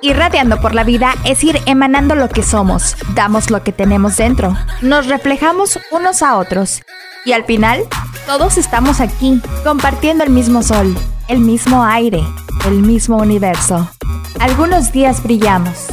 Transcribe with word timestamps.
Irradiando 0.00 0.60
por 0.60 0.74
la 0.74 0.84
vida 0.84 1.14
es 1.24 1.42
ir 1.42 1.60
emanando 1.66 2.14
lo 2.14 2.28
que 2.28 2.44
somos, 2.44 2.96
damos 3.14 3.50
lo 3.50 3.64
que 3.64 3.72
tenemos 3.72 4.16
dentro, 4.16 4.56
nos 4.80 5.06
reflejamos 5.06 5.80
unos 5.90 6.22
a 6.22 6.36
otros 6.36 6.82
y 7.24 7.32
al 7.32 7.44
final 7.44 7.82
todos 8.24 8.58
estamos 8.58 9.00
aquí 9.00 9.42
compartiendo 9.64 10.22
el 10.22 10.30
mismo 10.30 10.62
sol, 10.62 10.96
el 11.26 11.40
mismo 11.40 11.84
aire, 11.84 12.22
el 12.66 12.80
mismo 12.80 13.16
universo. 13.16 13.88
Algunos 14.38 14.92
días 14.92 15.22
brillamos, 15.22 15.86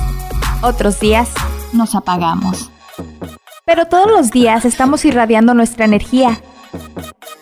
otros 0.62 1.00
días 1.00 1.30
nos 1.74 1.96
apagamos. 1.96 2.70
Pero 3.66 3.88
todos 3.88 4.10
los 4.12 4.30
días 4.30 4.66
estamos 4.66 5.04
irradiando 5.06 5.56
nuestra 5.56 5.86
energía. 5.86 6.40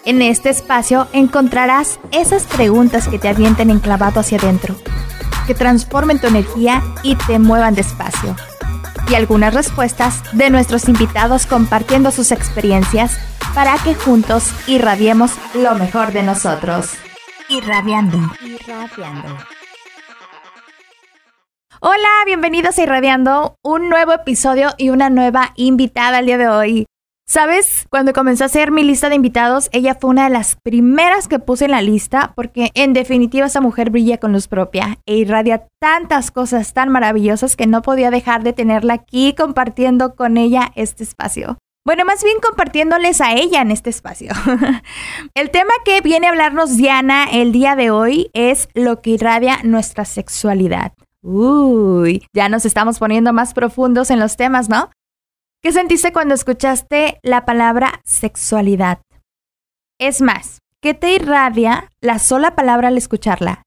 En 0.06 0.22
este 0.22 0.50
espacio 0.50 1.08
encontrarás 1.12 2.00
esas 2.12 2.44
preguntas 2.44 3.10
que 3.10 3.20
te 3.20 3.28
avienten 3.28 3.70
enclavado 3.70 4.22
hacia 4.22 4.38
adentro 4.38 4.76
que 5.46 5.54
transformen 5.54 6.20
tu 6.20 6.28
energía 6.28 6.82
y 7.04 7.16
te 7.16 7.40
muevan 7.40 7.76
despacio. 7.76 8.36
Y 9.10 9.16
algunas 9.16 9.54
respuestas 9.54 10.22
de 10.34 10.50
nuestros 10.50 10.88
invitados 10.88 11.46
compartiendo 11.46 12.12
sus 12.12 12.32
experiencias 12.32 13.18
para 13.54 13.76
que 13.84 13.96
juntos 13.96 14.50
irradiemos 14.68 15.32
lo 15.54 15.76
mejor 15.76 16.12
de 16.14 16.24
nosotros. 16.24 16.92
Irradiando. 17.50 18.18
Irradiando. 18.42 19.38
Hola, 21.82 22.10
bienvenidos 22.26 22.78
a 22.78 22.84
Irradiando, 22.84 23.58
un 23.62 23.90
nuevo 23.90 24.14
episodio 24.14 24.70
y 24.78 24.90
una 24.90 25.10
nueva 25.10 25.52
invitada 25.56 26.20
al 26.20 26.26
día 26.26 26.38
de 26.38 26.48
hoy. 26.48 26.86
¿Sabes? 27.34 27.88
Cuando 27.90 28.14
comenzó 28.14 28.44
a 28.44 28.46
hacer 28.46 28.70
mi 28.70 28.84
lista 28.84 29.10
de 29.10 29.16
invitados, 29.16 29.68
ella 29.72 29.98
fue 30.00 30.12
una 30.12 30.26
de 30.26 30.30
las 30.30 30.56
primeras 30.56 31.28
que 31.28 31.40
puse 31.40 31.66
en 31.66 31.72
la 31.72 31.82
lista 31.82 32.32
porque 32.36 32.70
en 32.76 32.94
definitiva 32.94 33.48
esa 33.48 33.60
mujer 33.60 33.90
brilla 33.90 34.20
con 34.20 34.34
luz 34.34 34.48
propia 34.48 35.00
e 35.08 35.16
irradia 35.16 35.66
tantas 35.80 36.30
cosas 36.30 36.74
tan 36.74 36.90
maravillosas 36.90 37.56
que 37.56 37.66
no 37.66 37.82
podía 37.82 38.12
dejar 38.12 38.44
de 38.44 38.54
tenerla 38.54 38.94
aquí 38.94 39.34
compartiendo 39.34 40.14
con 40.14 40.38
ella 40.38 40.72
este 40.76 41.04
espacio. 41.04 41.58
Bueno, 41.84 42.06
más 42.06 42.24
bien 42.24 42.38
compartiéndoles 42.40 43.20
a 43.20 43.34
ella 43.34 43.62
en 43.62 43.72
este 43.72 43.90
espacio. 43.90 44.32
el 45.34 45.50
tema 45.50 45.74
que 45.86 46.02
viene 46.02 46.28
a 46.28 46.30
hablarnos 46.30 46.78
Diana 46.78 47.26
el 47.32 47.52
día 47.52 47.76
de 47.76 47.90
hoy 47.90 48.30
es 48.34 48.70
lo 48.76 49.02
que 49.02 49.10
irradia 49.10 49.58
nuestra 49.64 50.06
sexualidad. 50.06 50.94
Uy, 51.24 52.28
ya 52.32 52.48
nos 52.48 52.64
estamos 52.64 53.00
poniendo 53.00 53.34
más 53.34 53.56
profundos 53.56 54.12
en 54.12 54.20
los 54.20 54.38
temas, 54.38 54.70
¿no? 54.70 54.92
¿Qué 55.64 55.72
sentiste 55.72 56.12
cuando 56.12 56.34
escuchaste 56.34 57.22
la 57.24 57.46
palabra 57.46 58.02
sexualidad? 58.04 59.00
Es 59.98 60.22
más, 60.22 60.60
¿qué 60.82 60.94
te 60.94 61.16
irradia 61.16 61.90
la 62.02 62.20
sola 62.20 62.54
palabra 62.54 62.90
al 62.90 62.98
escucharla? 62.98 63.64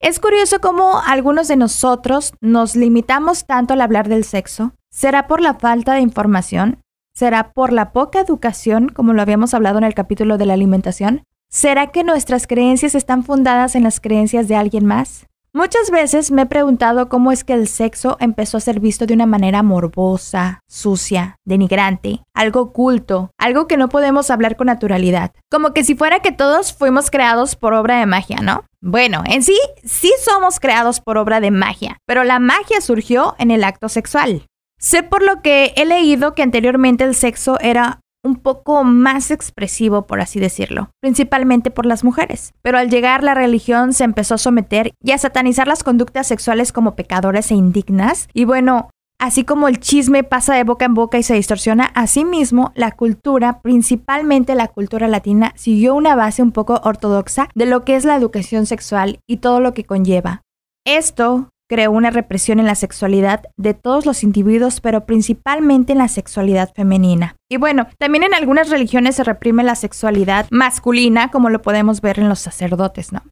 Es 0.00 0.18
curioso 0.18 0.58
cómo 0.60 1.00
algunos 1.06 1.46
de 1.46 1.54
nosotros 1.54 2.34
nos 2.40 2.74
limitamos 2.74 3.46
tanto 3.46 3.74
al 3.74 3.82
hablar 3.82 4.08
del 4.08 4.24
sexo. 4.24 4.72
¿Será 4.90 5.28
por 5.28 5.40
la 5.40 5.54
falta 5.54 5.94
de 5.94 6.00
información? 6.00 6.80
¿Será 7.14 7.52
por 7.52 7.72
la 7.72 7.92
poca 7.92 8.18
educación, 8.18 8.88
como 8.88 9.12
lo 9.12 9.22
habíamos 9.22 9.54
hablado 9.54 9.78
en 9.78 9.84
el 9.84 9.94
capítulo 9.94 10.36
de 10.36 10.46
la 10.46 10.54
alimentación? 10.54 11.22
¿Será 11.48 11.92
que 11.92 12.02
nuestras 12.02 12.48
creencias 12.48 12.96
están 12.96 13.22
fundadas 13.22 13.76
en 13.76 13.84
las 13.84 14.00
creencias 14.00 14.48
de 14.48 14.56
alguien 14.56 14.84
más? 14.84 15.28
Muchas 15.56 15.92
veces 15.92 16.32
me 16.32 16.42
he 16.42 16.46
preguntado 16.46 17.08
cómo 17.08 17.30
es 17.30 17.44
que 17.44 17.52
el 17.52 17.68
sexo 17.68 18.16
empezó 18.18 18.56
a 18.56 18.60
ser 18.60 18.80
visto 18.80 19.06
de 19.06 19.14
una 19.14 19.24
manera 19.24 19.62
morbosa, 19.62 20.64
sucia, 20.66 21.36
denigrante, 21.44 22.24
algo 22.34 22.62
oculto, 22.62 23.30
algo 23.38 23.68
que 23.68 23.76
no 23.76 23.88
podemos 23.88 24.32
hablar 24.32 24.56
con 24.56 24.66
naturalidad. 24.66 25.30
Como 25.52 25.72
que 25.72 25.84
si 25.84 25.94
fuera 25.94 26.18
que 26.18 26.32
todos 26.32 26.72
fuimos 26.72 27.08
creados 27.08 27.54
por 27.54 27.72
obra 27.72 28.00
de 28.00 28.06
magia, 28.06 28.38
¿no? 28.42 28.64
Bueno, 28.80 29.22
en 29.26 29.44
sí, 29.44 29.56
sí 29.84 30.12
somos 30.24 30.58
creados 30.58 31.00
por 31.00 31.18
obra 31.18 31.38
de 31.38 31.52
magia, 31.52 31.98
pero 32.04 32.24
la 32.24 32.40
magia 32.40 32.80
surgió 32.80 33.36
en 33.38 33.52
el 33.52 33.62
acto 33.62 33.88
sexual. 33.88 34.46
Sé 34.80 35.04
por 35.04 35.22
lo 35.22 35.40
que 35.40 35.72
he 35.76 35.84
leído 35.84 36.34
que 36.34 36.42
anteriormente 36.42 37.04
el 37.04 37.14
sexo 37.14 37.60
era 37.60 38.00
un 38.24 38.36
poco 38.36 38.82
más 38.82 39.30
expresivo, 39.30 40.06
por 40.06 40.20
así 40.20 40.40
decirlo, 40.40 40.90
principalmente 41.00 41.70
por 41.70 41.86
las 41.86 42.02
mujeres. 42.02 42.52
Pero 42.62 42.78
al 42.78 42.90
llegar 42.90 43.22
la 43.22 43.34
religión 43.34 43.92
se 43.92 44.04
empezó 44.04 44.34
a 44.34 44.38
someter 44.38 44.92
y 45.02 45.12
a 45.12 45.18
satanizar 45.18 45.68
las 45.68 45.84
conductas 45.84 46.26
sexuales 46.26 46.72
como 46.72 46.96
pecadoras 46.96 47.50
e 47.50 47.54
indignas. 47.54 48.28
Y 48.32 48.44
bueno, 48.44 48.88
Así 49.20 49.44
como 49.44 49.68
el 49.68 49.78
chisme 49.78 50.24
pasa 50.24 50.54
de 50.54 50.64
boca 50.64 50.84
en 50.84 50.92
boca 50.92 51.16
y 51.16 51.22
se 51.22 51.34
distorsiona, 51.34 51.84
asimismo 51.94 52.72
la 52.74 52.90
cultura, 52.90 53.60
principalmente 53.62 54.54
la 54.54 54.68
cultura 54.68 55.08
latina, 55.08 55.52
siguió 55.56 55.94
una 55.94 56.16
base 56.16 56.42
un 56.42 56.52
poco 56.52 56.80
ortodoxa 56.84 57.48
de 57.54 57.64
lo 57.64 57.84
que 57.84 57.94
es 57.96 58.04
la 58.04 58.16
educación 58.16 58.66
sexual 58.66 59.20
y 59.26 59.38
todo 59.38 59.60
lo 59.60 59.72
que 59.72 59.84
conlleva. 59.84 60.42
Esto 60.84 61.48
creó 61.68 61.90
una 61.90 62.10
represión 62.10 62.60
en 62.60 62.66
la 62.66 62.74
sexualidad 62.74 63.44
de 63.56 63.74
todos 63.74 64.06
los 64.06 64.22
individuos, 64.22 64.80
pero 64.80 65.06
principalmente 65.06 65.92
en 65.92 65.98
la 65.98 66.08
sexualidad 66.08 66.72
femenina. 66.74 67.36
Y 67.50 67.56
bueno, 67.56 67.86
también 67.98 68.24
en 68.24 68.34
algunas 68.34 68.70
religiones 68.70 69.16
se 69.16 69.24
reprime 69.24 69.64
la 69.64 69.74
sexualidad 69.74 70.46
masculina, 70.50 71.30
como 71.30 71.50
lo 71.50 71.62
podemos 71.62 72.00
ver 72.00 72.18
en 72.18 72.28
los 72.28 72.40
sacerdotes, 72.40 73.12
¿no? 73.12 73.22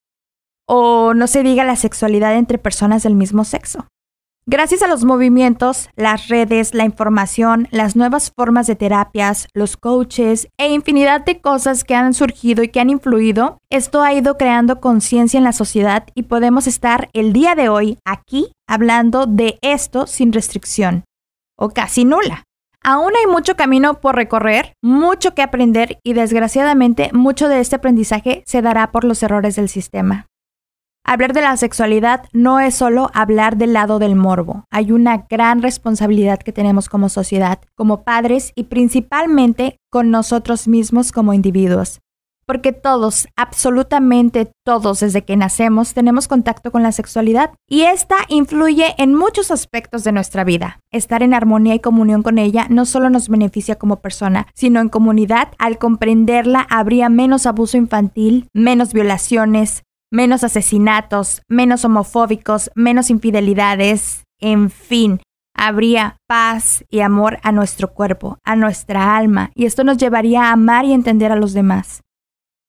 O 0.67 1.15
no 1.15 1.27
se 1.27 1.43
diga 1.43 1.65
la 1.65 1.77
sexualidad 1.77 2.37
entre 2.37 2.59
personas 2.59 3.03
del 3.03 3.15
mismo 3.15 3.45
sexo. 3.45 3.87
Gracias 4.45 4.83
a 4.83 4.89
los 4.89 5.05
movimientos, 5.05 5.89
las 5.95 6.27
redes, 6.27 6.75
la 6.75 6.85
información, 6.85 7.69
las 7.71 7.95
nuevas 7.95 8.33
formas 8.35 8.67
de 8.67 8.75
terapias, 8.75 9.47
los 9.55 9.77
coaches 9.77 10.49
e 10.59 10.73
infinidad 10.73 11.25
de 11.25 11.41
cosas 11.41 11.85
que 11.85 11.95
han 11.95 12.13
surgido 12.13 12.65
y 12.65 12.69
que 12.69 12.81
han 12.81 12.91
influido, 12.91 13.59
esto 13.71 14.03
ha 14.03 14.13
ido 14.13 14.37
creando 14.37 14.81
conciencia 14.81 15.39
en 15.39 15.45
la 15.45 15.53
sociedad 15.53 16.09
y 16.17 16.25
podemos 16.25 16.67
estar 16.67 17.09
el 17.13 17.33
día 17.33 17.55
de 17.55 17.69
hoy 17.69 17.99
aquí 18.05 18.51
hablando 18.67 19.27
de 19.27 19.61
esto 19.63 20.09
sin 20.09 20.33
restricción 20.33 21.05
o 21.57 21.71
casi 21.71 22.05
nula. 22.05 22.43
Aún 22.83 23.13
hay 23.15 23.31
mucho 23.31 23.55
camino 23.55 24.01
por 24.01 24.17
recorrer, 24.17 24.75
mucho 24.83 25.37
que 25.37 25.43
aprender 25.43 26.01
y 26.03 26.15
desgraciadamente 26.15 27.11
mucho 27.13 27.49
de 27.49 27.61
este 27.61 27.77
aprendizaje 27.77 28.43
se 28.45 28.61
dará 28.61 28.91
por 28.91 29.05
los 29.05 29.23
errores 29.23 29.55
del 29.55 29.69
sistema. 29.69 30.27
Hablar 31.05 31.33
de 31.33 31.43
la 31.43 31.57
sexualidad 31.57 32.25
no 32.33 32.61
es 32.61 32.77
solo 32.77 33.11
hablar 33.13 33.57
del 33.57 33.73
lado 33.73 33.99
del 33.99 34.15
morbo. 34.15 34.65
Hay 34.71 34.93
una 34.93 35.27
gran 35.29 35.61
responsabilidad 35.61 36.39
que 36.39 36.53
tenemos 36.53 36.89
como 36.89 37.09
sociedad, 37.09 37.59
como 37.75 38.05
padres 38.05 38.53
y 38.55 38.65
principalmente 38.65 39.77
con 39.91 40.11
nosotros 40.11 40.69
mismos 40.69 41.11
como 41.11 41.35
individuos. 41.35 42.01
Porque 42.47 42.73
todos, 42.73 43.29
absolutamente 43.37 44.51
todos 44.65 45.01
desde 45.01 45.23
que 45.23 45.37
nacemos, 45.37 45.93
tenemos 45.93 46.29
contacto 46.29 46.71
con 46.71 46.83
la 46.83 46.93
sexualidad 46.93 47.51
y 47.69 47.83
esta 47.83 48.17
influye 48.29 48.95
en 48.99 49.15
muchos 49.15 49.51
aspectos 49.51 50.05
de 50.05 50.13
nuestra 50.13 50.45
vida. 50.45 50.81
Estar 50.93 51.23
en 51.23 51.35
armonía 51.35 51.75
y 51.75 51.81
comunión 51.81 52.23
con 52.23 52.39
ella 52.39 52.67
no 52.69 52.85
solo 52.85 53.11
nos 53.11 53.29
beneficia 53.29 53.77
como 53.77 54.01
persona, 54.01 54.47
sino 54.55 54.81
en 54.81 54.89
comunidad. 54.89 55.49
Al 55.59 55.79
comprenderla 55.79 56.67
habría 56.71 57.09
menos 57.09 57.47
abuso 57.47 57.77
infantil, 57.77 58.49
menos 58.53 58.93
violaciones, 58.93 59.83
menos 60.13 60.45
asesinatos, 60.45 61.43
menos 61.49 61.85
homofóbicos, 61.85 62.71
menos 62.77 63.11
infidelidades, 63.11 64.25
en 64.41 64.71
fin, 64.71 65.21
habría 65.57 66.17
paz 66.29 66.85
y 66.91 67.01
amor 67.01 67.39
a 67.43 67.51
nuestro 67.51 67.95
cuerpo, 67.95 68.39
a 68.45 68.55
nuestra 68.55 69.17
alma, 69.17 69.51
y 69.55 69.65
esto 69.65 69.85
nos 69.85 69.97
llevaría 69.97 70.45
a 70.45 70.53
amar 70.53 70.85
y 70.85 70.93
entender 70.93 71.33
a 71.33 71.37
los 71.37 71.55
demás. 71.55 72.03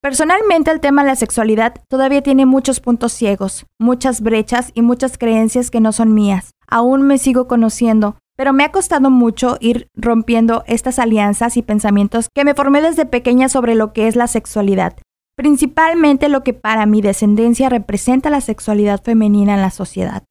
Personalmente 0.01 0.71
el 0.71 0.79
tema 0.79 1.03
de 1.03 1.09
la 1.09 1.15
sexualidad 1.15 1.75
todavía 1.89 2.21
tiene 2.21 2.45
muchos 2.45 2.79
puntos 2.79 3.11
ciegos, 3.11 3.65
muchas 3.79 4.21
brechas 4.21 4.71
y 4.73 4.81
muchas 4.81 5.17
creencias 5.17 5.69
que 5.69 5.81
no 5.81 5.91
son 5.91 6.13
mías. 6.13 6.51
Aún 6.67 7.01
me 7.03 7.17
sigo 7.17 7.47
conociendo, 7.47 8.17
pero 8.37 8.53
me 8.53 8.63
ha 8.63 8.71
costado 8.71 9.09
mucho 9.09 9.57
ir 9.59 9.87
rompiendo 9.95 10.63
estas 10.67 10.97
alianzas 10.99 11.55
y 11.57 11.61
pensamientos 11.61 12.29
que 12.33 12.45
me 12.45 12.53
formé 12.53 12.81
desde 12.81 13.05
pequeña 13.05 13.47
sobre 13.49 13.75
lo 13.75 13.93
que 13.93 14.07
es 14.07 14.15
la 14.15 14.27
sexualidad 14.27 14.95
principalmente 15.35 16.29
lo 16.29 16.43
que 16.43 16.53
para 16.53 16.85
mi 16.85 17.01
descendencia 17.01 17.69
representa 17.69 18.29
la 18.29 18.41
sexualidad 18.41 19.01
femenina 19.03 19.53
en 19.55 19.61
la 19.61 19.71
sociedad. 19.71 20.23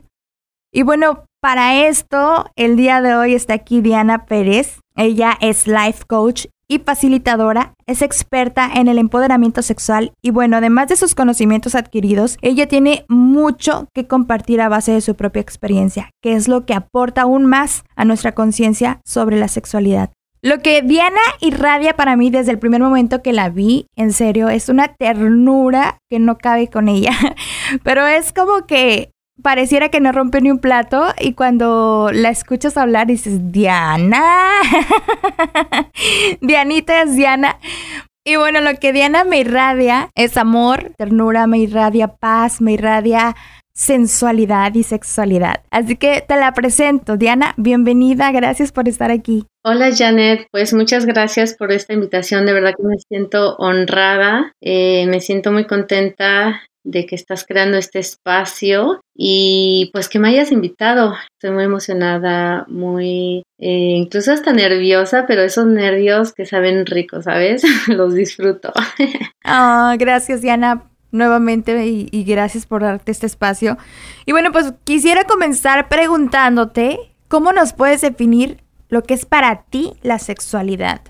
Y 0.72 0.82
bueno, 0.82 1.24
para 1.40 1.86
esto, 1.86 2.46
el 2.56 2.76
día 2.76 3.02
de 3.02 3.14
hoy 3.14 3.34
está 3.34 3.54
aquí 3.54 3.80
Diana 3.80 4.26
Pérez. 4.26 4.80
Ella 4.96 5.36
es 5.40 5.66
life 5.66 6.04
coach 6.06 6.46
y 6.68 6.78
facilitadora, 6.78 7.74
es 7.86 8.00
experta 8.00 8.70
en 8.74 8.88
el 8.88 8.96
empoderamiento 8.96 9.60
sexual 9.60 10.12
y 10.22 10.30
bueno, 10.30 10.56
además 10.56 10.88
de 10.88 10.96
sus 10.96 11.14
conocimientos 11.14 11.74
adquiridos, 11.74 12.38
ella 12.40 12.66
tiene 12.66 13.04
mucho 13.08 13.88
que 13.92 14.06
compartir 14.06 14.62
a 14.62 14.70
base 14.70 14.92
de 14.92 15.02
su 15.02 15.14
propia 15.14 15.42
experiencia, 15.42 16.10
que 16.22 16.32
es 16.32 16.48
lo 16.48 16.64
que 16.64 16.72
aporta 16.72 17.22
aún 17.22 17.44
más 17.44 17.84
a 17.94 18.06
nuestra 18.06 18.34
conciencia 18.34 19.00
sobre 19.04 19.38
la 19.38 19.48
sexualidad. 19.48 20.12
Lo 20.44 20.58
que 20.58 20.82
Diana 20.82 21.20
irradia 21.40 21.94
para 21.94 22.16
mí 22.16 22.28
desde 22.28 22.50
el 22.50 22.58
primer 22.58 22.80
momento 22.80 23.22
que 23.22 23.32
la 23.32 23.48
vi, 23.48 23.86
en 23.94 24.12
serio, 24.12 24.48
es 24.48 24.68
una 24.68 24.88
ternura 24.88 25.98
que 26.10 26.18
no 26.18 26.36
cabe 26.36 26.68
con 26.68 26.88
ella. 26.88 27.12
Pero 27.84 28.06
es 28.08 28.32
como 28.32 28.66
que 28.66 29.12
pareciera 29.40 29.88
que 29.88 30.00
no 30.00 30.10
rompe 30.10 30.40
ni 30.40 30.50
un 30.50 30.58
plato 30.58 31.06
y 31.20 31.34
cuando 31.34 32.10
la 32.12 32.30
escuchas 32.30 32.76
hablar 32.76 33.06
dices, 33.06 33.52
Diana. 33.52 34.50
Dianita 36.40 37.02
es 37.02 37.14
Diana. 37.14 37.58
Y 38.24 38.34
bueno, 38.34 38.60
lo 38.60 38.74
que 38.74 38.92
Diana 38.92 39.22
me 39.22 39.38
irradia 39.38 40.10
es 40.16 40.36
amor, 40.36 40.92
ternura, 40.96 41.46
me 41.46 41.58
irradia 41.58 42.08
paz, 42.08 42.60
me 42.60 42.72
irradia 42.72 43.36
sensualidad 43.82 44.74
y 44.74 44.84
sexualidad. 44.84 45.62
Así 45.70 45.96
que 45.96 46.24
te 46.26 46.36
la 46.36 46.52
presento. 46.52 47.16
Diana, 47.16 47.54
bienvenida, 47.56 48.30
gracias 48.30 48.70
por 48.70 48.88
estar 48.88 49.10
aquí. 49.10 49.44
Hola 49.64 49.90
Janet, 49.94 50.46
pues 50.52 50.72
muchas 50.72 51.04
gracias 51.04 51.54
por 51.54 51.72
esta 51.72 51.92
invitación, 51.92 52.46
de 52.46 52.52
verdad 52.52 52.74
que 52.76 52.82
me 52.84 52.98
siento 52.98 53.56
honrada, 53.56 54.52
eh, 54.60 55.06
me 55.06 55.20
siento 55.20 55.52
muy 55.52 55.66
contenta 55.66 56.62
de 56.84 57.06
que 57.06 57.14
estás 57.14 57.44
creando 57.44 57.76
este 57.76 58.00
espacio 58.00 59.00
y 59.14 59.90
pues 59.92 60.08
que 60.08 60.18
me 60.18 60.28
hayas 60.28 60.50
invitado. 60.50 61.14
Estoy 61.34 61.54
muy 61.54 61.64
emocionada, 61.64 62.64
muy, 62.68 63.44
eh, 63.58 63.94
incluso 63.96 64.32
hasta 64.32 64.52
nerviosa, 64.52 65.24
pero 65.26 65.42
esos 65.42 65.66
nervios 65.66 66.32
que 66.32 66.44
saben 66.44 66.86
rico, 66.86 67.22
¿sabes? 67.22 67.62
Los 67.88 68.14
disfruto. 68.14 68.72
Ah, 69.44 69.96
gracias 69.98 70.40
Diana 70.40 70.91
nuevamente 71.12 71.86
y, 71.86 72.24
gracias 72.24 72.66
por 72.66 72.82
darte 72.82 73.12
este 73.12 73.26
espacio. 73.26 73.78
Y 74.26 74.32
bueno, 74.32 74.50
pues 74.50 74.72
quisiera 74.84 75.24
comenzar 75.24 75.88
preguntándote 75.88 76.98
cómo 77.28 77.52
nos 77.52 77.72
puedes 77.72 78.00
definir 78.00 78.58
lo 78.88 79.02
que 79.02 79.14
es 79.14 79.24
para 79.24 79.62
ti 79.64 79.92
la 80.02 80.18
sexualidad. 80.18 81.02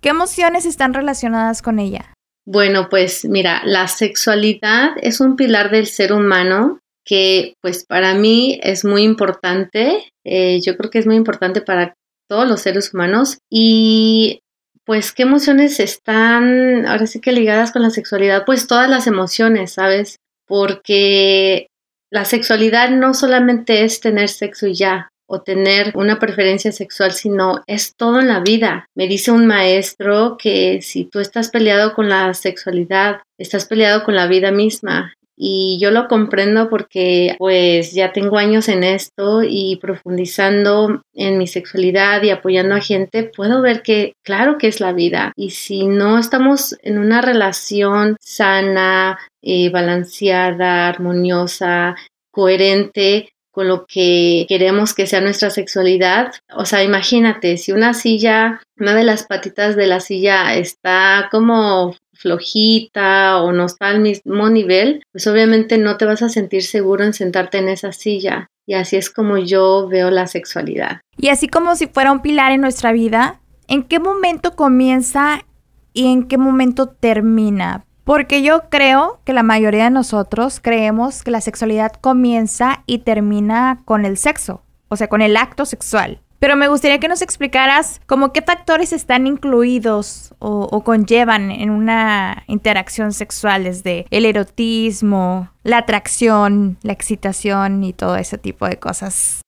¿Qué 0.00 0.08
emociones 0.08 0.66
están 0.66 0.94
relacionadas 0.94 1.62
con 1.62 1.78
ella? 1.78 2.12
Bueno, 2.44 2.88
pues 2.90 3.24
mira, 3.24 3.62
la 3.64 3.86
sexualidad 3.86 4.90
es 5.00 5.20
un 5.20 5.36
pilar 5.36 5.70
del 5.70 5.86
ser 5.86 6.12
humano 6.12 6.80
que 7.04 7.54
pues 7.60 7.84
para 7.84 8.14
mí 8.14 8.58
es 8.62 8.84
muy 8.84 9.02
importante. 9.02 10.12
Eh, 10.24 10.60
yo 10.60 10.76
creo 10.76 10.90
que 10.90 10.98
es 10.98 11.06
muy 11.06 11.16
importante 11.16 11.60
para 11.60 11.94
todos 12.28 12.48
los 12.48 12.60
seres 12.60 12.92
humanos 12.94 13.38
y 13.50 14.41
pues 14.84 15.12
qué 15.12 15.22
emociones 15.22 15.80
están 15.80 16.86
ahora 16.86 17.06
sí 17.06 17.20
que 17.20 17.32
ligadas 17.32 17.72
con 17.72 17.82
la 17.82 17.90
sexualidad, 17.90 18.44
pues 18.44 18.66
todas 18.66 18.88
las 18.88 19.06
emociones, 19.06 19.72
¿sabes? 19.72 20.16
Porque 20.46 21.68
la 22.10 22.24
sexualidad 22.24 22.90
no 22.90 23.14
solamente 23.14 23.84
es 23.84 24.00
tener 24.00 24.28
sexo 24.28 24.66
y 24.66 24.74
ya, 24.74 25.08
o 25.26 25.40
tener 25.40 25.92
una 25.94 26.18
preferencia 26.18 26.72
sexual, 26.72 27.12
sino 27.12 27.62
es 27.66 27.94
todo 27.96 28.20
en 28.20 28.28
la 28.28 28.40
vida. 28.40 28.86
Me 28.94 29.08
dice 29.08 29.30
un 29.30 29.46
maestro 29.46 30.36
que 30.38 30.82
si 30.82 31.04
tú 31.04 31.20
estás 31.20 31.48
peleado 31.48 31.94
con 31.94 32.08
la 32.10 32.34
sexualidad, 32.34 33.22
estás 33.38 33.64
peleado 33.64 34.04
con 34.04 34.14
la 34.14 34.26
vida 34.26 34.50
misma 34.50 35.14
y 35.36 35.78
yo 35.80 35.90
lo 35.90 36.08
comprendo 36.08 36.68
porque 36.68 37.34
pues 37.38 37.92
ya 37.92 38.12
tengo 38.12 38.38
años 38.38 38.68
en 38.68 38.84
esto 38.84 39.42
y 39.42 39.76
profundizando 39.76 41.02
en 41.14 41.38
mi 41.38 41.46
sexualidad 41.46 42.22
y 42.22 42.30
apoyando 42.30 42.74
a 42.74 42.80
gente, 42.80 43.24
puedo 43.24 43.62
ver 43.62 43.82
que 43.82 44.14
claro 44.22 44.58
que 44.58 44.68
es 44.68 44.80
la 44.80 44.92
vida 44.92 45.32
y 45.36 45.50
si 45.50 45.86
no 45.86 46.18
estamos 46.18 46.76
en 46.82 46.98
una 46.98 47.22
relación 47.22 48.16
sana, 48.20 49.18
eh, 49.42 49.70
balanceada, 49.70 50.88
armoniosa, 50.88 51.96
coherente, 52.30 53.32
con 53.52 53.68
lo 53.68 53.84
que 53.86 54.46
queremos 54.48 54.94
que 54.94 55.06
sea 55.06 55.20
nuestra 55.20 55.50
sexualidad. 55.50 56.32
O 56.56 56.64
sea, 56.64 56.82
imagínate, 56.82 57.58
si 57.58 57.70
una 57.70 57.92
silla, 57.92 58.62
una 58.78 58.94
de 58.94 59.04
las 59.04 59.24
patitas 59.24 59.76
de 59.76 59.86
la 59.86 60.00
silla 60.00 60.54
está 60.54 61.28
como 61.30 61.94
flojita 62.22 63.42
o 63.42 63.52
no 63.52 63.66
está 63.66 63.88
al 63.88 64.00
mismo 64.00 64.48
nivel, 64.48 65.02
pues 65.12 65.26
obviamente 65.26 65.76
no 65.76 65.96
te 65.96 66.06
vas 66.06 66.22
a 66.22 66.28
sentir 66.28 66.62
seguro 66.62 67.04
en 67.04 67.12
sentarte 67.12 67.58
en 67.58 67.68
esa 67.68 67.92
silla. 67.92 68.48
Y 68.66 68.74
así 68.74 68.96
es 68.96 69.10
como 69.10 69.38
yo 69.38 69.88
veo 69.88 70.10
la 70.10 70.26
sexualidad. 70.26 71.00
Y 71.18 71.28
así 71.28 71.48
como 71.48 71.74
si 71.74 71.88
fuera 71.88 72.12
un 72.12 72.22
pilar 72.22 72.52
en 72.52 72.60
nuestra 72.60 72.92
vida, 72.92 73.40
¿en 73.66 73.82
qué 73.82 73.98
momento 73.98 74.54
comienza 74.54 75.44
y 75.92 76.12
en 76.12 76.28
qué 76.28 76.38
momento 76.38 76.86
termina? 76.88 77.84
Porque 78.04 78.42
yo 78.42 78.62
creo 78.68 79.20
que 79.24 79.32
la 79.32 79.42
mayoría 79.42 79.84
de 79.84 79.90
nosotros 79.90 80.60
creemos 80.60 81.22
que 81.22 81.30
la 81.30 81.40
sexualidad 81.40 81.92
comienza 82.00 82.82
y 82.86 82.98
termina 82.98 83.82
con 83.84 84.04
el 84.04 84.16
sexo, 84.16 84.62
o 84.88 84.96
sea, 84.96 85.08
con 85.08 85.22
el 85.22 85.36
acto 85.36 85.66
sexual. 85.66 86.21
Pero 86.42 86.56
me 86.56 86.66
gustaría 86.66 86.98
que 86.98 87.06
nos 87.06 87.22
explicaras 87.22 88.00
cómo 88.06 88.32
qué 88.32 88.42
factores 88.42 88.92
están 88.92 89.28
incluidos 89.28 90.34
o, 90.40 90.82
conllevan 90.82 91.52
en 91.52 91.70
una 91.70 92.42
interacción 92.48 93.12
sexual, 93.12 93.62
desde 93.62 94.06
el 94.10 94.26
erotismo, 94.26 95.52
la 95.62 95.78
atracción, 95.78 96.78
la 96.82 96.94
excitación 96.94 97.84
y 97.84 97.92
todo 97.92 98.16
ese 98.16 98.38
tipo 98.38 98.66
de 98.66 98.76
cosas. 98.76 99.42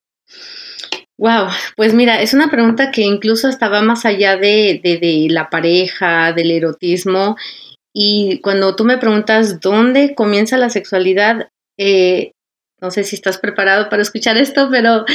Wow, 1.19 1.49
pues 1.75 1.95
mira, 1.95 2.23
es 2.23 2.33
una 2.33 2.49
pregunta 2.49 2.93
que 2.93 3.03
incluso 3.03 3.49
estaba 3.49 3.83
más 3.83 4.05
allá 4.05 4.37
de, 4.37 4.81
de 4.81 5.27
la 5.31 5.51
pareja, 5.51 6.33
del 6.33 6.53
erotismo 6.53 7.35
y 7.93 8.39
cuando 8.41 8.77
tú 8.77 8.85
me 8.85 8.99
preguntas 8.99 9.59
dónde 9.59 10.15
comienza 10.15 10.57
la 10.59 10.71
sexualidad, 10.71 11.49
eh, 11.77 12.34
no 12.85 12.91
sé 12.91 13.03
si 13.03 13.17
estás 13.17 13.39
preparado 13.39 13.89
para 13.89 14.03
escuchar 14.03 14.37
esto, 14.37 14.69
pero 14.71 15.07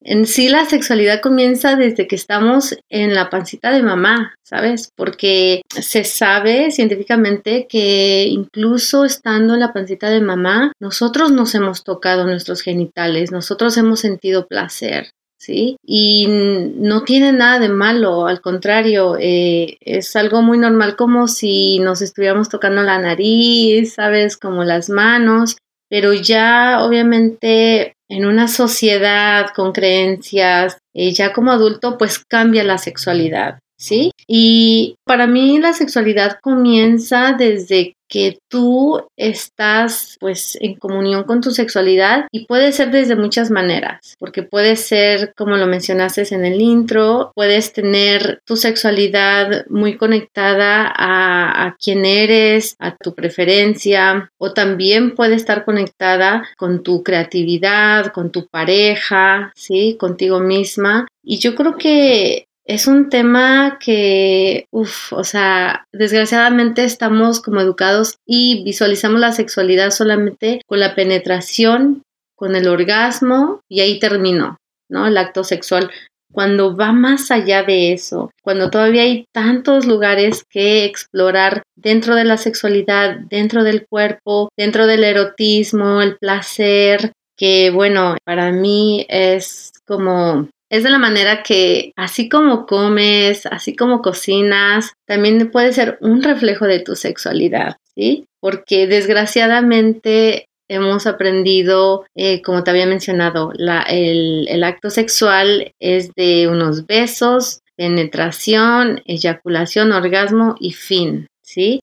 en 0.00 0.26
sí 0.26 0.48
la 0.48 0.64
sexualidad 0.64 1.20
comienza 1.20 1.74
desde 1.74 2.06
que 2.06 2.14
estamos 2.14 2.76
en 2.88 3.14
la 3.14 3.30
pancita 3.30 3.72
de 3.72 3.82
mamá, 3.82 4.36
¿sabes? 4.44 4.92
Porque 4.94 5.62
se 5.68 6.04
sabe 6.04 6.70
científicamente 6.70 7.66
que 7.68 8.26
incluso 8.28 9.04
estando 9.04 9.54
en 9.54 9.60
la 9.60 9.72
pancita 9.72 10.08
de 10.08 10.20
mamá, 10.20 10.72
nosotros 10.78 11.32
nos 11.32 11.52
hemos 11.56 11.82
tocado 11.82 12.26
nuestros 12.26 12.62
genitales, 12.62 13.32
nosotros 13.32 13.76
hemos 13.76 13.98
sentido 13.98 14.46
placer. 14.46 15.08
¿sí? 15.36 15.76
Y 15.84 16.26
no 16.28 17.02
tiene 17.02 17.32
nada 17.32 17.58
de 17.58 17.68
malo, 17.68 18.26
al 18.26 18.40
contrario, 18.40 19.16
eh, 19.18 19.76
es 19.80 20.16
algo 20.16 20.42
muy 20.42 20.58
normal 20.58 20.96
como 20.96 21.28
si 21.28 21.78
nos 21.78 22.02
estuviéramos 22.02 22.48
tocando 22.48 22.82
la 22.82 22.98
nariz, 22.98 23.94
¿sabes? 23.94 24.36
Como 24.36 24.64
las 24.64 24.88
manos, 24.88 25.56
pero 25.88 26.12
ya 26.14 26.78
obviamente 26.82 27.94
en 28.08 28.24
una 28.24 28.48
sociedad 28.48 29.46
con 29.54 29.72
creencias, 29.72 30.78
eh, 30.94 31.12
ya 31.12 31.32
como 31.32 31.50
adulto, 31.50 31.98
pues 31.98 32.22
cambia 32.28 32.64
la 32.64 32.78
sexualidad. 32.78 33.58
¿Sí? 33.76 34.12
Y 34.26 34.96
para 35.04 35.26
mí 35.26 35.58
la 35.58 35.72
sexualidad 35.72 36.38
comienza 36.40 37.34
desde 37.38 37.96
que 38.08 38.38
tú 38.48 39.02
estás 39.16 40.16
pues 40.20 40.56
en 40.60 40.74
comunión 40.74 41.24
con 41.24 41.40
tu 41.40 41.50
sexualidad 41.50 42.26
y 42.30 42.46
puede 42.46 42.72
ser 42.72 42.90
desde 42.90 43.16
muchas 43.16 43.50
maneras, 43.50 44.14
porque 44.18 44.42
puede 44.42 44.76
ser 44.76 45.32
como 45.36 45.56
lo 45.56 45.66
mencionaste 45.66 46.22
en 46.34 46.44
el 46.44 46.60
intro, 46.60 47.32
puedes 47.34 47.72
tener 47.72 48.40
tu 48.44 48.56
sexualidad 48.56 49.66
muy 49.68 49.96
conectada 49.96 50.86
a, 50.86 51.66
a 51.66 51.76
quién 51.82 52.04
eres, 52.04 52.76
a 52.78 52.96
tu 52.96 53.14
preferencia, 53.14 54.30
o 54.38 54.52
también 54.52 55.14
puede 55.14 55.34
estar 55.34 55.64
conectada 55.64 56.48
con 56.56 56.82
tu 56.82 57.02
creatividad, 57.02 58.12
con 58.12 58.30
tu 58.30 58.46
pareja, 58.46 59.52
¿sí? 59.54 59.96
Contigo 59.98 60.40
misma. 60.40 61.06
Y 61.22 61.38
yo 61.38 61.54
creo 61.54 61.76
que 61.76 62.45
es 62.66 62.88
un 62.88 63.08
tema 63.08 63.78
que, 63.80 64.66
uff, 64.72 65.12
o 65.12 65.22
sea, 65.22 65.86
desgraciadamente 65.92 66.84
estamos 66.84 67.40
como 67.40 67.60
educados 67.60 68.16
y 68.26 68.64
visualizamos 68.64 69.20
la 69.20 69.32
sexualidad 69.32 69.90
solamente 69.90 70.60
con 70.66 70.80
la 70.80 70.94
penetración, 70.94 72.02
con 72.34 72.56
el 72.56 72.66
orgasmo 72.66 73.60
y 73.68 73.80
ahí 73.80 74.00
terminó, 74.00 74.56
¿no? 74.90 75.06
El 75.06 75.16
acto 75.16 75.44
sexual. 75.44 75.90
Cuando 76.32 76.76
va 76.76 76.92
más 76.92 77.30
allá 77.30 77.62
de 77.62 77.92
eso, 77.92 78.30
cuando 78.42 78.68
todavía 78.68 79.02
hay 79.02 79.26
tantos 79.32 79.86
lugares 79.86 80.44
que 80.50 80.84
explorar 80.84 81.62
dentro 81.76 82.16
de 82.16 82.24
la 82.24 82.36
sexualidad, 82.36 83.16
dentro 83.30 83.62
del 83.62 83.86
cuerpo, 83.86 84.50
dentro 84.56 84.86
del 84.86 85.04
erotismo, 85.04 86.02
el 86.02 86.18
placer, 86.18 87.12
que 87.38 87.70
bueno, 87.70 88.16
para 88.24 88.50
mí 88.50 89.06
es 89.08 89.72
como 89.86 90.48
es 90.70 90.82
de 90.82 90.90
la 90.90 90.98
manera 90.98 91.42
que 91.42 91.92
así 91.96 92.28
como 92.28 92.66
comes, 92.66 93.46
así 93.46 93.76
como 93.76 94.02
cocinas, 94.02 94.92
también 95.06 95.50
puede 95.50 95.72
ser 95.72 95.98
un 96.00 96.22
reflejo 96.22 96.66
de 96.66 96.80
tu 96.80 96.96
sexualidad, 96.96 97.76
¿sí? 97.94 98.26
Porque 98.40 98.86
desgraciadamente 98.86 100.48
hemos 100.68 101.06
aprendido, 101.06 102.04
eh, 102.14 102.42
como 102.42 102.64
te 102.64 102.70
había 102.70 102.86
mencionado, 102.86 103.52
el, 103.88 104.48
el 104.48 104.64
acto 104.64 104.90
sexual 104.90 105.72
es 105.78 106.12
de 106.14 106.48
unos 106.48 106.86
besos, 106.86 107.60
penetración, 107.76 109.02
eyaculación, 109.04 109.92
orgasmo 109.92 110.56
y 110.58 110.72
fin, 110.72 111.28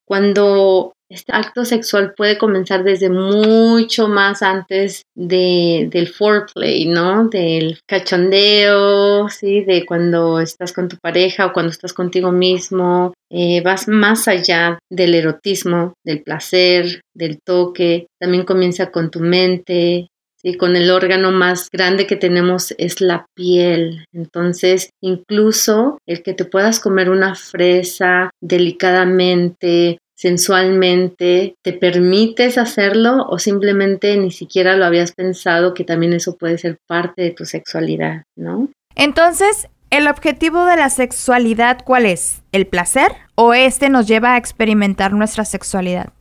Cuando 0.08 0.94
este 1.13 1.32
acto 1.32 1.63
sexual 1.63 2.13
puede 2.15 2.38
comenzar 2.38 2.84
desde 2.84 3.10
mucho 3.10 4.08
más 4.08 4.42
antes 4.42 5.03
de, 5.15 5.88
del 5.92 6.08
foreplay, 6.08 6.86
¿no? 6.86 7.30
Del 7.30 7.80
cachondeo, 7.88 9.30
¿sí? 9.30 9.62
De 9.62 9.86
cuando 9.86 10.39
estás 10.39 10.74
con 10.74 10.89
tu 10.89 10.98
pareja 10.98 11.46
o 11.46 11.53
cuando 11.53 11.72
estás 11.72 11.94
contigo 11.94 12.32
mismo. 12.32 13.13
Eh, 13.32 13.62
vas 13.62 13.88
más 13.88 14.27
allá 14.27 14.80
del 14.92 15.15
erotismo, 15.15 15.94
del 16.03 16.24
placer, 16.24 17.01
del 17.15 17.39
toque. 17.46 18.08
También 18.20 18.44
comienza 18.44 18.92
con 18.92 19.12
tu 19.12 19.20
mente, 19.20 20.08
y 20.44 20.58
con 20.58 20.76
el 20.76 20.92
órgano 20.92 21.32
más 21.32 21.70
grande 21.72 22.06
que 22.06 22.18
tenemos 22.18 22.76
es 22.78 23.02
la 23.02 23.26
piel. 23.34 24.06
Entonces, 24.12 24.90
incluso 25.02 25.98
el 26.06 26.22
que 26.22 26.34
te 26.34 26.46
puedas 26.46 26.80
comer 26.80 27.10
una 27.10 27.34
fresa 27.34 28.30
delicadamente 28.42 30.00
sensualmente, 30.16 31.56
¿te 31.64 31.74
permites 31.74 32.58
hacerlo 32.58 33.26
o 33.28 33.40
simplemente 33.40 34.16
ni 34.16 34.32
siquiera 34.32 34.78
lo 34.78 34.86
habías 34.86 35.12
pensado 35.12 35.74
que 35.74 35.84
también 35.84 36.14
eso 36.14 36.38
puede 36.38 36.58
ser 36.58 36.78
parte 36.88 37.24
de 37.24 37.32
tu 37.32 37.46
sexualidad, 37.46 38.24
¿no? 38.38 38.70
Entonces, 38.96 39.68
¿el 39.90 40.08
objetivo 40.08 40.66
de 40.66 40.78
la 40.78 40.90
sexualidad 40.90 41.80
cuál 41.84 42.06
es? 42.06 42.42
¿El 42.52 42.68
placer 42.68 43.12
o 43.36 43.54
este 43.54 43.90
nos 43.90 44.08
lleva 44.08 44.36
a 44.36 44.38
experimentar 44.38 45.12
nuestra 45.14 45.44
sexualidad? 45.44 46.14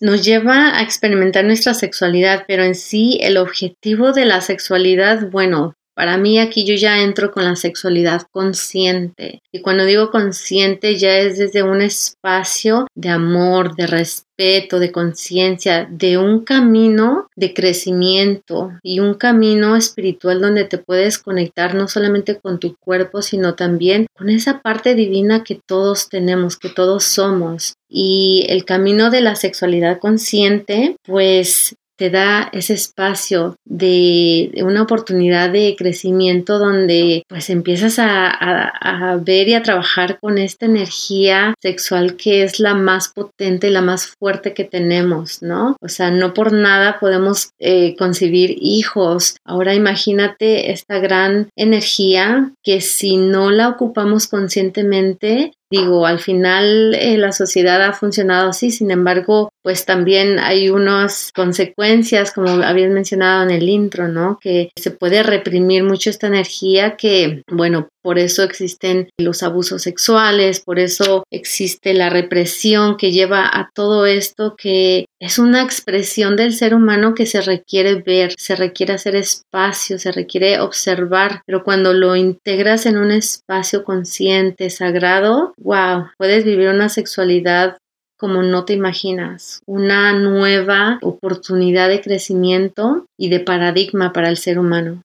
Nos 0.00 0.24
lleva 0.24 0.78
a 0.78 0.82
experimentar 0.82 1.44
nuestra 1.44 1.74
sexualidad, 1.74 2.44
pero 2.46 2.62
en 2.62 2.74
sí 2.74 3.18
el 3.20 3.36
objetivo 3.36 4.12
de 4.12 4.26
la 4.26 4.40
sexualidad, 4.40 5.28
bueno, 5.30 5.74
para 5.98 6.16
mí 6.16 6.38
aquí 6.38 6.64
yo 6.64 6.76
ya 6.76 7.02
entro 7.02 7.32
con 7.32 7.44
la 7.44 7.56
sexualidad 7.56 8.22
consciente. 8.30 9.42
Y 9.50 9.62
cuando 9.62 9.84
digo 9.84 10.12
consciente 10.12 10.94
ya 10.94 11.18
es 11.18 11.38
desde 11.38 11.64
un 11.64 11.82
espacio 11.82 12.86
de 12.94 13.08
amor, 13.08 13.74
de 13.74 13.88
respeto, 13.88 14.78
de 14.78 14.92
conciencia, 14.92 15.88
de 15.90 16.16
un 16.16 16.44
camino 16.44 17.26
de 17.34 17.52
crecimiento 17.52 18.70
y 18.80 19.00
un 19.00 19.14
camino 19.14 19.74
espiritual 19.74 20.40
donde 20.40 20.66
te 20.66 20.78
puedes 20.78 21.18
conectar 21.18 21.74
no 21.74 21.88
solamente 21.88 22.38
con 22.38 22.60
tu 22.60 22.76
cuerpo, 22.76 23.20
sino 23.20 23.56
también 23.56 24.06
con 24.16 24.30
esa 24.30 24.60
parte 24.60 24.94
divina 24.94 25.42
que 25.42 25.60
todos 25.66 26.08
tenemos, 26.08 26.56
que 26.56 26.68
todos 26.68 27.02
somos. 27.02 27.74
Y 27.88 28.46
el 28.50 28.64
camino 28.64 29.10
de 29.10 29.22
la 29.22 29.34
sexualidad 29.34 29.98
consciente, 29.98 30.94
pues 31.02 31.74
te 31.98 32.10
da 32.10 32.48
ese 32.52 32.74
espacio 32.74 33.56
de, 33.64 34.52
una 34.62 34.82
oportunidad 34.82 35.50
de 35.50 35.74
crecimiento 35.76 36.58
donde 36.58 37.24
pues 37.28 37.50
empiezas 37.50 37.98
a, 37.98 38.28
a, 38.30 39.16
ver 39.16 39.48
y 39.48 39.54
a 39.54 39.62
trabajar 39.62 40.18
con 40.20 40.38
esta 40.38 40.66
energía 40.66 41.54
sexual 41.60 42.16
que 42.16 42.44
es 42.44 42.60
la 42.60 42.74
más 42.74 43.08
potente, 43.08 43.70
la 43.70 43.82
más 43.82 44.06
fuerte 44.06 44.54
que 44.54 44.64
tenemos, 44.64 45.42
¿no? 45.42 45.76
O 45.80 45.88
sea, 45.88 46.10
no 46.10 46.34
por 46.34 46.52
nada 46.52 46.98
podemos 47.00 47.50
eh, 47.58 47.96
concebir 47.98 48.56
hijos. 48.60 49.36
Ahora 49.44 49.74
imagínate 49.74 50.70
esta 50.70 50.98
gran 50.98 51.48
energía 51.56 52.52
que 52.62 52.80
si 52.80 53.16
no 53.16 53.50
la 53.50 53.68
ocupamos 53.68 54.28
conscientemente, 54.28 55.52
Digo, 55.70 56.06
al 56.06 56.18
final 56.18 56.94
eh, 56.94 57.18
la 57.18 57.32
sociedad 57.32 57.82
ha 57.82 57.92
funcionado 57.92 58.50
así, 58.50 58.70
sin 58.70 58.90
embargo, 58.90 59.50
pues 59.62 59.84
también 59.84 60.38
hay 60.38 60.70
unas 60.70 61.30
consecuencias, 61.34 62.32
como 62.32 62.48
habías 62.64 62.90
mencionado 62.90 63.42
en 63.42 63.50
el 63.50 63.68
intro, 63.68 64.08
¿no? 64.08 64.38
Que 64.40 64.70
se 64.76 64.90
puede 64.90 65.22
reprimir 65.22 65.84
mucho 65.84 66.08
esta 66.08 66.26
energía 66.26 66.96
que, 66.96 67.42
bueno, 67.50 67.88
por 68.02 68.18
eso 68.18 68.42
existen 68.42 69.10
los 69.18 69.42
abusos 69.42 69.82
sexuales, 69.82 70.60
por 70.60 70.78
eso 70.78 71.24
existe 71.30 71.92
la 71.92 72.08
represión 72.08 72.96
que 72.96 73.12
lleva 73.12 73.42
a 73.46 73.70
todo 73.74 74.06
esto 74.06 74.54
que 74.56 75.04
es 75.20 75.38
una 75.38 75.62
expresión 75.62 76.34
del 76.34 76.54
ser 76.54 76.74
humano 76.74 77.14
que 77.14 77.26
se 77.26 77.42
requiere 77.42 77.96
ver, 77.96 78.32
se 78.38 78.56
requiere 78.56 78.94
hacer 78.94 79.16
espacio, 79.16 79.98
se 79.98 80.12
requiere 80.12 80.60
observar, 80.60 81.42
pero 81.44 81.64
cuando 81.64 81.92
lo 81.92 82.16
integras 82.16 82.86
en 82.86 82.96
un 82.96 83.10
espacio 83.10 83.84
consciente, 83.84 84.70
sagrado, 84.70 85.52
wow, 85.62 86.06
puedes 86.16 86.44
vivir 86.44 86.68
una 86.68 86.88
sexualidad 86.88 87.78
como 88.18 88.42
no 88.42 88.64
te 88.64 88.72
imaginas, 88.72 89.62
una 89.64 90.12
nueva 90.12 90.98
oportunidad 91.02 91.88
de 91.88 92.00
crecimiento 92.00 93.06
y 93.16 93.28
de 93.28 93.40
paradigma 93.40 94.12
para 94.12 94.28
el 94.28 94.36
ser 94.36 94.58
humano. 94.58 95.02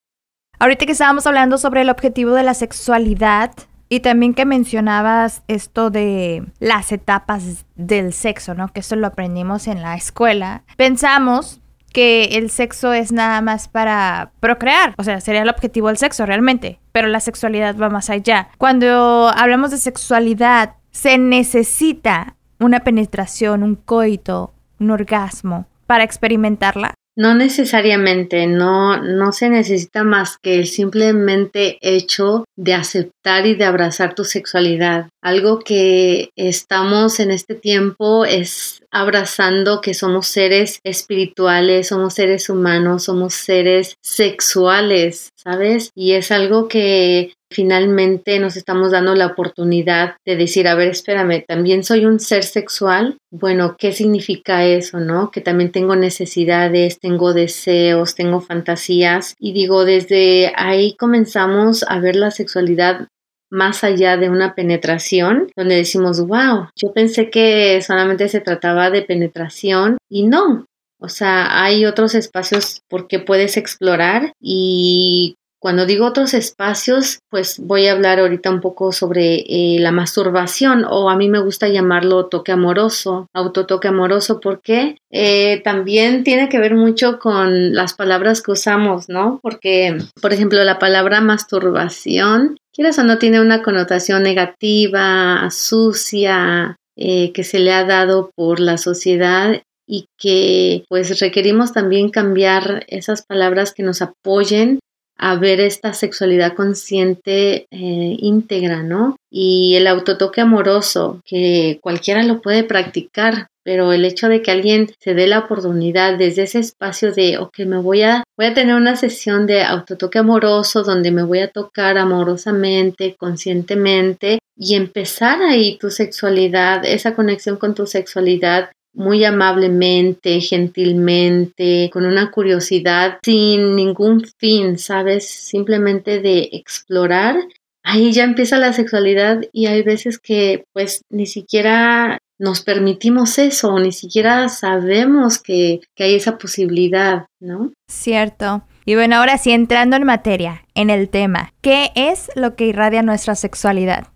Ahorita 0.59 0.85
que 0.85 0.93
estábamos 0.93 1.27
hablando 1.27 1.57
sobre 1.57 1.81
el 1.81 1.89
objetivo 1.89 2.33
de 2.33 2.43
la 2.43 2.55
sexualidad 2.55 3.51
y 3.89 3.99
también 3.99 4.33
que 4.33 4.45
mencionabas 4.45 5.43
esto 5.47 5.91
de 5.91 6.43
las 6.59 6.91
etapas 6.91 7.65
del 7.75 8.13
sexo, 8.13 8.55
¿no? 8.55 8.69
Que 8.69 8.79
eso 8.79 8.95
lo 8.95 9.05
aprendimos 9.05 9.67
en 9.67 9.83
la 9.83 9.95
escuela. 9.95 10.63
Pensamos 10.77 11.59
que 11.93 12.25
el 12.33 12.49
sexo 12.49 12.91
es 12.91 13.11
nada 13.11 13.39
más 13.41 13.69
para 13.69 14.31
procrear, 14.39 14.93
o 14.97 15.03
sea, 15.03 15.21
sería 15.21 15.43
el 15.43 15.49
objetivo 15.49 15.87
del 15.87 15.97
sexo 15.97 16.25
realmente, 16.25 16.79
pero 16.91 17.07
la 17.07 17.19
sexualidad 17.19 17.77
va 17.77 17.89
más 17.89 18.09
allá. 18.09 18.49
Cuando 18.57 19.31
hablamos 19.33 19.71
de 19.71 19.77
sexualidad, 19.77 20.75
se 20.91 21.17
necesita 21.17 22.35
una 22.59 22.81
penetración, 22.81 23.63
un 23.63 23.75
coito, 23.75 24.53
un 24.79 24.91
orgasmo 24.91 25.67
para 25.87 26.03
experimentarla. 26.03 26.93
No 27.15 27.35
necesariamente, 27.35 28.47
no, 28.47 28.99
no 28.99 29.31
se 29.33 29.47
necesita 29.49 30.03
más 30.03 30.39
que 30.41 30.55
el 30.55 30.65
simplemente 30.65 31.77
hecho 31.81 32.45
de 32.55 32.73
aceptar 32.73 33.45
y 33.45 33.53
de 33.53 33.65
abrazar 33.65 34.15
tu 34.15 34.23
sexualidad. 34.23 35.09
Algo 35.21 35.59
que 35.59 36.29
estamos 36.35 37.19
en 37.19 37.29
este 37.29 37.53
tiempo 37.53 38.25
es 38.25 38.82
abrazando 38.93 39.81
que 39.81 39.93
somos 39.93 40.27
seres 40.27 40.79
espirituales, 40.83 41.87
somos 41.87 42.13
seres 42.13 42.47
humanos, 42.47 43.03
somos 43.03 43.33
seres 43.33 43.97
sexuales, 44.01 45.29
¿sabes? 45.35 45.89
Y 45.95 46.13
es 46.13 46.31
algo 46.31 46.67
que 46.67 47.33
finalmente 47.53 48.39
nos 48.39 48.57
estamos 48.57 48.91
dando 48.91 49.15
la 49.15 49.27
oportunidad 49.27 50.15
de 50.25 50.35
decir, 50.35 50.67
a 50.67 50.75
ver, 50.75 50.89
espérame, 50.89 51.43
también 51.47 51.83
soy 51.83 52.05
un 52.05 52.19
ser 52.19 52.43
sexual. 52.43 53.17
Bueno, 53.31 53.75
¿qué 53.77 53.93
significa 53.93 54.65
eso, 54.65 54.99
no? 54.99 55.31
Que 55.31 55.41
también 55.41 55.71
tengo 55.71 55.95
necesidades, 55.95 56.99
tengo 56.99 57.33
deseos, 57.33 58.15
tengo 58.15 58.41
fantasías. 58.41 59.35
Y 59.39 59.53
digo, 59.53 59.85
desde 59.85 60.51
ahí 60.55 60.95
comenzamos 60.97 61.83
a 61.87 61.99
ver 61.99 62.15
la 62.15 62.31
sexualidad 62.31 63.07
más 63.53 63.83
allá 63.83 64.17
de 64.17 64.29
una 64.29 64.55
penetración, 64.55 65.47
donde 65.55 65.75
decimos, 65.75 66.25
wow, 66.25 66.69
yo 66.75 66.91
pensé 66.93 67.29
que 67.29 67.81
solamente 67.81 68.27
se 68.27 68.41
trataba 68.41 68.89
de 68.89 69.03
penetración 69.03 69.97
y 70.09 70.23
no, 70.23 70.65
o 70.99 71.09
sea, 71.09 71.63
hay 71.63 71.85
otros 71.85 72.15
espacios 72.15 72.81
porque 72.89 73.19
puedes 73.19 73.57
explorar 73.57 74.33
y 74.41 75.35
cuando 75.63 75.85
digo 75.85 76.05
otros 76.05 76.33
espacios, 76.33 77.19
pues 77.29 77.57
voy 77.57 77.87
a 77.87 77.93
hablar 77.93 78.19
ahorita 78.19 78.49
un 78.49 78.59
poco 78.59 78.91
sobre 78.91 79.45
eh, 79.47 79.77
la 79.79 79.93
masturbación 79.93 80.83
o 80.83 81.09
a 81.09 81.15
mí 81.15 81.29
me 81.29 81.39
gusta 81.39 81.69
llamarlo 81.69 82.25
toque 82.25 82.51
amoroso, 82.51 83.27
autotoque 83.33 83.87
amoroso, 83.87 84.41
porque 84.41 84.97
eh, 85.09 85.61
también 85.63 86.25
tiene 86.25 86.49
que 86.49 86.59
ver 86.59 86.75
mucho 86.75 87.17
con 87.17 87.73
las 87.73 87.93
palabras 87.93 88.41
que 88.41 88.51
usamos, 88.51 89.07
¿no? 89.07 89.39
Porque, 89.41 89.97
por 90.21 90.33
ejemplo, 90.33 90.61
la 90.65 90.79
palabra 90.79 91.21
masturbación, 91.21 92.57
quieras 92.73 92.99
o 92.99 93.03
no, 93.03 93.17
tiene 93.17 93.39
una 93.39 93.61
connotación 93.61 94.23
negativa, 94.23 95.49
sucia, 95.51 96.75
eh, 96.95 97.31
que 97.31 97.43
se 97.43 97.59
le 97.59 97.71
ha 97.73 97.85
dado 97.85 98.31
por 98.35 98.59
la 98.59 98.77
sociedad 98.77 99.61
y 99.87 100.07
que 100.17 100.85
pues 100.89 101.19
requerimos 101.19 101.73
también 101.73 102.09
cambiar 102.09 102.85
esas 102.87 103.23
palabras 103.25 103.73
que 103.73 103.83
nos 103.83 104.01
apoyen 104.01 104.79
a 105.17 105.35
ver 105.35 105.59
esta 105.59 105.93
sexualidad 105.93 106.53
consciente 106.53 107.67
eh, 107.71 108.17
íntegra, 108.19 108.83
¿no? 108.83 109.15
Y 109.31 109.75
el 109.75 109.87
autotoque 109.87 110.41
amoroso, 110.41 111.21
que 111.25 111.79
cualquiera 111.81 112.23
lo 112.23 112.41
puede 112.41 112.63
practicar, 112.63 113.47
pero 113.63 113.93
el 113.93 114.05
hecho 114.05 114.27
de 114.27 114.41
que 114.41 114.51
alguien 114.51 114.89
se 114.99 115.13
dé 115.13 115.27
la 115.27 115.39
oportunidad 115.39 116.17
desde 116.17 116.43
ese 116.43 116.59
espacio 116.59 117.11
de, 117.11 117.37
ok, 117.37 117.59
me 117.59 117.77
voy 117.77 118.03
a, 118.03 118.23
voy 118.37 118.47
a 118.47 118.53
tener 118.53 118.75
una 118.75 118.95
sesión 118.95 119.45
de 119.47 119.63
autotoque 119.63 120.19
amoroso 120.19 120.83
donde 120.83 121.11
me 121.11 121.23
voy 121.23 121.39
a 121.39 121.51
tocar 121.51 121.97
amorosamente, 121.97 123.15
conscientemente 123.17 124.39
y 124.55 124.75
empezar 124.75 125.41
ahí 125.41 125.77
tu 125.77 125.89
sexualidad, 125.89 126.85
esa 126.85 127.15
conexión 127.15 127.57
con 127.57 127.73
tu 127.73 127.87
sexualidad 127.87 128.69
muy 128.93 129.25
amablemente, 129.25 130.39
gentilmente, 130.39 131.89
con 131.91 132.05
una 132.05 132.29
curiosidad 132.29 133.17
sin 133.23 133.75
ningún 133.75 134.23
fin, 134.37 134.77
¿sabes? 134.77 135.27
Simplemente 135.27 136.19
de 136.19 136.49
explorar. 136.51 137.35
Ahí 137.83 138.13
ya 138.13 138.23
empieza 138.23 138.59
la 138.59 138.71
sexualidad 138.71 139.41
y 139.51 139.65
hay 139.65 139.81
veces 139.81 140.19
que 140.19 140.65
pues 140.73 141.01
ni 141.09 141.25
siquiera 141.25 142.19
nos 142.43 142.61
permitimos 142.61 143.39
eso, 143.39 143.79
ni 143.79 143.93
siquiera 143.93 144.49
sabemos 144.49 145.41
que, 145.41 145.79
que 145.95 146.03
hay 146.03 146.15
esa 146.15 146.37
posibilidad, 146.37 147.25
¿no? 147.39 147.71
Cierto. 147.89 148.67
Y 148.83 148.95
bueno, 148.95 149.15
ahora 149.15 149.37
sí, 149.37 149.51
entrando 149.51 149.95
en 149.95 150.03
materia, 150.03 150.65
en 150.75 150.89
el 150.89 151.07
tema, 151.07 151.53
¿qué 151.61 151.91
es 151.95 152.29
lo 152.35 152.57
que 152.57 152.65
irradia 152.65 153.01
nuestra 153.01 153.35
sexualidad? 153.35 154.07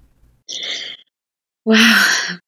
Wow, 1.63 1.77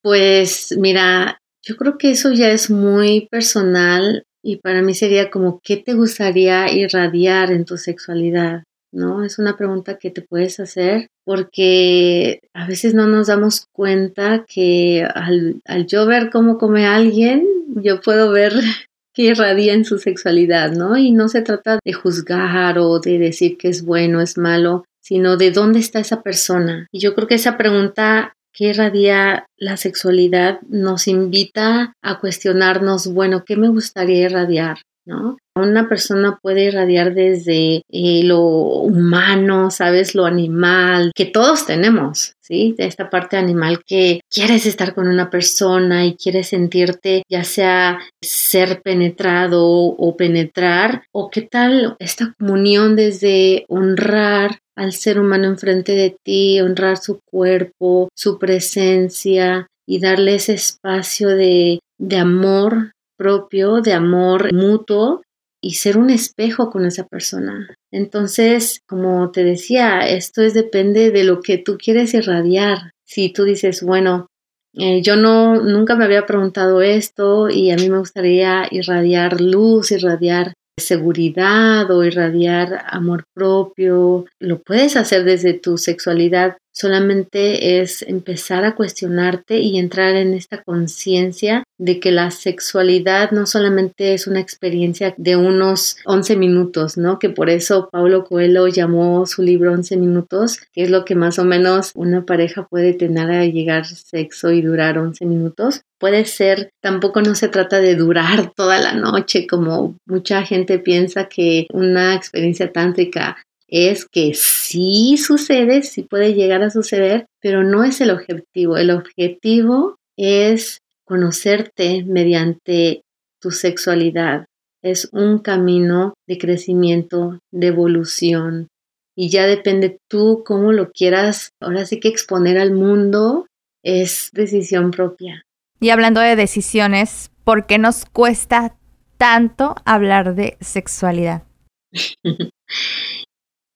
pues 0.02 0.76
mira, 0.78 1.38
yo 1.62 1.76
creo 1.76 1.96
que 1.96 2.10
eso 2.10 2.30
ya 2.30 2.50
es 2.50 2.70
muy 2.70 3.26
personal 3.30 4.24
y 4.42 4.56
para 4.56 4.82
mí 4.82 4.92
sería 4.92 5.30
como, 5.30 5.60
¿qué 5.64 5.78
te 5.78 5.94
gustaría 5.94 6.70
irradiar 6.70 7.50
en 7.52 7.64
tu 7.64 7.78
sexualidad? 7.78 8.64
¿No? 8.92 9.24
Es 9.24 9.38
una 9.38 9.56
pregunta 9.56 9.98
que 9.98 10.10
te 10.10 10.20
puedes 10.20 10.60
hacer 10.60 11.08
porque 11.30 12.40
a 12.54 12.66
veces 12.66 12.92
no 12.92 13.06
nos 13.06 13.28
damos 13.28 13.68
cuenta 13.70 14.44
que 14.52 15.06
al, 15.14 15.62
al 15.64 15.86
yo 15.86 16.04
ver 16.04 16.28
cómo 16.28 16.58
come 16.58 16.88
alguien, 16.88 17.46
yo 17.76 18.00
puedo 18.00 18.32
ver 18.32 18.52
que 19.14 19.22
irradia 19.22 19.74
en 19.74 19.84
su 19.84 19.98
sexualidad, 19.98 20.72
¿no? 20.72 20.96
Y 20.96 21.12
no 21.12 21.28
se 21.28 21.42
trata 21.42 21.78
de 21.84 21.92
juzgar 21.92 22.80
o 22.80 22.98
de 22.98 23.20
decir 23.20 23.58
que 23.58 23.68
es 23.68 23.84
bueno, 23.84 24.20
es 24.20 24.38
malo, 24.38 24.84
sino 25.00 25.36
de 25.36 25.52
dónde 25.52 25.78
está 25.78 26.00
esa 26.00 26.20
persona. 26.20 26.88
Y 26.90 26.98
yo 26.98 27.14
creo 27.14 27.28
que 27.28 27.36
esa 27.36 27.56
pregunta 27.56 28.34
que 28.52 28.70
irradia 28.70 29.46
la 29.56 29.76
sexualidad 29.76 30.58
nos 30.68 31.06
invita 31.06 31.92
a 32.02 32.18
cuestionarnos, 32.18 33.06
bueno, 33.06 33.44
¿qué 33.46 33.54
me 33.56 33.68
gustaría 33.68 34.22
irradiar? 34.22 34.78
¿No? 35.10 35.38
Una 35.56 35.88
persona 35.88 36.38
puede 36.40 36.66
irradiar 36.66 37.14
desde 37.14 37.82
eh, 37.90 38.22
lo 38.22 38.40
humano, 38.42 39.72
¿sabes? 39.72 40.14
Lo 40.14 40.24
animal, 40.24 41.10
que 41.16 41.26
todos 41.26 41.66
tenemos, 41.66 42.34
¿sí? 42.40 42.76
De 42.78 42.86
esta 42.86 43.10
parte 43.10 43.36
animal 43.36 43.82
que 43.84 44.20
quieres 44.30 44.66
estar 44.66 44.94
con 44.94 45.08
una 45.08 45.28
persona 45.28 46.06
y 46.06 46.14
quieres 46.14 46.50
sentirte 46.50 47.24
ya 47.28 47.42
sea 47.42 47.98
ser 48.22 48.82
penetrado 48.82 49.66
o 49.66 50.16
penetrar, 50.16 51.02
o 51.10 51.28
qué 51.28 51.42
tal 51.42 51.96
esta 51.98 52.32
comunión 52.38 52.94
desde 52.94 53.64
honrar 53.68 54.60
al 54.76 54.92
ser 54.92 55.18
humano 55.18 55.48
enfrente 55.48 55.92
de 55.92 56.16
ti, 56.22 56.60
honrar 56.60 56.98
su 56.98 57.18
cuerpo, 57.24 58.08
su 58.14 58.38
presencia 58.38 59.66
y 59.84 59.98
darle 59.98 60.36
ese 60.36 60.52
espacio 60.52 61.30
de, 61.30 61.80
de 61.98 62.16
amor 62.16 62.92
propio, 63.20 63.82
de 63.82 63.92
amor 63.92 64.50
mutuo 64.54 65.20
y 65.62 65.74
ser 65.74 65.98
un 65.98 66.08
espejo 66.08 66.70
con 66.70 66.86
esa 66.86 67.06
persona. 67.06 67.68
Entonces, 67.92 68.80
como 68.88 69.30
te 69.30 69.44
decía, 69.44 70.00
esto 70.08 70.40
es 70.40 70.54
depende 70.54 71.10
de 71.10 71.24
lo 71.24 71.42
que 71.42 71.58
tú 71.58 71.76
quieres 71.76 72.14
irradiar. 72.14 72.92
Si 73.04 73.30
tú 73.30 73.44
dices, 73.44 73.82
bueno, 73.82 74.28
eh, 74.72 75.02
yo 75.02 75.16
no 75.16 75.56
nunca 75.60 75.96
me 75.96 76.06
había 76.06 76.24
preguntado 76.24 76.80
esto 76.80 77.50
y 77.50 77.70
a 77.70 77.76
mí 77.76 77.90
me 77.90 77.98
gustaría 77.98 78.66
irradiar 78.70 79.38
luz, 79.38 79.90
irradiar 79.92 80.54
seguridad 80.78 81.90
o 81.90 82.04
irradiar 82.04 82.86
amor 82.86 83.24
propio, 83.34 84.24
lo 84.38 84.58
puedes 84.60 84.96
hacer 84.96 85.24
desde 85.24 85.52
tu 85.52 85.76
sexualidad 85.76 86.56
Solamente 86.72 87.80
es 87.80 88.02
empezar 88.02 88.64
a 88.64 88.74
cuestionarte 88.74 89.58
y 89.58 89.78
entrar 89.78 90.14
en 90.16 90.34
esta 90.34 90.62
conciencia 90.62 91.64
de 91.78 91.98
que 91.98 92.12
la 92.12 92.30
sexualidad 92.30 93.30
no 93.32 93.46
solamente 93.46 94.14
es 94.14 94.26
una 94.26 94.40
experiencia 94.40 95.14
de 95.16 95.36
unos 95.36 95.96
11 96.04 96.36
minutos, 96.36 96.96
¿no? 96.96 97.18
Que 97.18 97.30
por 97.30 97.50
eso 97.50 97.88
Paulo 97.90 98.24
Coelho 98.24 98.68
llamó 98.68 99.26
su 99.26 99.42
libro 99.42 99.72
11 99.72 99.96
minutos, 99.96 100.60
que 100.72 100.82
es 100.82 100.90
lo 100.90 101.04
que 101.04 101.14
más 101.14 101.38
o 101.38 101.44
menos 101.44 101.92
una 101.94 102.24
pareja 102.24 102.66
puede 102.68 102.92
tener 102.94 103.30
a 103.30 103.44
llegar 103.46 103.86
sexo 103.86 104.50
y 104.52 104.62
durar 104.62 104.98
11 104.98 105.24
minutos. 105.26 105.82
Puede 105.98 106.24
ser, 106.24 106.70
tampoco 106.80 107.20
no 107.20 107.34
se 107.34 107.48
trata 107.48 107.80
de 107.80 107.96
durar 107.96 108.52
toda 108.56 108.78
la 108.78 108.94
noche 108.94 109.46
como 109.46 109.96
mucha 110.06 110.42
gente 110.42 110.78
piensa 110.78 111.28
que 111.28 111.66
una 111.72 112.14
experiencia 112.14 112.72
tántrica 112.72 113.36
es 113.70 114.04
que 114.04 114.34
sí 114.34 115.16
sucede, 115.16 115.82
sí 115.82 116.02
puede 116.02 116.34
llegar 116.34 116.62
a 116.62 116.70
suceder, 116.70 117.26
pero 117.40 117.62
no 117.62 117.84
es 117.84 118.00
el 118.00 118.10
objetivo. 118.10 118.76
El 118.76 118.90
objetivo 118.90 119.96
es 120.16 120.80
conocerte 121.04 122.04
mediante 122.04 123.02
tu 123.40 123.52
sexualidad. 123.52 124.46
Es 124.82 125.08
un 125.12 125.38
camino 125.38 126.14
de 126.26 126.38
crecimiento, 126.38 127.38
de 127.52 127.68
evolución. 127.68 128.68
Y 129.14 129.30
ya 129.30 129.46
depende 129.46 129.98
tú 130.08 130.42
cómo 130.44 130.72
lo 130.72 130.90
quieras, 130.90 131.50
ahora 131.60 131.84
sí 131.84 132.00
que 132.00 132.08
exponer 132.08 132.58
al 132.58 132.72
mundo, 132.72 133.46
es 133.84 134.30
decisión 134.32 134.90
propia. 134.90 135.42
Y 135.78 135.90
hablando 135.90 136.20
de 136.20 136.34
decisiones, 136.34 137.30
¿por 137.44 137.66
qué 137.66 137.78
nos 137.78 138.04
cuesta 138.04 138.76
tanto 139.16 139.76
hablar 139.84 140.34
de 140.34 140.56
sexualidad? 140.60 141.44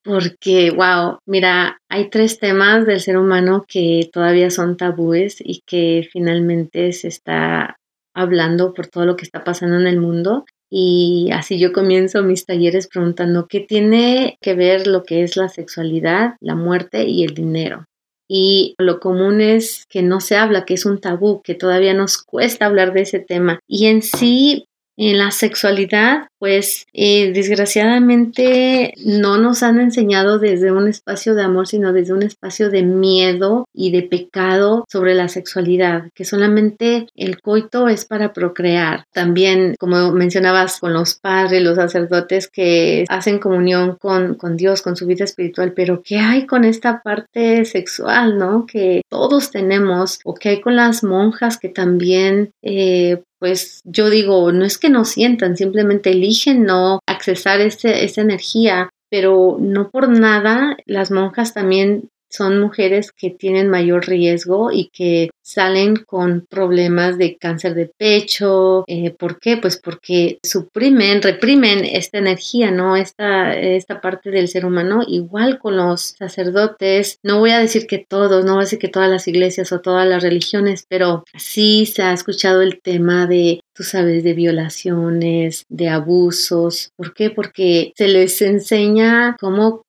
porque, 0.04 0.70
wow, 0.70 1.18
mira, 1.26 1.78
hay 1.88 2.10
tres 2.10 2.38
temas 2.38 2.86
del 2.86 3.00
ser 3.00 3.16
humano 3.16 3.64
que 3.66 4.08
todavía 4.12 4.50
son 4.50 4.76
tabúes 4.76 5.36
y 5.40 5.62
que 5.66 6.06
finalmente 6.12 6.92
se 6.92 7.08
está 7.08 7.78
hablando 8.14 8.74
por 8.74 8.86
todo 8.86 9.06
lo 9.06 9.16
que 9.16 9.24
está 9.24 9.42
pasando 9.42 9.80
en 9.80 9.86
el 9.86 9.98
mundo. 9.98 10.44
Y 10.70 11.30
así 11.32 11.58
yo 11.58 11.72
comienzo 11.72 12.22
mis 12.22 12.46
talleres 12.46 12.86
preguntando 12.88 13.46
qué 13.48 13.60
tiene 13.60 14.36
que 14.40 14.54
ver 14.54 14.86
lo 14.86 15.04
que 15.04 15.22
es 15.22 15.36
la 15.36 15.48
sexualidad, 15.48 16.34
la 16.40 16.54
muerte 16.54 17.04
y 17.04 17.24
el 17.24 17.34
dinero. 17.34 17.86
Y 18.28 18.74
lo 18.78 19.00
común 19.00 19.40
es 19.40 19.84
que 19.88 20.02
no 20.02 20.20
se 20.20 20.36
habla, 20.36 20.64
que 20.64 20.74
es 20.74 20.86
un 20.86 21.00
tabú, 21.00 21.42
que 21.42 21.54
todavía 21.54 21.94
nos 21.94 22.18
cuesta 22.18 22.66
hablar 22.66 22.92
de 22.92 23.02
ese 23.02 23.20
tema. 23.20 23.60
Y 23.68 23.86
en 23.86 24.02
sí, 24.02 24.66
en 24.96 25.18
la 25.18 25.30
sexualidad, 25.30 26.28
pues 26.38 26.86
eh, 26.92 27.32
desgraciadamente 27.32 28.92
no 29.04 29.38
nos 29.38 29.62
han 29.62 29.80
enseñado 29.80 30.38
desde 30.38 30.72
un 30.72 30.88
espacio 30.88 31.34
de 31.34 31.42
amor, 31.42 31.66
sino 31.66 31.92
desde 31.92 32.12
un 32.12 32.22
espacio 32.22 32.70
de 32.70 32.82
miedo 32.82 33.66
y 33.72 33.90
de 33.90 34.02
pecado 34.02 34.84
sobre 34.90 35.14
la 35.14 35.28
sexualidad, 35.28 36.10
que 36.14 36.24
solamente 36.24 37.06
el 37.16 37.40
coito 37.40 37.88
es 37.88 38.04
para 38.04 38.32
procrear. 38.32 39.04
También, 39.12 39.74
como 39.78 40.12
mencionabas, 40.12 40.78
con 40.80 40.92
los 40.92 41.14
padres, 41.14 41.62
los 41.62 41.76
sacerdotes 41.76 42.48
que 42.48 43.04
hacen 43.08 43.38
comunión 43.38 43.96
con, 43.96 44.34
con 44.34 44.56
Dios, 44.56 44.82
con 44.82 44.96
su 44.96 45.06
vida 45.06 45.24
espiritual, 45.24 45.72
pero 45.74 46.02
¿qué 46.04 46.18
hay 46.18 46.46
con 46.46 46.64
esta 46.64 47.00
parte 47.02 47.64
sexual, 47.64 48.38
no? 48.38 48.66
Que 48.66 49.02
todos 49.08 49.50
tenemos, 49.50 50.20
o 50.24 50.34
qué 50.34 50.50
hay 50.50 50.60
con 50.60 50.76
las 50.76 51.02
monjas 51.02 51.58
que 51.58 51.68
también 51.68 52.50
eh, 52.62 53.22
pues 53.44 53.82
yo 53.84 54.08
digo, 54.08 54.52
no 54.52 54.64
es 54.64 54.78
que 54.78 54.88
no 54.88 55.04
sientan, 55.04 55.58
simplemente 55.58 56.12
eligen 56.12 56.64
no 56.64 57.00
accesar 57.06 57.60
ese, 57.60 58.02
esa 58.02 58.22
energía, 58.22 58.88
pero 59.10 59.58
no 59.60 59.90
por 59.90 60.08
nada 60.08 60.78
las 60.86 61.10
monjas 61.10 61.52
también 61.52 62.08
son 62.34 62.60
mujeres 62.60 63.12
que 63.12 63.30
tienen 63.30 63.68
mayor 63.68 64.08
riesgo 64.08 64.72
y 64.72 64.88
que 64.88 65.30
salen 65.40 65.94
con 65.94 66.46
problemas 66.48 67.16
de 67.16 67.36
cáncer 67.36 67.74
de 67.74 67.86
pecho. 67.86 68.82
Eh, 68.88 69.10
¿Por 69.10 69.38
qué? 69.38 69.56
Pues 69.56 69.76
porque 69.76 70.38
suprimen, 70.42 71.22
reprimen 71.22 71.84
esta 71.84 72.18
energía, 72.18 72.72
¿no? 72.72 72.96
Esta, 72.96 73.56
esta 73.56 74.00
parte 74.00 74.32
del 74.32 74.48
ser 74.48 74.66
humano, 74.66 75.02
igual 75.06 75.60
con 75.60 75.76
los 75.76 76.16
sacerdotes. 76.18 77.20
No 77.22 77.38
voy 77.38 77.50
a 77.50 77.60
decir 77.60 77.86
que 77.86 77.98
todos, 77.98 78.44
no 78.44 78.54
voy 78.54 78.62
a 78.62 78.64
decir 78.64 78.80
que 78.80 78.88
todas 78.88 79.10
las 79.10 79.28
iglesias 79.28 79.70
o 79.70 79.80
todas 79.80 80.08
las 80.08 80.22
religiones, 80.24 80.86
pero 80.88 81.22
sí 81.36 81.86
se 81.86 82.02
ha 82.02 82.12
escuchado 82.12 82.62
el 82.62 82.80
tema 82.80 83.28
de 83.28 83.60
tú 83.74 83.82
sabes, 83.82 84.22
de 84.22 84.34
violaciones, 84.34 85.66
de 85.68 85.88
abusos. 85.88 86.92
¿Por 86.96 87.12
qué? 87.12 87.30
Porque 87.30 87.92
se 87.96 88.08
les 88.08 88.40
enseña 88.40 89.36
cómo 89.40 89.83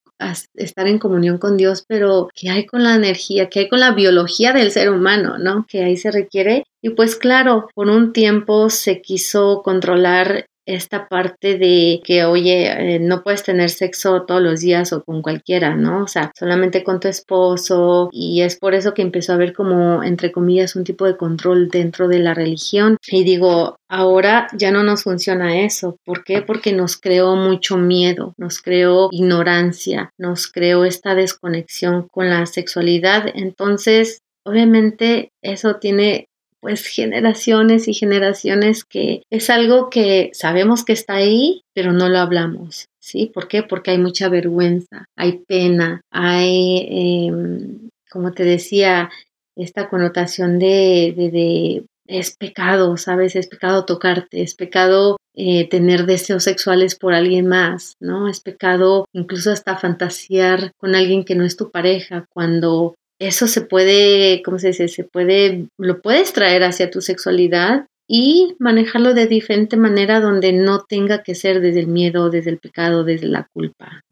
estar 0.54 0.88
en 0.88 1.00
comunión 1.00 1.38
con 1.38 1.58
Dios, 1.58 1.84
pero 1.88 2.30
¿qué 2.34 2.50
hay 2.50 2.66
con 2.66 2.84
la 2.84 2.96
energía? 2.96 3.50
¿Qué 3.50 3.62
hay 3.62 3.70
con 3.70 3.80
la 3.80 3.92
biología 3.92 4.54
del 4.54 4.72
ser 4.72 4.90
humano? 4.90 5.38
¿No? 5.38 5.66
Que 5.68 5.84
ahí 5.84 5.98
se 5.98 6.12
requiere. 6.12 6.64
Y 6.82 6.90
pues 6.92 7.16
claro, 7.16 7.68
por 7.74 7.90
un 7.90 8.14
tiempo 8.14 8.70
se 8.70 9.02
quiso 9.02 9.62
controlar 9.64 10.46
esta 10.66 11.08
parte 11.08 11.58
de 11.58 12.02
que, 12.04 12.26
oye, 12.26 12.96
eh, 12.96 13.00
no 13.00 13.24
puedes 13.24 13.44
tener 13.44 13.70
sexo 13.70 14.24
todos 14.24 14.42
los 14.42 14.62
días 14.62 14.94
o 14.94 15.04
con 15.04 15.22
cualquiera, 15.22 15.76
¿no? 15.76 16.04
O 16.04 16.08
sea, 16.08 16.32
solamente 16.38 16.84
con 16.84 17.00
tu 17.00 17.08
esposo 17.08 18.10
y 18.12 18.42
es 18.42 18.58
por 18.58 18.74
eso 18.74 18.94
que 18.94 19.02
empezó 19.02 19.32
a 19.32 19.36
haber 19.36 19.54
como, 19.54 20.04
entre 20.04 20.32
comillas, 20.32 20.76
un 20.76 20.84
tipo 20.84 21.06
de 21.06 21.18
control 21.18 21.70
dentro 21.70 22.08
de 22.08 22.20
la 22.20 22.34
religión. 22.34 22.98
Y 23.08 23.24
digo, 23.24 23.78
ahora 23.88 24.48
ya 24.58 24.72
no 24.72 24.84
nos 24.84 25.04
funciona 25.04 25.62
eso. 25.62 25.98
¿Por 26.06 26.24
qué? 26.24 26.42
Porque 26.42 26.74
nos 26.74 26.98
creó 26.98 27.36
mucho 27.36 27.78
miedo, 27.78 28.34
nos 28.38 28.62
creó 28.62 29.10
ignorancia, 29.12 30.12
nos 30.18 30.48
creó 30.48 30.86
esta 30.86 31.16
desconexión 31.16 32.08
con 32.10 32.30
la 32.30 32.46
sexualidad. 32.46 33.26
Entonces, 33.34 34.22
Obviamente 34.48 35.32
eso 35.42 35.78
tiene 35.78 36.30
pues 36.66 36.88
generaciones 36.88 37.88
y 37.88 37.94
generaciones 37.94 38.84
que 38.84 39.22
es 39.30 39.52
algo 39.52 39.92
que 39.92 40.32
sabemos 40.34 40.84
que 40.84 40.94
está 40.94 41.14
ahí, 41.14 41.62
pero 41.76 41.94
no 41.94 42.10
lo 42.10 42.18
hablamos. 42.18 42.88
¿Sí? 43.00 43.30
¿Por 43.32 43.48
qué? 43.48 43.62
Porque 43.62 43.92
hay 43.92 44.00
mucha 44.00 44.30
vergüenza, 44.30 45.06
hay 45.16 45.44
pena, 45.48 46.02
hay, 46.10 47.28
em, 47.30 47.92
como 48.10 48.32
te 48.32 48.44
decía, 48.46 49.12
esta 49.56 49.90
connotación 49.90 50.58
de, 50.58 51.14
de, 51.16 51.86
es 52.08 52.36
pecado, 52.36 52.98
¿sabes? 52.98 53.36
Es 53.36 53.46
pecado 53.46 53.86
tocarte, 53.86 54.42
es 54.42 54.56
pecado 54.56 55.18
eh, 55.36 55.70
tener 55.70 56.08
deseos 56.08 56.46
sexuales 56.46 56.96
por 56.96 57.14
alguien 57.14 57.46
más, 57.46 57.94
¿no? 58.00 58.28
Es 58.28 58.40
pecado 58.40 59.06
incluso 59.14 59.52
hasta 59.52 59.78
fantasear 59.78 60.72
con 60.78 60.96
alguien 60.96 61.26
que 61.26 61.36
no 61.36 61.46
es 61.46 61.58
tu 61.58 61.70
pareja, 61.70 62.26
cuando 62.34 62.96
eso 63.20 63.48
se 63.48 63.62
puede, 63.62 64.42
¿cómo 64.44 64.60
se 64.60 64.68
dice? 64.68 64.88
Se 64.88 65.04
puede, 65.04 65.68
lo 65.78 66.02
puedes 66.02 66.34
traer 66.34 66.64
hacia 66.64 66.92
tu 66.92 67.02
sexualidad 67.02 67.86
y 68.08 68.56
manejarlo 68.60 69.14
de 69.14 69.28
diferente 69.28 69.78
manera 69.78 70.20
donde 70.20 70.54
no 70.54 70.82
tenga 70.82 71.24
que 71.24 71.36
ser 71.36 71.62
desde 71.62 71.82
el 71.82 71.88
miedo, 71.88 72.30
desde 72.30 72.52
el 72.52 72.60
pecado, 72.60 73.04
desde 73.04 73.28
la 73.28 73.48
culpa. 73.52 74.04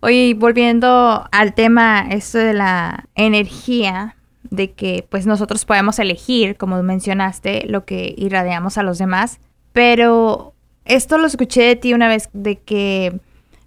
Oye, 0.00 0.28
y 0.28 0.34
volviendo 0.34 1.24
al 1.30 1.54
tema, 1.54 2.08
esto 2.10 2.38
de 2.38 2.54
la 2.54 3.06
energía, 3.14 4.16
de 4.50 4.72
que 4.72 5.06
pues 5.08 5.26
nosotros 5.26 5.64
podemos 5.64 5.98
elegir, 5.98 6.56
como 6.56 6.82
mencionaste, 6.82 7.66
lo 7.68 7.84
que 7.84 8.14
irradiamos 8.16 8.76
a 8.78 8.82
los 8.82 8.98
demás, 8.98 9.40
pero 9.72 10.54
esto 10.84 11.18
lo 11.18 11.26
escuché 11.26 11.62
de 11.62 11.76
ti 11.76 11.94
una 11.94 12.08
vez, 12.08 12.28
de 12.32 12.56
que 12.56 13.18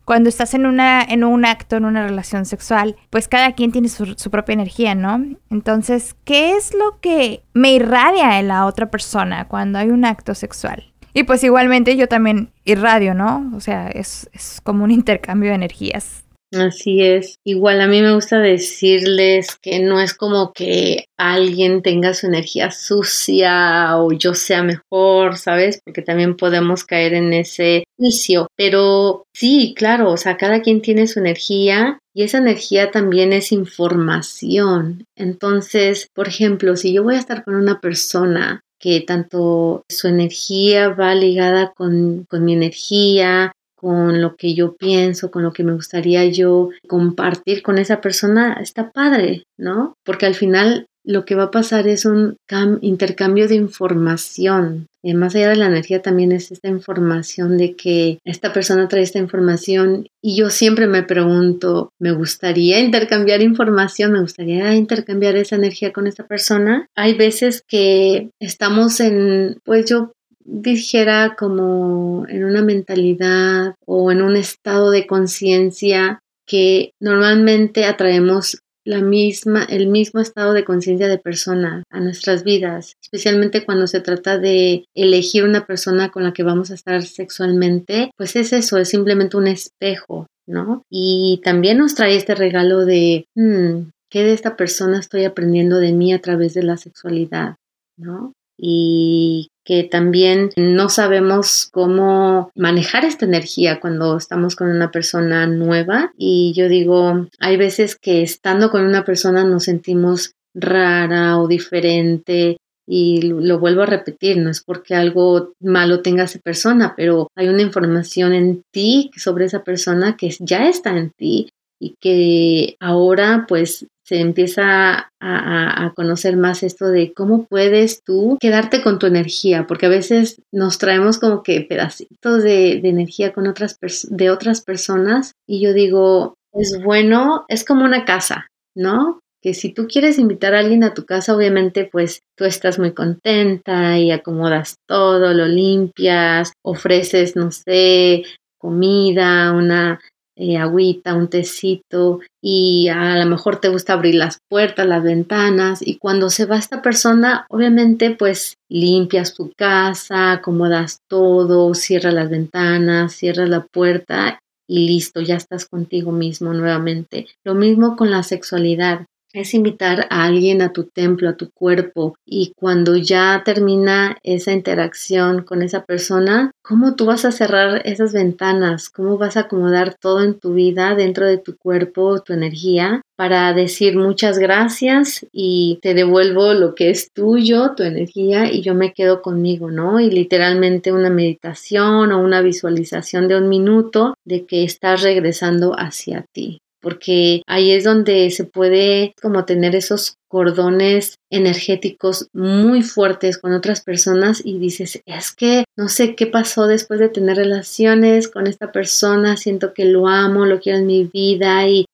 cuando 0.07 0.29
estás 0.29 0.53
en, 0.53 0.65
una, 0.65 1.03
en 1.03 1.25
un 1.25 1.43
acto, 1.43 1.75
en 1.75 1.83
una 1.83 2.07
relación 2.07 2.45
sexual, 2.45 2.95
pues 3.09 3.27
cada 3.27 3.51
quien 3.51 3.73
tiene 3.73 3.89
su, 3.89 4.31
propia 4.31 4.53
energía, 4.53 4.95
¿no? 4.95 5.21
Entonces, 5.49 6.15
¿qué 6.23 6.55
es 6.55 6.73
lo 6.73 7.01
que 7.01 7.43
me 7.53 7.73
irradia 7.73 8.39
en 8.39 8.47
la 8.47 8.67
otra 8.67 8.89
persona 8.89 9.49
cuando 9.49 9.79
hay 9.79 9.89
un 9.89 10.05
acto 10.05 10.33
sexual? 10.33 10.93
Y 11.13 11.23
pues 11.23 11.43
igualmente 11.43 11.97
yo 11.97 12.07
también 12.07 12.53
irradio, 12.63 13.15
¿no? 13.15 13.51
O 13.53 13.59
sea, 13.59 13.89
es, 13.89 14.29
es 14.31 14.61
como 14.63 14.85
un 14.85 14.91
intercambio 15.01 15.49
de 15.49 15.55
energías. 15.55 16.23
Así 16.53 17.01
es. 17.03 17.39
Igual 17.43 17.81
a 17.81 17.87
mí 17.87 18.01
me 18.01 18.13
gusta 18.13 18.39
decirles 18.39 19.57
que 19.61 19.79
no 19.79 19.99
es 19.99 20.13
como 20.13 20.53
que 20.53 21.05
alguien 21.17 21.81
tenga 21.81 22.13
su 22.13 22.27
energía 22.27 22.71
sucia 22.71 23.97
o 23.97 24.13
yo 24.13 24.33
sea 24.33 24.63
mejor, 24.63 25.37
¿sabes? 25.37 25.81
Porque 25.83 26.01
también 26.01 26.37
podemos 26.37 26.85
caer 26.85 27.15
en 27.15 27.33
ese 27.33 27.83
juicio. 27.97 28.47
Pero 28.55 29.25
sí, 29.33 29.73
claro, 29.75 30.11
o 30.11 30.17
sea, 30.17 30.37
cada 30.37 30.61
quien 30.61 30.81
tiene 30.81 31.07
su 31.07 31.19
energía 31.19 31.99
y 32.13 32.23
esa 32.23 32.37
energía 32.37 32.91
también 32.91 33.33
es 33.33 33.51
información. 33.51 35.03
Entonces, 35.17 36.07
por 36.13 36.29
ejemplo, 36.29 36.77
si 36.77 36.93
yo 36.93 37.03
voy 37.03 37.15
a 37.15 37.19
estar 37.19 37.43
con 37.43 37.55
una 37.55 37.81
persona 37.81 38.61
que 38.79 39.01
tanto 39.01 39.83
su 39.89 40.07
energía 40.07 40.89
va 40.89 41.13
ligada 41.15 41.73
con, 41.75 42.25
con 42.29 42.45
mi 42.45 42.53
energía, 42.53 43.51
con 43.87 44.21
lo 44.21 44.35
que 44.35 44.53
yo 44.53 44.75
pienso, 44.75 45.31
con 45.31 45.43
lo 45.43 45.53
que 45.53 45.63
me 45.63 45.71
gustaría 45.71 46.25
yo 46.25 46.71
compartir 46.89 47.63
con 47.63 47.77
esa 47.77 48.01
persona, 48.01 48.57
está 48.61 48.91
padre, 48.91 49.45
¿no? 49.57 49.95
Porque 50.03 50.25
al 50.25 50.35
final 50.35 50.87
lo 51.05 51.23
que 51.23 51.35
va 51.35 51.43
a 51.43 51.51
pasar 51.51 51.87
es 51.87 52.03
un 52.03 52.35
intercambio 52.81 53.47
de 53.47 53.55
información. 53.55 54.87
Eh, 55.03 55.13
más 55.13 55.35
allá 55.35 55.47
de 55.47 55.55
la 55.55 55.67
energía 55.67 56.01
también 56.01 56.33
es 56.33 56.51
esta 56.51 56.67
información 56.67 57.57
de 57.57 57.75
que 57.75 58.19
esta 58.25 58.51
persona 58.51 58.89
trae 58.89 59.03
esta 59.03 59.19
información 59.19 60.07
y 60.21 60.35
yo 60.35 60.49
siempre 60.49 60.85
me 60.85 61.03
pregunto, 61.03 61.93
¿me 61.97 62.11
gustaría 62.11 62.81
intercambiar 62.81 63.41
información? 63.41 64.11
¿Me 64.11 64.19
gustaría 64.19 64.75
intercambiar 64.75 65.37
esa 65.37 65.55
energía 65.55 65.93
con 65.93 66.07
esta 66.07 66.27
persona? 66.27 66.87
Hay 66.93 67.13
veces 67.13 67.63
que 67.65 68.31
estamos 68.41 68.99
en, 68.99 69.61
pues 69.63 69.85
yo 69.85 70.11
dijera 70.47 71.35
como 71.37 72.25
en 72.29 72.45
una 72.45 72.63
mentalidad 72.63 73.75
o 73.85 74.11
en 74.11 74.21
un 74.21 74.37
estado 74.37 74.91
de 74.91 75.05
conciencia 75.05 76.19
que 76.47 76.91
normalmente 76.99 77.83
atraemos 77.83 78.59
la 78.85 79.01
misma, 79.01 79.65
el 79.65 79.87
mismo 79.87 80.21
estado 80.21 80.53
de 80.53 80.63
conciencia 80.63 81.09
de 81.09 81.17
persona 81.17 81.83
a 81.91 81.99
nuestras 81.99 82.45
vidas, 82.45 82.93
especialmente 83.03 83.65
cuando 83.65 83.85
se 83.85 83.99
trata 83.99 84.39
de 84.39 84.85
elegir 84.95 85.43
una 85.43 85.65
persona 85.65 86.09
con 86.09 86.23
la 86.23 86.31
que 86.31 86.43
vamos 86.43 86.71
a 86.71 86.75
estar 86.75 87.03
sexualmente, 87.03 88.11
pues 88.15 88.37
es 88.37 88.53
eso, 88.53 88.77
es 88.77 88.87
simplemente 88.87 89.35
un 89.35 89.47
espejo, 89.47 90.27
¿no? 90.47 90.83
Y 90.89 91.41
también 91.43 91.79
nos 91.79 91.95
trae 91.95 92.15
este 92.15 92.33
regalo 92.33 92.85
de, 92.85 93.25
hmm, 93.35 93.89
¿qué 94.09 94.23
de 94.23 94.31
esta 94.31 94.55
persona 94.55 94.99
estoy 94.99 95.25
aprendiendo 95.25 95.79
de 95.79 95.91
mí 95.91 96.13
a 96.13 96.21
través 96.21 96.53
de 96.53 96.63
la 96.63 96.77
sexualidad? 96.77 97.55
¿No? 97.97 98.31
Y 98.57 99.49
que 99.63 99.83
también 99.83 100.51
no 100.55 100.89
sabemos 100.89 101.69
cómo 101.71 102.51
manejar 102.55 103.05
esta 103.05 103.25
energía 103.25 103.79
cuando 103.79 104.17
estamos 104.17 104.55
con 104.55 104.69
una 104.69 104.91
persona 104.91 105.45
nueva. 105.45 106.11
Y 106.17 106.53
yo 106.55 106.69
digo, 106.69 107.27
hay 107.39 107.57
veces 107.57 107.95
que 107.95 108.21
estando 108.21 108.71
con 108.71 108.85
una 108.85 109.03
persona 109.03 109.43
nos 109.43 109.65
sentimos 109.65 110.31
rara 110.55 111.37
o 111.37 111.47
diferente 111.47 112.57
y 112.87 113.21
lo 113.21 113.59
vuelvo 113.59 113.81
a 113.81 113.87
repetir, 113.87 114.37
no 114.37 114.49
es 114.49 114.63
porque 114.63 114.95
algo 114.95 115.51
malo 115.59 116.01
tenga 116.01 116.23
esa 116.23 116.39
persona, 116.39 116.93
pero 116.95 117.27
hay 117.35 117.49
una 117.49 117.61
información 117.61 118.33
en 118.33 118.63
ti 118.71 119.11
sobre 119.17 119.45
esa 119.45 119.63
persona 119.63 120.15
que 120.15 120.33
ya 120.39 120.69
está 120.69 120.97
en 120.97 121.11
ti 121.11 121.49
y 121.79 121.95
que 121.99 122.77
ahora 122.79 123.45
pues 123.47 123.85
se 124.07 124.21
empieza 124.21 125.11
a, 125.19 125.93
conocer 125.95 126.37
más 126.37 126.63
esto 126.63 126.87
de 126.87 127.11
cómo 127.13 127.45
puedes 127.45 128.03
tú 128.03 128.37
quedarte 128.39 128.81
con 128.81 128.99
tu 128.99 129.07
energía, 129.07 129.65
porque 129.67 129.87
a 129.87 129.89
veces 129.89 130.41
nos 130.51 130.77
traemos 130.77 131.17
como 131.17 131.43
que 131.43 131.61
pedacitos 131.61 132.43
de, 132.43 132.79
de 132.81 132.89
energía 132.89 133.33
con 133.33 133.47
otras 133.47 133.77
de 134.09 134.29
otras 134.29 134.61
personas 134.61 135.33
y 135.47 135.61
yo 135.61 135.73
digo, 135.73 136.35
es 136.53 136.81
bueno, 136.83 137.45
es 137.47 137.65
como 137.65 137.83
una 137.83 138.05
casa, 138.05 138.47
¿no? 138.75 139.19
Que 139.41 139.53
si 139.53 139.73
tú 139.73 139.87
quieres 139.87 140.19
invitar 140.19 140.55
a 140.55 140.59
alguien 140.59 140.83
a 140.83 140.93
tu 140.93 141.05
casa, 141.05 141.35
obviamente 141.35 141.89
pues 141.91 142.21
tú 142.37 142.45
estás 142.45 142.79
muy 142.79 142.93
contenta 142.93 143.97
y 143.97 144.11
acomodas 144.11 144.75
todo, 144.87 145.33
lo 145.33 145.47
limpias, 145.47 146.53
ofreces, 146.63 147.35
no 147.35 147.51
sé, 147.51 148.23
comida, 148.57 149.51
una 149.53 149.99
eh, 150.37 150.57
agüita, 150.57 151.15
un 151.15 151.29
tecito 151.29 152.19
y 152.41 152.89
a 152.89 153.17
lo 153.17 153.25
mejor 153.25 153.59
te 153.59 153.69
gusta 153.69 153.93
abrir 153.93 154.15
las 154.15 154.39
puertas, 154.49 154.85
las 154.85 155.03
ventanas 155.03 155.79
y 155.81 155.97
cuando 155.97 156.29
se 156.29 156.45
va 156.45 156.57
esta 156.57 156.81
persona, 156.81 157.45
obviamente 157.49 158.11
pues 158.11 158.57
limpias 158.69 159.33
tu 159.33 159.51
casa, 159.57 160.33
acomodas 160.33 160.99
todo, 161.09 161.73
cierras 161.73 162.13
las 162.13 162.29
ventanas, 162.29 163.13
cierras 163.13 163.49
la 163.49 163.65
puerta 163.65 164.39
y 164.67 164.87
listo, 164.87 165.21
ya 165.21 165.35
estás 165.35 165.65
contigo 165.65 166.11
mismo 166.11 166.53
nuevamente. 166.53 167.27
Lo 167.43 167.55
mismo 167.55 167.95
con 167.95 168.11
la 168.11 168.21
sexualidad 168.21 169.05
es 169.41 169.53
invitar 169.53 170.07
a 170.09 170.25
alguien 170.25 170.61
a 170.61 170.73
tu 170.73 170.85
templo, 170.85 171.29
a 171.29 171.37
tu 171.37 171.51
cuerpo 171.51 172.15
y 172.25 172.53
cuando 172.55 172.95
ya 172.95 173.43
termina 173.45 174.17
esa 174.23 174.51
interacción 174.51 175.43
con 175.43 175.61
esa 175.61 175.85
persona, 175.85 176.51
¿cómo 176.61 176.95
tú 176.95 177.05
vas 177.05 177.25
a 177.25 177.31
cerrar 177.31 177.81
esas 177.85 178.13
ventanas? 178.13 178.89
¿Cómo 178.89 179.17
vas 179.17 179.37
a 179.37 179.41
acomodar 179.41 179.95
todo 179.95 180.23
en 180.23 180.39
tu 180.39 180.53
vida 180.53 180.95
dentro 180.95 181.27
de 181.27 181.37
tu 181.37 181.55
cuerpo, 181.57 182.21
tu 182.21 182.33
energía 182.33 183.01
para 183.15 183.51
decir 183.53 183.97
muchas 183.97 184.37
gracias 184.37 185.25
y 185.31 185.79
te 185.81 185.93
devuelvo 185.93 186.53
lo 186.53 186.75
que 186.75 186.91
es 186.91 187.11
tuyo, 187.11 187.73
tu 187.75 187.83
energía 187.83 188.51
y 188.51 188.61
yo 188.61 188.75
me 188.75 188.93
quedo 188.93 189.21
conmigo, 189.21 189.71
¿no? 189.71 189.99
Y 189.99 190.11
literalmente 190.11 190.91
una 190.91 191.09
meditación 191.09 192.11
o 192.11 192.21
una 192.21 192.41
visualización 192.41 193.27
de 193.27 193.37
un 193.37 193.49
minuto 193.49 194.13
de 194.23 194.45
que 194.45 194.63
estás 194.63 195.01
regresando 195.01 195.73
hacia 195.77 196.25
ti 196.31 196.61
porque 196.81 197.41
ahí 197.47 197.71
es 197.71 197.83
donde 197.83 198.29
se 198.31 198.43
puede 198.43 199.13
como 199.21 199.45
tener 199.45 199.75
esos 199.75 200.17
cordones 200.27 201.15
energéticos 201.29 202.27
muy 202.33 202.81
fuertes 202.81 203.37
con 203.37 203.53
otras 203.53 203.81
personas 203.81 204.41
y 204.43 204.59
dices, 204.59 205.01
es 205.05 205.33
que 205.33 205.63
no 205.75 205.89
sé 205.89 206.15
qué 206.15 206.27
pasó 206.27 206.67
después 206.67 206.99
de 206.99 207.09
tener 207.09 207.37
relaciones 207.37 208.27
con 208.27 208.47
esta 208.47 208.71
persona, 208.71 209.37
siento 209.37 209.73
que 209.73 209.85
lo 209.85 210.07
amo, 210.07 210.45
lo 210.45 210.59
quiero 210.59 210.79
en 210.79 210.87
mi 210.87 211.05
vida 211.05 211.67
y, 211.67 211.85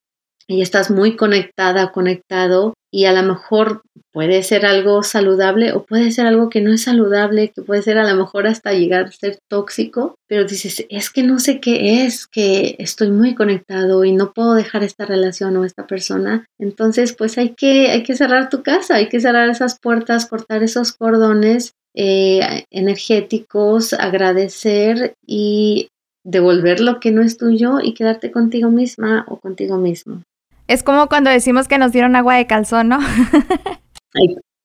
y 0.47 0.61
estás 0.61 0.89
muy 0.91 1.15
conectada, 1.15 1.91
conectado 1.91 2.73
y 2.93 3.05
a 3.05 3.11
lo 3.11 3.23
mejor 3.23 3.81
puede 4.11 4.43
ser 4.43 4.67
algo 4.67 5.01
saludable 5.01 5.73
o 5.73 5.83
puede 5.83 6.11
ser 6.11 6.27
algo 6.27 6.49
que 6.49 6.61
no 6.61 6.71
es 6.71 6.83
saludable, 6.83 7.49
que 7.49 7.63
puede 7.63 7.81
ser 7.81 7.97
a 7.97 8.07
lo 8.07 8.15
mejor 8.15 8.45
hasta 8.45 8.71
llegar 8.71 9.05
a 9.05 9.11
ser 9.11 9.39
tóxico, 9.49 10.13
pero 10.27 10.45
dices, 10.45 10.85
es 10.89 11.09
que 11.09 11.23
no 11.23 11.39
sé 11.39 11.59
qué 11.59 12.05
es, 12.05 12.27
que 12.27 12.75
estoy 12.77 13.09
muy 13.09 13.33
conectado 13.33 14.05
y 14.05 14.11
no 14.11 14.31
puedo 14.31 14.53
dejar 14.53 14.83
esta 14.83 15.07
relación 15.07 15.57
o 15.57 15.65
esta 15.65 15.87
persona. 15.87 16.45
Entonces, 16.59 17.13
pues 17.13 17.39
hay 17.39 17.55
que, 17.55 17.89
hay 17.89 18.03
que 18.03 18.15
cerrar 18.15 18.49
tu 18.49 18.61
casa, 18.61 18.97
hay 18.97 19.09
que 19.09 19.19
cerrar 19.19 19.49
esas 19.49 19.79
puertas, 19.79 20.27
cortar 20.27 20.61
esos 20.61 20.91
cordones 20.91 21.73
eh, 21.95 22.65
energéticos, 22.69 23.93
agradecer 23.93 25.15
y 25.25 25.87
devolver 26.23 26.79
lo 26.79 26.99
que 26.99 27.09
no 27.09 27.23
es 27.23 27.39
tuyo 27.39 27.79
y 27.81 27.95
quedarte 27.95 28.31
contigo 28.31 28.69
misma 28.69 29.25
o 29.27 29.37
contigo 29.37 29.77
mismo. 29.77 30.21
Es 30.67 30.83
como 30.83 31.07
cuando 31.07 31.29
decimos 31.29 31.67
que 31.67 31.77
nos 31.77 31.91
dieron 31.91 32.15
agua 32.15 32.35
de 32.35 32.47
calzón, 32.47 32.89
¿no? 32.89 32.99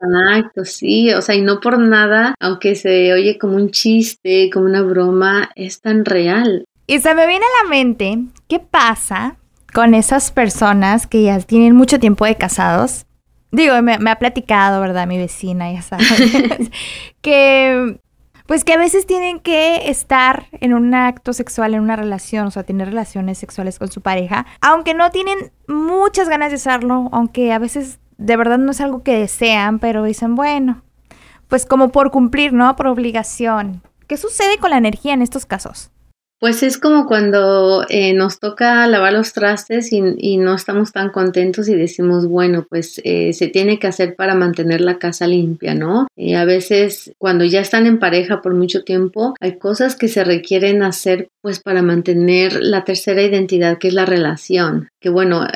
Exacto, 0.00 0.64
sí, 0.64 1.12
o 1.12 1.20
sea, 1.22 1.34
y 1.34 1.42
no 1.42 1.60
por 1.60 1.78
nada, 1.78 2.34
aunque 2.38 2.76
se 2.76 3.12
oye 3.12 3.36
como 3.36 3.56
un 3.56 3.70
chiste, 3.70 4.48
como 4.52 4.66
una 4.66 4.82
broma, 4.82 5.50
es 5.56 5.80
tan 5.80 6.04
real. 6.04 6.64
Y 6.86 7.00
se 7.00 7.14
me 7.14 7.26
viene 7.26 7.44
a 7.44 7.64
la 7.64 7.70
mente, 7.70 8.18
¿qué 8.46 8.60
pasa 8.60 9.36
con 9.74 9.94
esas 9.94 10.30
personas 10.30 11.06
que 11.06 11.24
ya 11.24 11.38
tienen 11.40 11.74
mucho 11.74 11.98
tiempo 11.98 12.24
de 12.24 12.36
casados? 12.36 13.06
Digo, 13.50 13.80
me, 13.82 13.98
me 13.98 14.10
ha 14.10 14.18
platicado, 14.18 14.80
¿verdad? 14.80 15.06
Mi 15.06 15.18
vecina, 15.18 15.72
ya 15.72 15.82
sabes, 15.82 16.08
que 17.20 17.98
pues 18.48 18.64
que 18.64 18.72
a 18.72 18.78
veces 18.78 19.04
tienen 19.04 19.40
que 19.40 19.90
estar 19.90 20.46
en 20.52 20.72
un 20.72 20.94
acto 20.94 21.34
sexual, 21.34 21.74
en 21.74 21.82
una 21.82 21.96
relación, 21.96 22.46
o 22.46 22.50
sea, 22.50 22.62
tener 22.62 22.88
relaciones 22.88 23.36
sexuales 23.36 23.78
con 23.78 23.92
su 23.92 24.00
pareja, 24.00 24.46
aunque 24.62 24.94
no 24.94 25.10
tienen 25.10 25.52
muchas 25.66 26.30
ganas 26.30 26.48
de 26.48 26.56
hacerlo, 26.56 27.10
aunque 27.12 27.52
a 27.52 27.58
veces 27.58 27.98
de 28.16 28.36
verdad 28.38 28.56
no 28.56 28.70
es 28.70 28.80
algo 28.80 29.02
que 29.02 29.18
desean, 29.18 29.78
pero 29.80 30.02
dicen, 30.02 30.34
bueno, 30.34 30.80
pues 31.48 31.66
como 31.66 31.90
por 31.90 32.10
cumplir, 32.10 32.54
¿no? 32.54 32.74
Por 32.74 32.86
obligación. 32.86 33.82
¿Qué 34.06 34.16
sucede 34.16 34.56
con 34.56 34.70
la 34.70 34.78
energía 34.78 35.12
en 35.12 35.20
estos 35.20 35.44
casos? 35.44 35.90
Pues 36.40 36.62
es 36.62 36.78
como 36.78 37.06
cuando 37.06 37.84
eh, 37.88 38.14
nos 38.14 38.38
toca 38.38 38.86
lavar 38.86 39.12
los 39.12 39.32
trastes 39.32 39.92
y, 39.92 40.36
no 40.38 40.54
estamos 40.54 40.92
tan 40.92 41.10
contentos 41.10 41.68
y 41.68 41.74
decimos, 41.74 42.28
bueno, 42.28 42.64
pues 42.68 43.00
eh, 43.02 43.32
se 43.32 43.48
tiene 43.48 43.80
que 43.80 43.88
hacer 43.88 44.14
para 44.14 44.36
mantener 44.36 44.80
la 44.80 44.98
casa 44.98 45.26
limpia, 45.26 45.74
¿no? 45.74 46.06
Eh, 46.16 46.36
a 46.36 46.44
veces 46.44 47.12
cuando 47.18 47.44
ya 47.44 47.60
están 47.60 47.86
en 47.86 47.98
pareja 47.98 48.40
por 48.40 48.54
mucho 48.54 48.84
tiempo, 48.84 49.34
hay 49.40 49.58
cosas 49.58 49.96
que 49.96 50.06
se 50.06 50.22
requieren 50.22 50.84
hacer 50.84 51.28
pues 51.40 51.58
para 51.58 51.82
mantener 51.82 52.62
la 52.62 52.84
tercera 52.84 53.22
identidad 53.22 53.78
que 53.78 53.88
es 53.88 53.94
la 53.94 54.06
relación. 54.06 54.88
Que 55.00 55.08
bueno, 55.08 55.46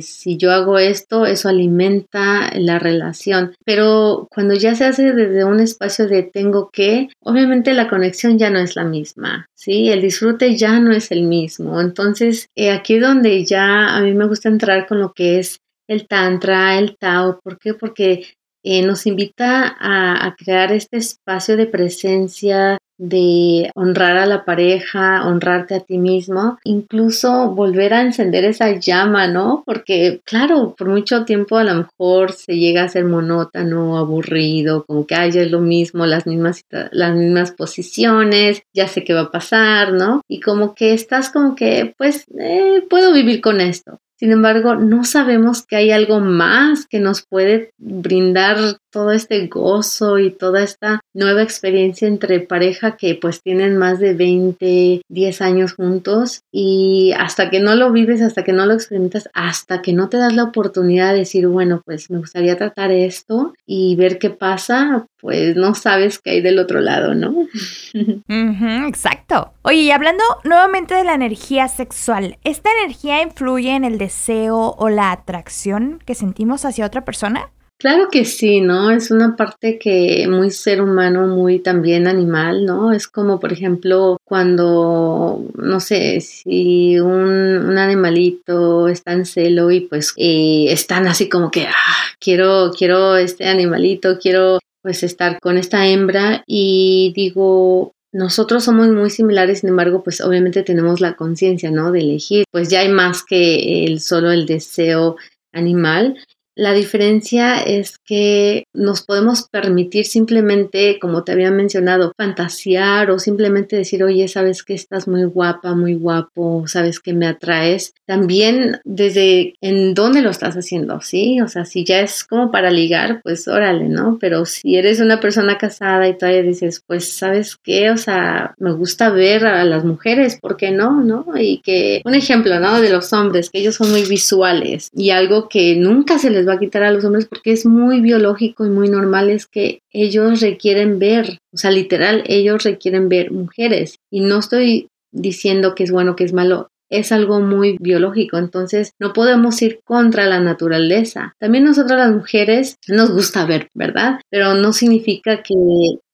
si 0.00 0.36
yo 0.36 0.52
hago 0.52 0.78
esto, 0.78 1.24
eso 1.24 1.48
alimenta 1.48 2.50
la 2.54 2.78
relación. 2.78 3.54
Pero 3.64 4.28
cuando 4.30 4.54
ya 4.54 4.74
se 4.74 4.84
hace 4.84 5.12
desde 5.14 5.44
un 5.44 5.60
espacio 5.60 6.06
de 6.06 6.22
tengo 6.22 6.70
que, 6.70 7.08
obviamente 7.20 7.72
la 7.72 7.88
conexión 7.88 8.38
ya 8.38 8.50
no 8.50 8.58
es 8.58 8.76
la 8.76 8.84
misma, 8.84 9.48
¿sí? 9.60 9.90
El 9.90 10.00
disfrute 10.00 10.56
ya 10.56 10.80
no 10.80 10.90
es 10.90 11.10
el 11.12 11.24
mismo. 11.24 11.80
Entonces, 11.80 12.48
eh, 12.56 12.70
aquí 12.70 12.98
donde 12.98 13.44
ya 13.44 13.94
a 13.94 14.00
mí 14.00 14.14
me 14.14 14.26
gusta 14.26 14.48
entrar 14.48 14.86
con 14.86 15.00
lo 15.00 15.12
que 15.12 15.38
es 15.38 15.60
el 15.86 16.08
tantra, 16.08 16.78
el 16.78 16.96
tao. 16.96 17.40
¿Por 17.42 17.58
qué? 17.58 17.74
Porque 17.74 18.24
eh, 18.64 18.82
nos 18.82 19.06
invita 19.06 19.76
a, 19.78 20.34
crear 20.36 20.72
este 20.72 20.96
espacio 20.96 21.58
de 21.58 21.66
presencia, 21.66 22.78
de 23.00 23.70
honrar 23.74 24.18
a 24.18 24.26
la 24.26 24.44
pareja, 24.44 25.26
honrarte 25.26 25.74
a 25.74 25.80
ti 25.80 25.96
mismo, 25.96 26.58
incluso 26.64 27.50
volver 27.50 27.94
a 27.94 28.02
encender 28.02 28.44
esa 28.44 28.72
llama, 28.72 29.26
¿no? 29.26 29.62
Porque 29.64 30.20
claro, 30.24 30.74
por 30.76 30.88
mucho 30.88 31.24
tiempo 31.24 31.56
a 31.56 31.64
lo 31.64 31.74
mejor 31.74 32.32
se 32.32 32.58
llega 32.58 32.84
a 32.84 32.88
ser 32.88 33.06
monótono, 33.06 33.96
aburrido, 33.96 34.84
como 34.84 35.06
que 35.06 35.14
es 35.14 35.50
lo 35.50 35.60
mismo, 35.60 36.06
las 36.06 36.26
mismas, 36.26 36.64
las 36.92 37.14
mismas 37.14 37.52
posiciones, 37.52 38.62
ya 38.74 38.86
sé 38.86 39.02
qué 39.04 39.14
va 39.14 39.22
a 39.22 39.30
pasar, 39.30 39.92
¿no? 39.92 40.22
Y 40.28 40.40
como 40.40 40.74
que 40.74 40.92
estás 40.92 41.30
como 41.30 41.54
que, 41.54 41.94
pues, 41.96 42.26
eh, 42.38 42.84
puedo 42.88 43.12
vivir 43.12 43.40
con 43.40 43.60
esto. 43.60 43.98
Sin 44.20 44.32
embargo, 44.32 44.74
no 44.74 45.04
sabemos 45.04 45.64
que 45.64 45.76
hay 45.76 45.92
algo 45.92 46.20
más 46.20 46.86
que 46.86 47.00
nos 47.00 47.22
puede 47.22 47.72
brindar 47.78 48.58
todo 48.90 49.12
este 49.12 49.46
gozo 49.46 50.18
y 50.18 50.30
toda 50.30 50.62
esta 50.62 51.00
nueva 51.14 51.42
experiencia 51.42 52.06
entre 52.08 52.40
pareja 52.40 52.96
que 52.96 53.14
pues 53.14 53.42
tienen 53.42 53.76
más 53.76 53.98
de 53.98 54.14
20, 54.14 55.02
10 55.08 55.42
años 55.42 55.74
juntos 55.74 56.42
y 56.52 57.12
hasta 57.18 57.50
que 57.50 57.60
no 57.60 57.74
lo 57.74 57.92
vives, 57.92 58.22
hasta 58.22 58.44
que 58.44 58.52
no 58.52 58.66
lo 58.66 58.74
experimentas, 58.74 59.28
hasta 59.34 59.82
que 59.82 59.92
no 59.92 60.08
te 60.08 60.16
das 60.16 60.34
la 60.34 60.44
oportunidad 60.44 61.12
de 61.12 61.20
decir, 61.20 61.46
bueno, 61.48 61.82
pues 61.84 62.10
me 62.10 62.18
gustaría 62.18 62.56
tratar 62.56 62.90
esto 62.90 63.54
y 63.66 63.96
ver 63.96 64.18
qué 64.18 64.30
pasa, 64.30 65.06
pues 65.20 65.56
no 65.56 65.74
sabes 65.74 66.18
qué 66.18 66.30
hay 66.30 66.40
del 66.40 66.58
otro 66.58 66.80
lado, 66.80 67.14
¿no? 67.14 67.46
exacto. 68.88 69.52
Oye, 69.62 69.82
y 69.82 69.90
hablando 69.90 70.24
nuevamente 70.44 70.94
de 70.94 71.04
la 71.04 71.14
energía 71.14 71.68
sexual, 71.68 72.38
¿esta 72.44 72.70
energía 72.82 73.22
influye 73.22 73.74
en 73.74 73.84
el 73.84 73.98
deseo 73.98 74.74
o 74.78 74.88
la 74.88 75.12
atracción 75.12 76.00
que 76.04 76.14
sentimos 76.14 76.64
hacia 76.64 76.86
otra 76.86 77.04
persona? 77.04 77.50
Claro 77.80 78.10
que 78.10 78.26
sí, 78.26 78.60
¿no? 78.60 78.90
Es 78.90 79.10
una 79.10 79.36
parte 79.36 79.78
que 79.78 80.28
muy 80.28 80.50
ser 80.50 80.82
humano, 80.82 81.26
muy 81.26 81.60
también 81.60 82.06
animal, 82.06 82.66
¿no? 82.66 82.92
Es 82.92 83.08
como, 83.08 83.40
por 83.40 83.54
ejemplo, 83.54 84.18
cuando, 84.22 85.46
no 85.54 85.80
sé, 85.80 86.20
si 86.20 87.00
un, 87.00 87.78
animalito 87.78 88.86
está 88.86 89.14
en 89.14 89.24
celo 89.24 89.70
y 89.70 89.80
pues 89.80 90.12
eh, 90.18 90.66
están 90.68 91.06
así 91.06 91.30
como 91.30 91.50
que, 91.50 91.68
ah, 91.68 92.04
quiero, 92.18 92.70
quiero 92.76 93.16
este 93.16 93.48
animalito, 93.48 94.18
quiero 94.18 94.58
pues 94.82 95.02
estar 95.02 95.40
con 95.40 95.56
esta 95.56 95.86
hembra 95.86 96.44
y 96.46 97.14
digo, 97.16 97.92
nosotros 98.12 98.62
somos 98.62 98.88
muy 98.88 99.08
similares, 99.08 99.60
sin 99.60 99.70
embargo, 99.70 100.02
pues 100.02 100.20
obviamente 100.20 100.62
tenemos 100.62 101.00
la 101.00 101.16
conciencia, 101.16 101.70
¿no? 101.70 101.92
De 101.92 102.00
elegir, 102.00 102.44
pues 102.50 102.68
ya 102.68 102.80
hay 102.80 102.90
más 102.90 103.24
que 103.24 103.86
el 103.86 104.00
solo 104.00 104.30
el 104.32 104.44
deseo 104.44 105.16
animal 105.54 106.18
la 106.60 106.74
diferencia 106.74 107.62
es 107.62 107.96
que 107.96 108.64
nos 108.72 109.02
podemos 109.02 109.48
permitir 109.48 110.04
simplemente, 110.06 110.98
como 111.00 111.24
te 111.24 111.32
había 111.32 111.50
mencionado, 111.50 112.12
fantasear 112.16 113.10
o 113.10 113.18
simplemente 113.18 113.76
decir, 113.76 114.02
oye, 114.04 114.28
sabes 114.28 114.62
que 114.62 114.74
estás 114.74 115.08
muy 115.08 115.24
guapa, 115.24 115.74
muy 115.74 115.94
guapo, 115.94 116.64
sabes 116.66 117.00
que 117.00 117.12
me 117.12 117.26
atraes. 117.26 117.94
También 118.06 118.80
desde 118.84 119.54
en 119.60 119.94
dónde 119.94 120.22
lo 120.22 120.30
estás 120.30 120.54
haciendo, 120.56 121.00
¿sí? 121.00 121.40
O 121.40 121.48
sea, 121.48 121.64
si 121.64 121.84
ya 121.84 122.00
es 122.00 122.24
como 122.24 122.50
para 122.50 122.70
ligar, 122.70 123.20
pues 123.22 123.48
órale, 123.48 123.88
¿no? 123.88 124.18
Pero 124.20 124.44
si 124.46 124.76
eres 124.76 125.00
una 125.00 125.20
persona 125.20 125.58
casada 125.58 126.08
y 126.08 126.16
todavía 126.16 126.42
dices, 126.42 126.82
pues, 126.86 127.12
¿sabes 127.12 127.56
qué? 127.62 127.90
O 127.90 127.96
sea, 127.96 128.54
me 128.58 128.72
gusta 128.72 129.10
ver 129.10 129.46
a 129.46 129.64
las 129.64 129.84
mujeres, 129.84 130.38
¿por 130.40 130.56
qué 130.56 130.70
no? 130.70 131.02
¿No? 131.02 131.26
Y 131.36 131.60
que, 131.62 132.02
un 132.04 132.14
ejemplo, 132.14 132.58
¿no? 132.60 132.80
De 132.80 132.90
los 132.90 133.12
hombres, 133.12 133.50
que 133.50 133.60
ellos 133.60 133.76
son 133.76 133.90
muy 133.90 134.04
visuales 134.04 134.90
y 134.92 135.10
algo 135.10 135.48
que 135.48 135.76
nunca 135.76 136.18
se 136.18 136.30
les 136.30 136.46
va 136.46 136.54
a 136.54 136.58
quitar 136.58 136.82
a 136.82 136.92
los 136.92 137.04
hombres 137.04 137.26
porque 137.26 137.52
es 137.52 137.66
muy 137.66 138.00
biológico 138.00 138.59
y 138.66 138.70
muy 138.70 138.88
normal 138.88 139.30
es 139.30 139.46
que 139.46 139.80
ellos 139.92 140.40
requieren 140.40 140.98
ver, 140.98 141.38
o 141.52 141.56
sea, 141.56 141.70
literal, 141.70 142.24
ellos 142.26 142.62
requieren 142.64 143.08
ver 143.08 143.32
mujeres. 143.32 143.96
Y 144.10 144.20
no 144.20 144.38
estoy 144.38 144.88
diciendo 145.12 145.74
que 145.74 145.84
es 145.84 145.90
bueno, 145.90 146.16
que 146.16 146.24
es 146.24 146.32
malo, 146.32 146.68
es 146.90 147.12
algo 147.12 147.40
muy 147.40 147.76
biológico, 147.80 148.36
entonces 148.36 148.92
no 148.98 149.12
podemos 149.12 149.60
ir 149.62 149.80
contra 149.84 150.26
la 150.26 150.40
naturaleza. 150.40 151.34
También 151.38 151.64
nosotras 151.64 151.98
las 151.98 152.12
mujeres 152.12 152.76
nos 152.88 153.12
gusta 153.12 153.46
ver, 153.46 153.68
¿verdad? 153.74 154.20
Pero 154.30 154.54
no 154.54 154.72
significa 154.72 155.42
que 155.42 155.54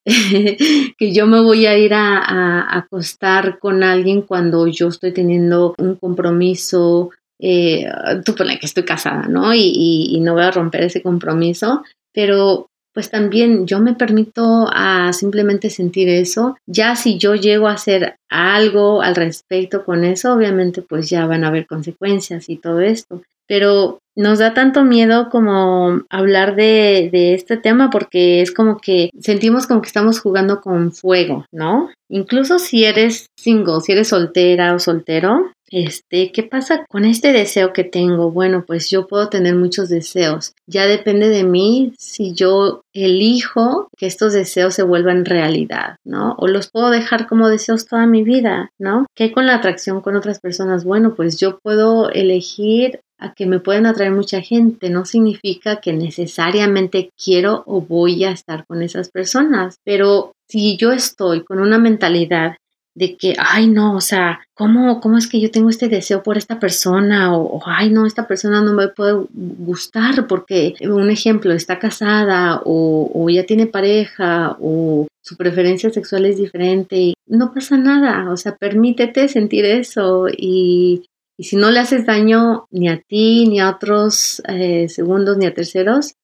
que 0.98 1.12
yo 1.12 1.26
me 1.26 1.40
voy 1.40 1.66
a 1.66 1.76
ir 1.76 1.92
a, 1.92 2.78
acostar 2.78 3.58
con 3.58 3.82
alguien 3.82 4.22
cuando 4.22 4.68
yo 4.68 4.88
estoy 4.88 5.12
teniendo 5.12 5.74
un 5.78 5.96
compromiso 5.96 7.10
eh, 7.38 7.86
tú 8.24 8.34
ponle 8.34 8.58
que 8.58 8.66
estoy 8.66 8.84
casada, 8.84 9.26
¿no? 9.28 9.52
Y, 9.52 10.18
no 10.20 10.34
voy 10.34 10.44
a 10.44 10.50
romper 10.50 10.82
ese 10.82 11.02
compromiso, 11.02 11.82
pero 12.16 12.70
pues 12.94 13.10
también 13.10 13.66
yo 13.66 13.78
me 13.78 13.92
permito 13.92 14.70
a 14.72 15.12
simplemente 15.12 15.68
sentir 15.68 16.08
eso. 16.08 16.56
Ya 16.66 16.96
si 16.96 17.18
yo 17.18 17.34
llego 17.34 17.68
a 17.68 17.72
hacer 17.72 18.16
algo 18.30 19.02
al 19.02 19.14
respecto 19.14 19.84
con 19.84 20.02
eso, 20.02 20.32
obviamente 20.32 20.80
pues 20.80 21.10
ya 21.10 21.26
van 21.26 21.44
a 21.44 21.48
haber 21.48 21.66
consecuencias 21.66 22.48
y 22.48 22.56
todo 22.56 22.80
esto. 22.80 23.20
Pero 23.46 23.98
nos 24.16 24.38
da 24.38 24.54
tanto 24.54 24.82
miedo 24.82 25.28
como 25.28 26.04
hablar 26.08 26.56
de, 26.56 27.10
de, 27.12 27.34
este 27.34 27.58
tema 27.58 27.90
porque 27.90 28.40
es 28.40 28.50
como 28.50 28.78
que 28.78 29.10
sentimos 29.20 29.66
como 29.66 29.82
que 29.82 29.88
estamos 29.88 30.18
jugando 30.18 30.62
con 30.62 30.90
fuego, 30.90 31.44
¿no? 31.52 31.90
Incluso 32.08 32.58
si 32.58 32.84
eres 32.84 33.26
single, 33.38 33.82
si 33.82 33.92
eres 33.92 34.08
soltera 34.08 34.74
o 34.74 34.78
soltero, 34.78 35.52
este, 35.70 36.32
¿qué 36.32 36.42
pasa 36.42 36.84
con 36.88 37.04
este 37.04 37.32
deseo 37.32 37.72
que 37.72 37.84
tengo? 37.84 38.30
Bueno, 38.30 38.64
pues 38.66 38.90
yo 38.90 39.06
puedo 39.06 39.28
tener 39.28 39.54
muchos 39.54 39.88
deseos. 39.88 40.54
Ya 40.66 40.86
depende 40.86 41.28
de 41.28 41.44
mí 41.44 41.92
si 41.98 42.34
yo 42.34 42.82
elijo 42.92 43.88
que 43.96 44.06
estos 44.06 44.32
deseos 44.32 44.74
se 44.74 44.82
vuelvan 44.82 45.24
realidad, 45.24 45.96
¿no? 46.04 46.34
O 46.38 46.46
los 46.46 46.70
puedo 46.70 46.90
dejar 46.90 47.26
como 47.26 47.48
deseos 47.48 47.86
toda 47.86 48.06
mi 48.06 48.22
vida, 48.22 48.70
¿no? 48.78 49.06
¿Qué 49.14 49.24
hay 49.24 49.32
con 49.32 49.46
la 49.46 49.56
atracción 49.56 50.00
con 50.00 50.16
otras 50.16 50.40
personas? 50.40 50.84
Bueno, 50.84 51.14
pues 51.14 51.38
yo 51.38 51.58
puedo 51.58 52.10
elegir 52.10 53.00
a 53.18 53.32
que 53.34 53.46
me 53.46 53.60
pueden 53.60 53.86
atraer 53.86 54.12
mucha 54.12 54.40
gente 54.42 54.90
no 54.90 55.04
significa 55.04 55.80
que 55.80 55.92
necesariamente 55.92 57.10
quiero 57.16 57.62
o 57.66 57.80
voy 57.80 58.24
a 58.24 58.30
estar 58.30 58.66
con 58.66 58.82
esas 58.82 59.10
personas, 59.10 59.78
pero 59.84 60.32
si 60.48 60.76
yo 60.76 60.92
estoy 60.92 61.42
con 61.42 61.58
una 61.58 61.78
mentalidad 61.78 62.56
de 62.96 63.16
que, 63.16 63.34
ay, 63.38 63.68
no, 63.68 63.94
o 63.94 64.00
sea, 64.00 64.40
¿cómo, 64.54 65.00
¿cómo 65.00 65.18
es 65.18 65.28
que 65.28 65.40
yo 65.40 65.50
tengo 65.50 65.68
este 65.70 65.88
deseo 65.88 66.22
por 66.22 66.36
esta 66.36 66.58
persona? 66.58 67.36
O, 67.36 67.60
ay, 67.64 67.90
no, 67.90 68.06
esta 68.06 68.26
persona 68.26 68.62
no 68.62 68.72
me 68.72 68.88
puede 68.88 69.26
gustar 69.32 70.26
porque, 70.26 70.74
un 70.80 71.10
ejemplo, 71.10 71.52
está 71.52 71.78
casada 71.78 72.62
o, 72.64 73.10
o 73.14 73.30
ya 73.30 73.44
tiene 73.44 73.66
pareja 73.66 74.56
o 74.60 75.06
su 75.22 75.36
preferencia 75.36 75.90
sexual 75.90 76.24
es 76.24 76.38
diferente. 76.38 77.14
No 77.26 77.52
pasa 77.52 77.76
nada, 77.76 78.32
o 78.32 78.36
sea, 78.36 78.56
permítete 78.56 79.28
sentir 79.28 79.64
eso 79.66 80.26
y 80.28 81.04
y 81.38 81.44
si 81.44 81.56
no 81.56 81.70
le 81.70 81.80
haces 81.80 82.06
daño 82.06 82.66
ni 82.70 82.88
a 82.88 82.98
ti, 82.98 83.46
ni 83.46 83.60
a 83.60 83.70
otros 83.70 84.42
eh, 84.48 84.88
segundos, 84.88 85.36
ni 85.36 85.46
a 85.46 85.52
terceros, 85.52 86.14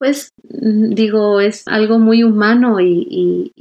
pues 0.00 0.32
mm, 0.48 0.94
digo, 0.94 1.40
es 1.40 1.62
algo 1.68 1.98
muy 1.98 2.24
humano 2.24 2.80
y, 2.80 3.52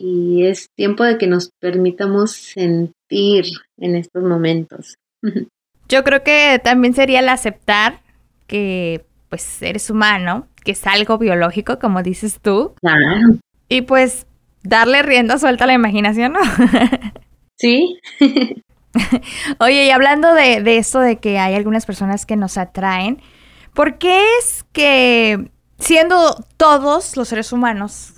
es 0.42 0.70
tiempo 0.76 1.04
de 1.04 1.18
que 1.18 1.28
nos 1.28 1.52
permitamos 1.60 2.32
sentir 2.32 3.46
en 3.78 3.96
estos 3.96 4.24
momentos. 4.24 4.96
Yo 5.90 6.04
creo 6.04 6.24
que 6.24 6.60
también 6.64 6.94
sería 6.94 7.20
el 7.20 7.30
aceptar 7.30 8.00
que 8.48 9.06
pues 9.28 9.62
eres 9.62 9.90
humano, 9.90 10.48
que 10.64 10.72
es 10.72 10.88
algo 10.88 11.18
biológico, 11.18 11.78
como 11.78 12.02
dices 12.02 12.40
tú. 12.42 12.74
Claro. 12.80 13.38
Y 13.68 13.82
pues 13.82 14.26
darle 14.64 15.04
rienda 15.04 15.38
suelta 15.38 15.66
a 15.66 15.68
la 15.68 15.74
imaginación, 15.74 16.34
¿no? 16.34 16.40
sí. 17.58 18.00
Oye, 19.60 19.86
y 19.86 19.90
hablando 19.90 20.34
de, 20.34 20.64
de 20.64 20.78
esto 20.78 21.00
de 21.00 21.18
que 21.18 21.38
hay 21.38 21.54
algunas 21.54 21.86
personas 21.86 22.26
que 22.26 22.38
nos 22.38 22.58
atraen, 22.58 23.22
¿por 23.74 23.98
qué 23.98 24.24
es 24.40 24.66
que 24.72 25.50
siendo 25.80 26.46
todos 26.58 27.18
los 27.18 27.28
seres 27.28 27.52
humanos 27.52 28.14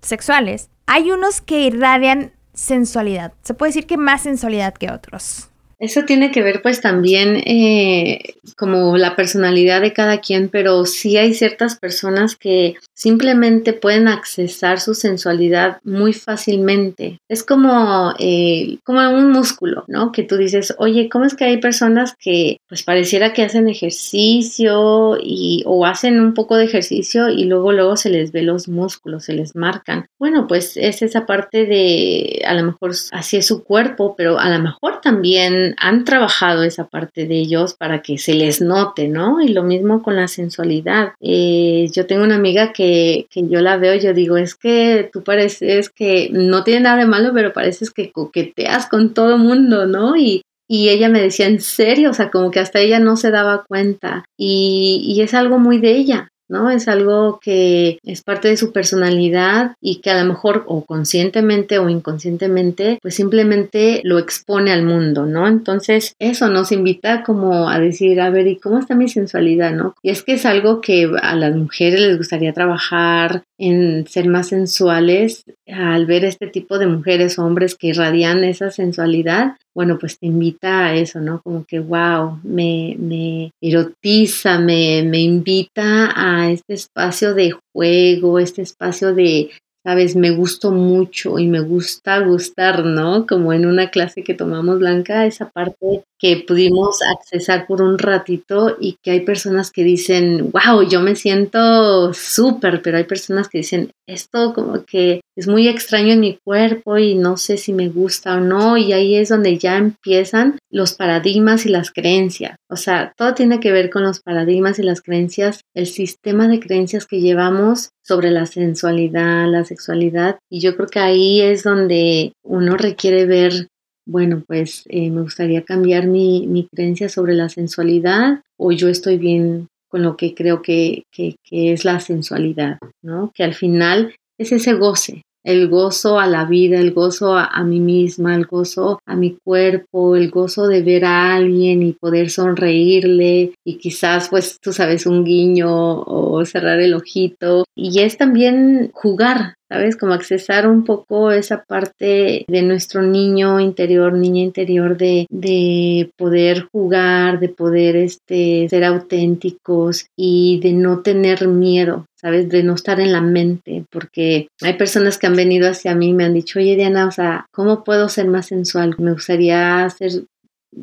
sexuales, 0.00 0.70
hay 0.86 1.10
unos 1.10 1.40
que 1.40 1.60
irradian 1.60 2.32
sensualidad? 2.54 3.32
Se 3.42 3.54
puede 3.54 3.70
decir 3.70 3.86
que 3.86 3.96
más 3.96 4.22
sensualidad 4.22 4.74
que 4.74 4.90
otros. 4.90 5.48
Eso 5.82 6.04
tiene 6.04 6.30
que 6.30 6.42
ver 6.42 6.62
pues 6.62 6.80
también 6.80 7.42
eh, 7.44 8.36
como 8.56 8.96
la 8.96 9.16
personalidad 9.16 9.80
de 9.80 9.92
cada 9.92 10.20
quien, 10.20 10.48
pero 10.48 10.86
sí 10.86 11.16
hay 11.16 11.34
ciertas 11.34 11.76
personas 11.76 12.36
que 12.36 12.76
simplemente 12.94 13.72
pueden 13.72 14.06
accesar 14.06 14.78
su 14.78 14.94
sensualidad 14.94 15.78
muy 15.82 16.12
fácilmente. 16.12 17.18
Es 17.28 17.42
como, 17.42 18.14
eh, 18.20 18.78
como 18.84 19.00
un 19.10 19.32
músculo, 19.32 19.82
¿no? 19.88 20.12
Que 20.12 20.22
tú 20.22 20.36
dices, 20.36 20.72
oye, 20.78 21.08
¿cómo 21.08 21.24
es 21.24 21.34
que 21.34 21.46
hay 21.46 21.56
personas 21.56 22.14
que 22.16 22.58
pues 22.68 22.84
pareciera 22.84 23.32
que 23.32 23.42
hacen 23.42 23.68
ejercicio 23.68 25.16
y, 25.20 25.64
o 25.66 25.84
hacen 25.84 26.20
un 26.20 26.32
poco 26.34 26.58
de 26.58 26.66
ejercicio 26.66 27.28
y 27.28 27.46
luego 27.46 27.72
luego 27.72 27.96
se 27.96 28.10
les 28.10 28.30
ve 28.30 28.42
los 28.42 28.68
músculos, 28.68 29.24
se 29.24 29.32
les 29.32 29.56
marcan? 29.56 30.06
Bueno, 30.16 30.46
pues 30.46 30.76
es 30.76 31.02
esa 31.02 31.26
parte 31.26 31.66
de, 31.66 32.40
a 32.46 32.54
lo 32.54 32.62
mejor 32.62 32.92
así 33.10 33.38
es 33.38 33.46
su 33.48 33.64
cuerpo, 33.64 34.14
pero 34.16 34.38
a 34.38 34.48
lo 34.48 34.62
mejor 34.62 35.00
también 35.00 35.71
han 35.78 36.04
trabajado 36.04 36.62
esa 36.62 36.88
parte 36.88 37.26
de 37.26 37.36
ellos 37.36 37.74
para 37.74 38.02
que 38.02 38.18
se 38.18 38.34
les 38.34 38.60
note, 38.60 39.08
¿no? 39.08 39.40
Y 39.40 39.48
lo 39.48 39.62
mismo 39.62 40.02
con 40.02 40.16
la 40.16 40.28
sensualidad. 40.28 41.12
Eh, 41.20 41.88
yo 41.92 42.06
tengo 42.06 42.24
una 42.24 42.36
amiga 42.36 42.72
que, 42.72 43.26
que 43.30 43.46
yo 43.48 43.60
la 43.60 43.76
veo, 43.76 43.94
yo 43.94 44.14
digo, 44.14 44.36
es 44.36 44.54
que 44.54 45.10
tú 45.12 45.22
pareces 45.22 45.90
que 45.90 46.28
no 46.32 46.64
tiene 46.64 46.80
nada 46.80 46.96
de 46.96 47.06
malo, 47.06 47.30
pero 47.34 47.52
pareces 47.52 47.90
que 47.90 48.12
coqueteas 48.12 48.86
con 48.86 49.14
todo 49.14 49.38
mundo, 49.38 49.86
¿no? 49.86 50.16
Y, 50.16 50.42
y 50.68 50.88
ella 50.88 51.08
me 51.08 51.20
decía, 51.20 51.46
¿en 51.46 51.60
serio? 51.60 52.10
O 52.10 52.14
sea, 52.14 52.30
como 52.30 52.50
que 52.50 52.60
hasta 52.60 52.80
ella 52.80 52.98
no 52.98 53.16
se 53.16 53.30
daba 53.30 53.64
cuenta. 53.68 54.24
Y, 54.38 55.02
y 55.04 55.20
es 55.20 55.34
algo 55.34 55.58
muy 55.58 55.78
de 55.78 55.96
ella. 55.96 56.31
¿No? 56.52 56.70
Es 56.70 56.86
algo 56.86 57.40
que 57.42 57.98
es 58.04 58.22
parte 58.22 58.48
de 58.48 58.56
su 58.56 58.72
personalidad 58.72 59.72
y 59.80 59.96
que 59.96 60.10
a 60.10 60.22
lo 60.22 60.28
mejor 60.28 60.64
o 60.68 60.84
conscientemente 60.84 61.78
o 61.78 61.88
inconscientemente 61.88 62.98
pues 63.02 63.14
simplemente 63.14 64.00
lo 64.04 64.18
expone 64.18 64.70
al 64.70 64.84
mundo, 64.84 65.26
¿no? 65.26 65.48
Entonces 65.48 66.14
eso 66.18 66.48
nos 66.48 66.70
invita 66.70 67.24
como 67.24 67.68
a 67.68 67.80
decir, 67.80 68.20
a 68.20 68.30
ver, 68.30 68.46
¿y 68.46 68.56
cómo 68.56 68.78
está 68.78 68.94
mi 68.94 69.08
sensualidad, 69.08 69.72
no? 69.72 69.94
Y 70.02 70.10
es 70.10 70.22
que 70.22 70.34
es 70.34 70.46
algo 70.46 70.80
que 70.80 71.10
a 71.20 71.34
las 71.34 71.56
mujeres 71.56 72.00
les 72.00 72.18
gustaría 72.18 72.52
trabajar 72.52 73.44
en 73.58 74.06
ser 74.06 74.28
más 74.28 74.48
sensuales 74.48 75.44
al 75.66 76.04
ver 76.06 76.24
este 76.24 76.48
tipo 76.48 76.78
de 76.78 76.86
mujeres 76.86 77.38
o 77.38 77.44
hombres 77.44 77.76
que 77.76 77.88
irradian 77.88 78.44
esa 78.44 78.70
sensualidad 78.70 79.56
bueno, 79.74 79.98
pues 79.98 80.18
te 80.18 80.26
invita 80.26 80.86
a 80.86 80.94
eso, 80.94 81.20
¿no? 81.20 81.40
Como 81.42 81.64
que, 81.64 81.80
wow, 81.80 82.40
me, 82.42 82.96
me 82.98 83.52
erotiza, 83.60 84.58
me, 84.58 85.02
me 85.02 85.20
invita 85.20 86.12
a 86.14 86.50
este 86.50 86.74
espacio 86.74 87.34
de 87.34 87.54
juego, 87.72 88.38
este 88.38 88.62
espacio 88.62 89.14
de 89.14 89.50
sabes, 89.84 90.16
me 90.16 90.30
gustó 90.30 90.70
mucho 90.70 91.38
y 91.38 91.48
me 91.48 91.60
gusta 91.60 92.20
gustar, 92.20 92.84
¿no? 92.84 93.26
Como 93.26 93.52
en 93.52 93.66
una 93.66 93.90
clase 93.90 94.22
que 94.22 94.34
tomamos 94.34 94.78
Blanca, 94.78 95.26
esa 95.26 95.50
parte 95.50 96.04
que 96.22 96.44
pudimos 96.46 97.00
accesar 97.02 97.66
por 97.66 97.82
un 97.82 97.98
ratito 97.98 98.76
y 98.78 98.96
que 99.02 99.10
hay 99.10 99.20
personas 99.20 99.72
que 99.72 99.82
dicen, 99.82 100.52
wow, 100.52 100.88
yo 100.88 101.00
me 101.00 101.16
siento 101.16 102.14
súper, 102.14 102.80
pero 102.80 102.98
hay 102.98 103.04
personas 103.04 103.48
que 103.48 103.58
dicen, 103.58 103.90
esto 104.06 104.54
como 104.54 104.84
que 104.84 105.22
es 105.34 105.48
muy 105.48 105.66
extraño 105.66 106.12
en 106.12 106.20
mi 106.20 106.38
cuerpo 106.44 106.96
y 106.98 107.16
no 107.16 107.36
sé 107.36 107.56
si 107.56 107.72
me 107.72 107.88
gusta 107.88 108.36
o 108.36 108.40
no, 108.40 108.76
y 108.76 108.92
ahí 108.92 109.16
es 109.16 109.30
donde 109.30 109.58
ya 109.58 109.76
empiezan 109.76 110.58
los 110.70 110.94
paradigmas 110.94 111.66
y 111.66 111.70
las 111.70 111.90
creencias. 111.90 112.56
O 112.70 112.76
sea, 112.76 113.12
todo 113.16 113.34
tiene 113.34 113.58
que 113.58 113.72
ver 113.72 113.90
con 113.90 114.04
los 114.04 114.20
paradigmas 114.20 114.78
y 114.78 114.84
las 114.84 115.02
creencias, 115.02 115.62
el 115.74 115.86
sistema 115.86 116.46
de 116.46 116.60
creencias 116.60 117.06
que 117.06 117.20
llevamos 117.20 117.90
sobre 118.04 118.30
la 118.30 118.46
sensualidad, 118.46 119.46
la 119.48 119.64
sexualidad, 119.74 120.38
y 120.50 120.60
yo 120.60 120.76
creo 120.76 120.88
que 120.88 121.00
ahí 121.00 121.40
es 121.40 121.62
donde 121.62 122.32
uno 122.44 122.76
requiere 122.76 123.26
ver 123.26 123.68
bueno, 124.04 124.42
pues 124.46 124.82
eh, 124.88 125.10
me 125.10 125.22
gustaría 125.22 125.62
cambiar 125.62 126.06
mi, 126.06 126.46
mi, 126.48 126.66
creencia 126.66 127.08
sobre 127.08 127.34
la 127.34 127.48
sensualidad 127.48 128.40
o 128.58 128.72
yo 128.72 128.88
estoy 128.88 129.16
bien 129.16 129.68
con 129.88 130.02
lo 130.02 130.16
que 130.16 130.34
creo 130.34 130.62
que, 130.62 131.04
que, 131.12 131.36
que 131.44 131.72
es 131.72 131.84
la 131.84 132.00
sensualidad, 132.00 132.78
¿no? 133.02 133.30
Que 133.34 133.44
al 133.44 133.54
final 133.54 134.14
es 134.38 134.50
ese 134.50 134.72
goce, 134.74 135.22
el 135.44 135.68
gozo 135.68 136.18
a 136.18 136.26
la 136.26 136.44
vida, 136.44 136.78
el 136.78 136.92
gozo 136.92 137.36
a, 137.36 137.62
mí 137.64 137.80
misma, 137.80 138.34
el 138.34 138.46
gozo 138.46 139.00
a 139.06 139.16
mi 139.16 139.36
cuerpo, 139.44 140.16
el 140.16 140.30
gozo 140.30 140.68
de 140.68 140.82
ver 140.82 141.04
a 141.04 141.34
alguien 141.34 141.82
y 141.82 141.92
poder 141.92 142.30
sonreírle 142.30 143.52
y 143.64 143.78
quizás 143.78 144.28
pues 144.28 144.58
tú 144.60 144.72
sabes 144.72 145.06
un 145.06 145.24
guiño 145.24 146.00
o 146.00 146.44
cerrar 146.44 146.80
el 146.80 146.94
ojito 146.94 147.64
y 147.74 148.00
es 148.00 148.16
también 148.16 148.90
jugar, 148.92 149.54
¿sabes? 149.72 149.96
Como 149.96 150.12
accesar 150.12 150.68
un 150.68 150.84
poco 150.84 151.32
esa 151.32 151.64
parte 151.64 152.44
de 152.46 152.62
nuestro 152.62 153.00
niño 153.00 153.58
interior, 153.58 154.12
niña 154.12 154.42
interior, 154.42 154.98
de, 154.98 155.26
de 155.30 156.10
poder 156.18 156.68
jugar, 156.70 157.40
de 157.40 157.48
poder 157.48 157.96
este, 157.96 158.68
ser 158.68 158.84
auténticos 158.84 160.06
y 160.14 160.60
de 160.60 160.74
no 160.74 161.00
tener 161.00 161.48
miedo, 161.48 162.04
¿sabes? 162.14 162.50
De 162.50 162.62
no 162.62 162.74
estar 162.74 163.00
en 163.00 163.12
la 163.12 163.22
mente, 163.22 163.86
porque 163.90 164.48
hay 164.60 164.74
personas 164.74 165.16
que 165.16 165.26
han 165.26 165.36
venido 165.36 165.70
hacia 165.70 165.94
mí 165.94 166.10
y 166.10 166.12
me 166.12 166.24
han 166.24 166.34
dicho, 166.34 166.58
oye 166.58 166.76
Diana, 166.76 167.06
o 167.06 167.10
sea, 167.10 167.46
¿cómo 167.50 167.82
puedo 167.82 168.10
ser 168.10 168.26
más 168.26 168.46
sensual? 168.46 168.94
Me 168.98 169.12
gustaría 169.12 169.88
ser 169.88 170.24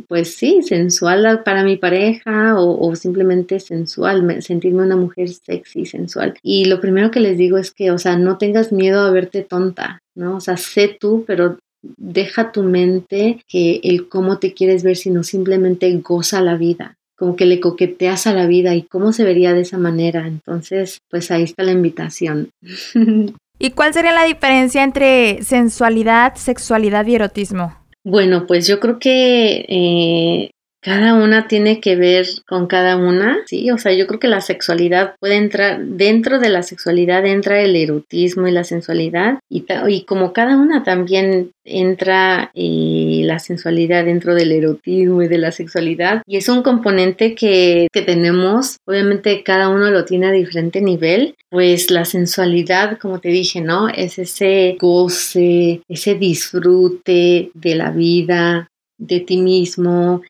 pues 0.08 0.36
sí, 0.36 0.62
sensual 0.62 1.44
para 1.44 1.64
mi 1.64 1.78
pareja 1.78 2.56
o, 2.60 2.96
simplemente 2.96 3.60
sensual, 3.60 4.42
sentirme 4.42 4.84
una 4.84 4.96
mujer 4.96 5.30
sexy, 5.30 5.86
sensual. 5.86 6.36
Y 6.44 6.66
lo 6.66 6.80
primero 6.80 7.12
que 7.12 7.20
les 7.20 7.38
digo 7.38 7.58
es 7.58 7.72
que, 7.72 7.92
o 7.92 7.98
sea, 7.98 8.18
no 8.18 8.38
tengas 8.38 8.72
miedo 8.72 9.02
a 9.02 9.12
verte 9.12 9.42
tonta, 9.42 10.02
¿no? 10.16 10.38
O 10.38 10.40
sea, 10.40 10.58
sé 10.58 10.98
tú, 11.00 11.24
pero 11.26 11.58
deja 11.82 12.52
tu 12.52 12.64
mente 12.64 13.44
que 13.48 13.80
el 13.84 14.10
cómo 14.10 14.38
te 14.38 14.54
quieres 14.54 14.84
ver, 14.84 14.98
sino 14.98 15.24
simplemente 15.24 15.92
goza 15.98 16.42
la 16.42 16.56
vida 16.56 16.96
como 17.20 17.36
que 17.36 17.46
le 17.46 17.60
coqueteas 17.60 18.28
a 18.28 18.34
la 18.34 18.48
vida 18.48 18.74
y 18.76 18.84
cómo 18.84 19.12
se 19.12 19.26
vería 19.26 19.54
de 19.54 19.62
esa 19.62 19.78
manera. 19.78 20.26
Entonces, 20.26 21.02
pues 21.10 21.30
ahí 21.32 21.44
está 21.44 21.64
la 21.64 21.74
invitación. 21.74 22.52
¿Y 23.60 23.72
cuál 23.72 23.94
sería 23.94 24.14
la 24.14 24.24
diferencia 24.24 24.84
entre 24.86 25.44
sensualidad, 25.44 26.36
sexualidad 26.36 27.06
y 27.08 27.16
erotismo? 27.16 27.76
Bueno, 28.10 28.48
pues 28.48 28.66
yo 28.66 28.80
creo 28.80 28.98
que 28.98 29.66
eh, 29.70 30.52
cada 30.82 31.14
una 31.14 31.48
tiene 31.48 31.82
que 31.82 31.96
ver 31.96 32.26
con 32.48 32.68
cada 32.68 32.96
una, 32.96 33.40
sí, 33.46 33.70
o 33.72 33.78
sea, 33.78 33.94
yo 33.94 34.08
creo 34.08 34.20
que 34.20 34.28
la 34.28 34.42
sexualidad 34.42 35.16
puede 35.20 35.36
entrar, 35.36 35.84
dentro 35.84 36.40
de 36.40 36.50
la 36.50 36.64
sexualidad 36.64 37.26
entra 37.26 37.62
el 37.62 37.76
erotismo 37.76 38.48
y 38.48 38.52
la 38.52 38.64
sensualidad, 38.64 39.40
y, 39.50 39.66
y 39.90 40.04
como 40.06 40.32
cada 40.32 40.58
una 40.58 40.84
también 40.84 41.52
entra 41.66 42.52
eh, 42.56 43.22
la 43.26 43.40
sensualidad 43.40 44.06
dentro 44.06 44.36
del 44.36 44.52
erotismo 44.52 45.22
y 45.22 45.28
de 45.28 45.38
la 45.38 45.52
sexualidad, 45.52 46.22
y 46.26 46.38
es 46.38 46.48
un 46.48 46.64
componente 46.64 47.36
que, 47.36 47.88
que 47.92 48.02
tenemos, 48.02 48.78
obviamente 48.86 49.44
cada 49.44 49.70
uno 49.70 49.92
lo 49.92 50.06
tiene 50.06 50.28
a 50.28 50.32
diferente 50.32 50.82
nivel, 50.82 51.36
pues 51.50 51.92
la 51.92 52.06
sensualidad, 52.06 52.98
como 53.00 53.20
te 53.20 53.30
dije, 53.30 53.60
¿no? 53.60 53.90
Es 53.90 54.20
ese 54.20 54.78
goce, 54.80 55.82
ese 55.90 56.16
disfrute 56.16 57.52
de 57.54 57.76
la 57.76 57.92
vida, 57.92 58.70
de 58.98 59.20
ti 59.22 59.38
mismo, 59.38 60.22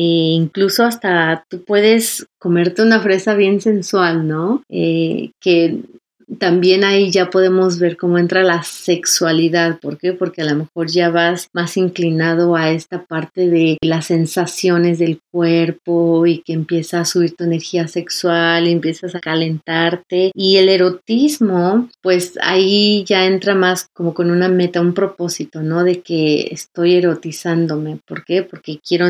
e 0.00 0.30
incluso 0.32 0.84
hasta 0.84 1.44
tú 1.48 1.64
puedes 1.64 2.24
comerte 2.38 2.82
una 2.82 3.00
fresa 3.00 3.34
bien 3.34 3.60
sensual, 3.60 4.28
¿no? 4.28 4.62
Eh, 4.68 5.32
que 5.40 5.80
también 6.38 6.84
ahí 6.84 7.10
ya 7.10 7.30
podemos 7.30 7.78
ver 7.78 7.96
cómo 7.96 8.18
entra 8.18 8.42
la 8.42 8.62
sexualidad. 8.62 9.78
¿Por 9.80 9.98
qué? 9.98 10.12
Porque 10.12 10.42
a 10.42 10.46
lo 10.46 10.56
mejor 10.56 10.88
ya 10.88 11.10
vas 11.10 11.48
más 11.52 11.76
inclinado 11.76 12.56
a 12.56 12.70
esta 12.70 13.04
parte 13.04 13.48
de 13.48 13.78
las 13.80 14.06
sensaciones 14.06 14.98
del 14.98 15.20
cuerpo 15.30 16.26
y 16.26 16.38
que 16.40 16.52
empieza 16.52 17.00
a 17.00 17.04
subir 17.04 17.34
tu 17.34 17.44
energía 17.44 17.88
sexual 17.88 18.68
empiezas 18.78 19.14
a 19.14 19.20
calentarte. 19.20 20.30
Y 20.34 20.56
el 20.56 20.68
erotismo, 20.68 21.88
pues 22.02 22.38
ahí 22.42 23.04
ya 23.06 23.26
entra 23.26 23.54
más 23.54 23.88
como 23.92 24.14
con 24.14 24.30
una 24.30 24.48
meta, 24.48 24.80
un 24.80 24.94
propósito, 24.94 25.62
¿no? 25.62 25.84
De 25.84 26.00
que 26.00 26.48
estoy 26.50 26.94
erotizándome. 26.94 27.98
¿Por 28.06 28.24
qué? 28.24 28.42
Porque 28.42 28.80
quiero 28.86 29.08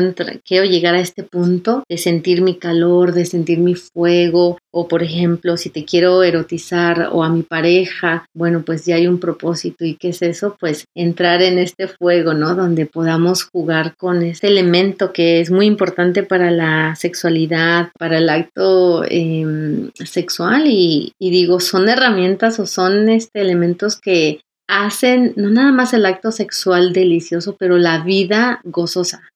llegar 0.65 0.95
a 0.95 1.01
este 1.01 1.23
punto 1.23 1.83
de 1.87 1.97
sentir 1.97 2.41
mi 2.41 2.55
calor, 2.55 3.13
de 3.13 3.25
sentir 3.25 3.59
mi 3.59 3.75
fuego. 3.75 4.57
O 4.71 4.87
por 4.87 5.01
ejemplo, 5.01 5.57
si 5.57 5.69
te 5.69 5.83
quiero 5.83 6.21
erotizar 6.21 7.09
o 7.11 7.23
a 7.23 7.29
mi 7.29 7.41
pareja, 7.41 8.25
bueno, 8.35 8.63
pues 8.63 8.85
ya 8.85 8.95
hay 8.95 9.07
un 9.07 9.19
propósito. 9.19 9.83
¿Y 9.83 9.95
qué 9.95 10.09
es 10.09 10.21
eso? 10.21 10.57
Pues 10.59 10.85
entrar 10.95 11.41
en 11.41 11.57
este 11.57 11.87
fuego, 11.87 12.33
¿no? 12.33 12.53
Donde 12.53 12.85
podamos 12.85 13.43
jugar 13.43 13.95
con 13.97 14.21
este 14.21 14.47
elemento 14.47 15.11
que 15.11 15.41
es 15.41 15.49
muy 15.49 15.65
importante 15.65 16.23
para 16.23 16.51
la 16.51 16.95
sexualidad, 16.95 17.89
para 17.97 18.19
el 18.19 18.29
acto 18.29 19.03
em, 19.07 19.89
sexual 19.95 20.67
y, 20.67 21.13
y 21.19 21.31
digo, 21.31 21.59
son 21.59 21.89
herramientas 21.89 22.59
o 22.59 22.67
son 22.67 23.09
este, 23.09 23.41
elementos 23.41 23.99
que 23.99 24.41
hacen 24.67 25.33
no 25.35 25.49
nada 25.49 25.71
más 25.71 25.93
el 25.93 26.05
acto 26.05 26.31
sexual 26.31 26.93
delicioso, 26.93 27.55
pero 27.57 27.77
la 27.77 28.03
vida 28.03 28.61
gozosa. 28.63 29.29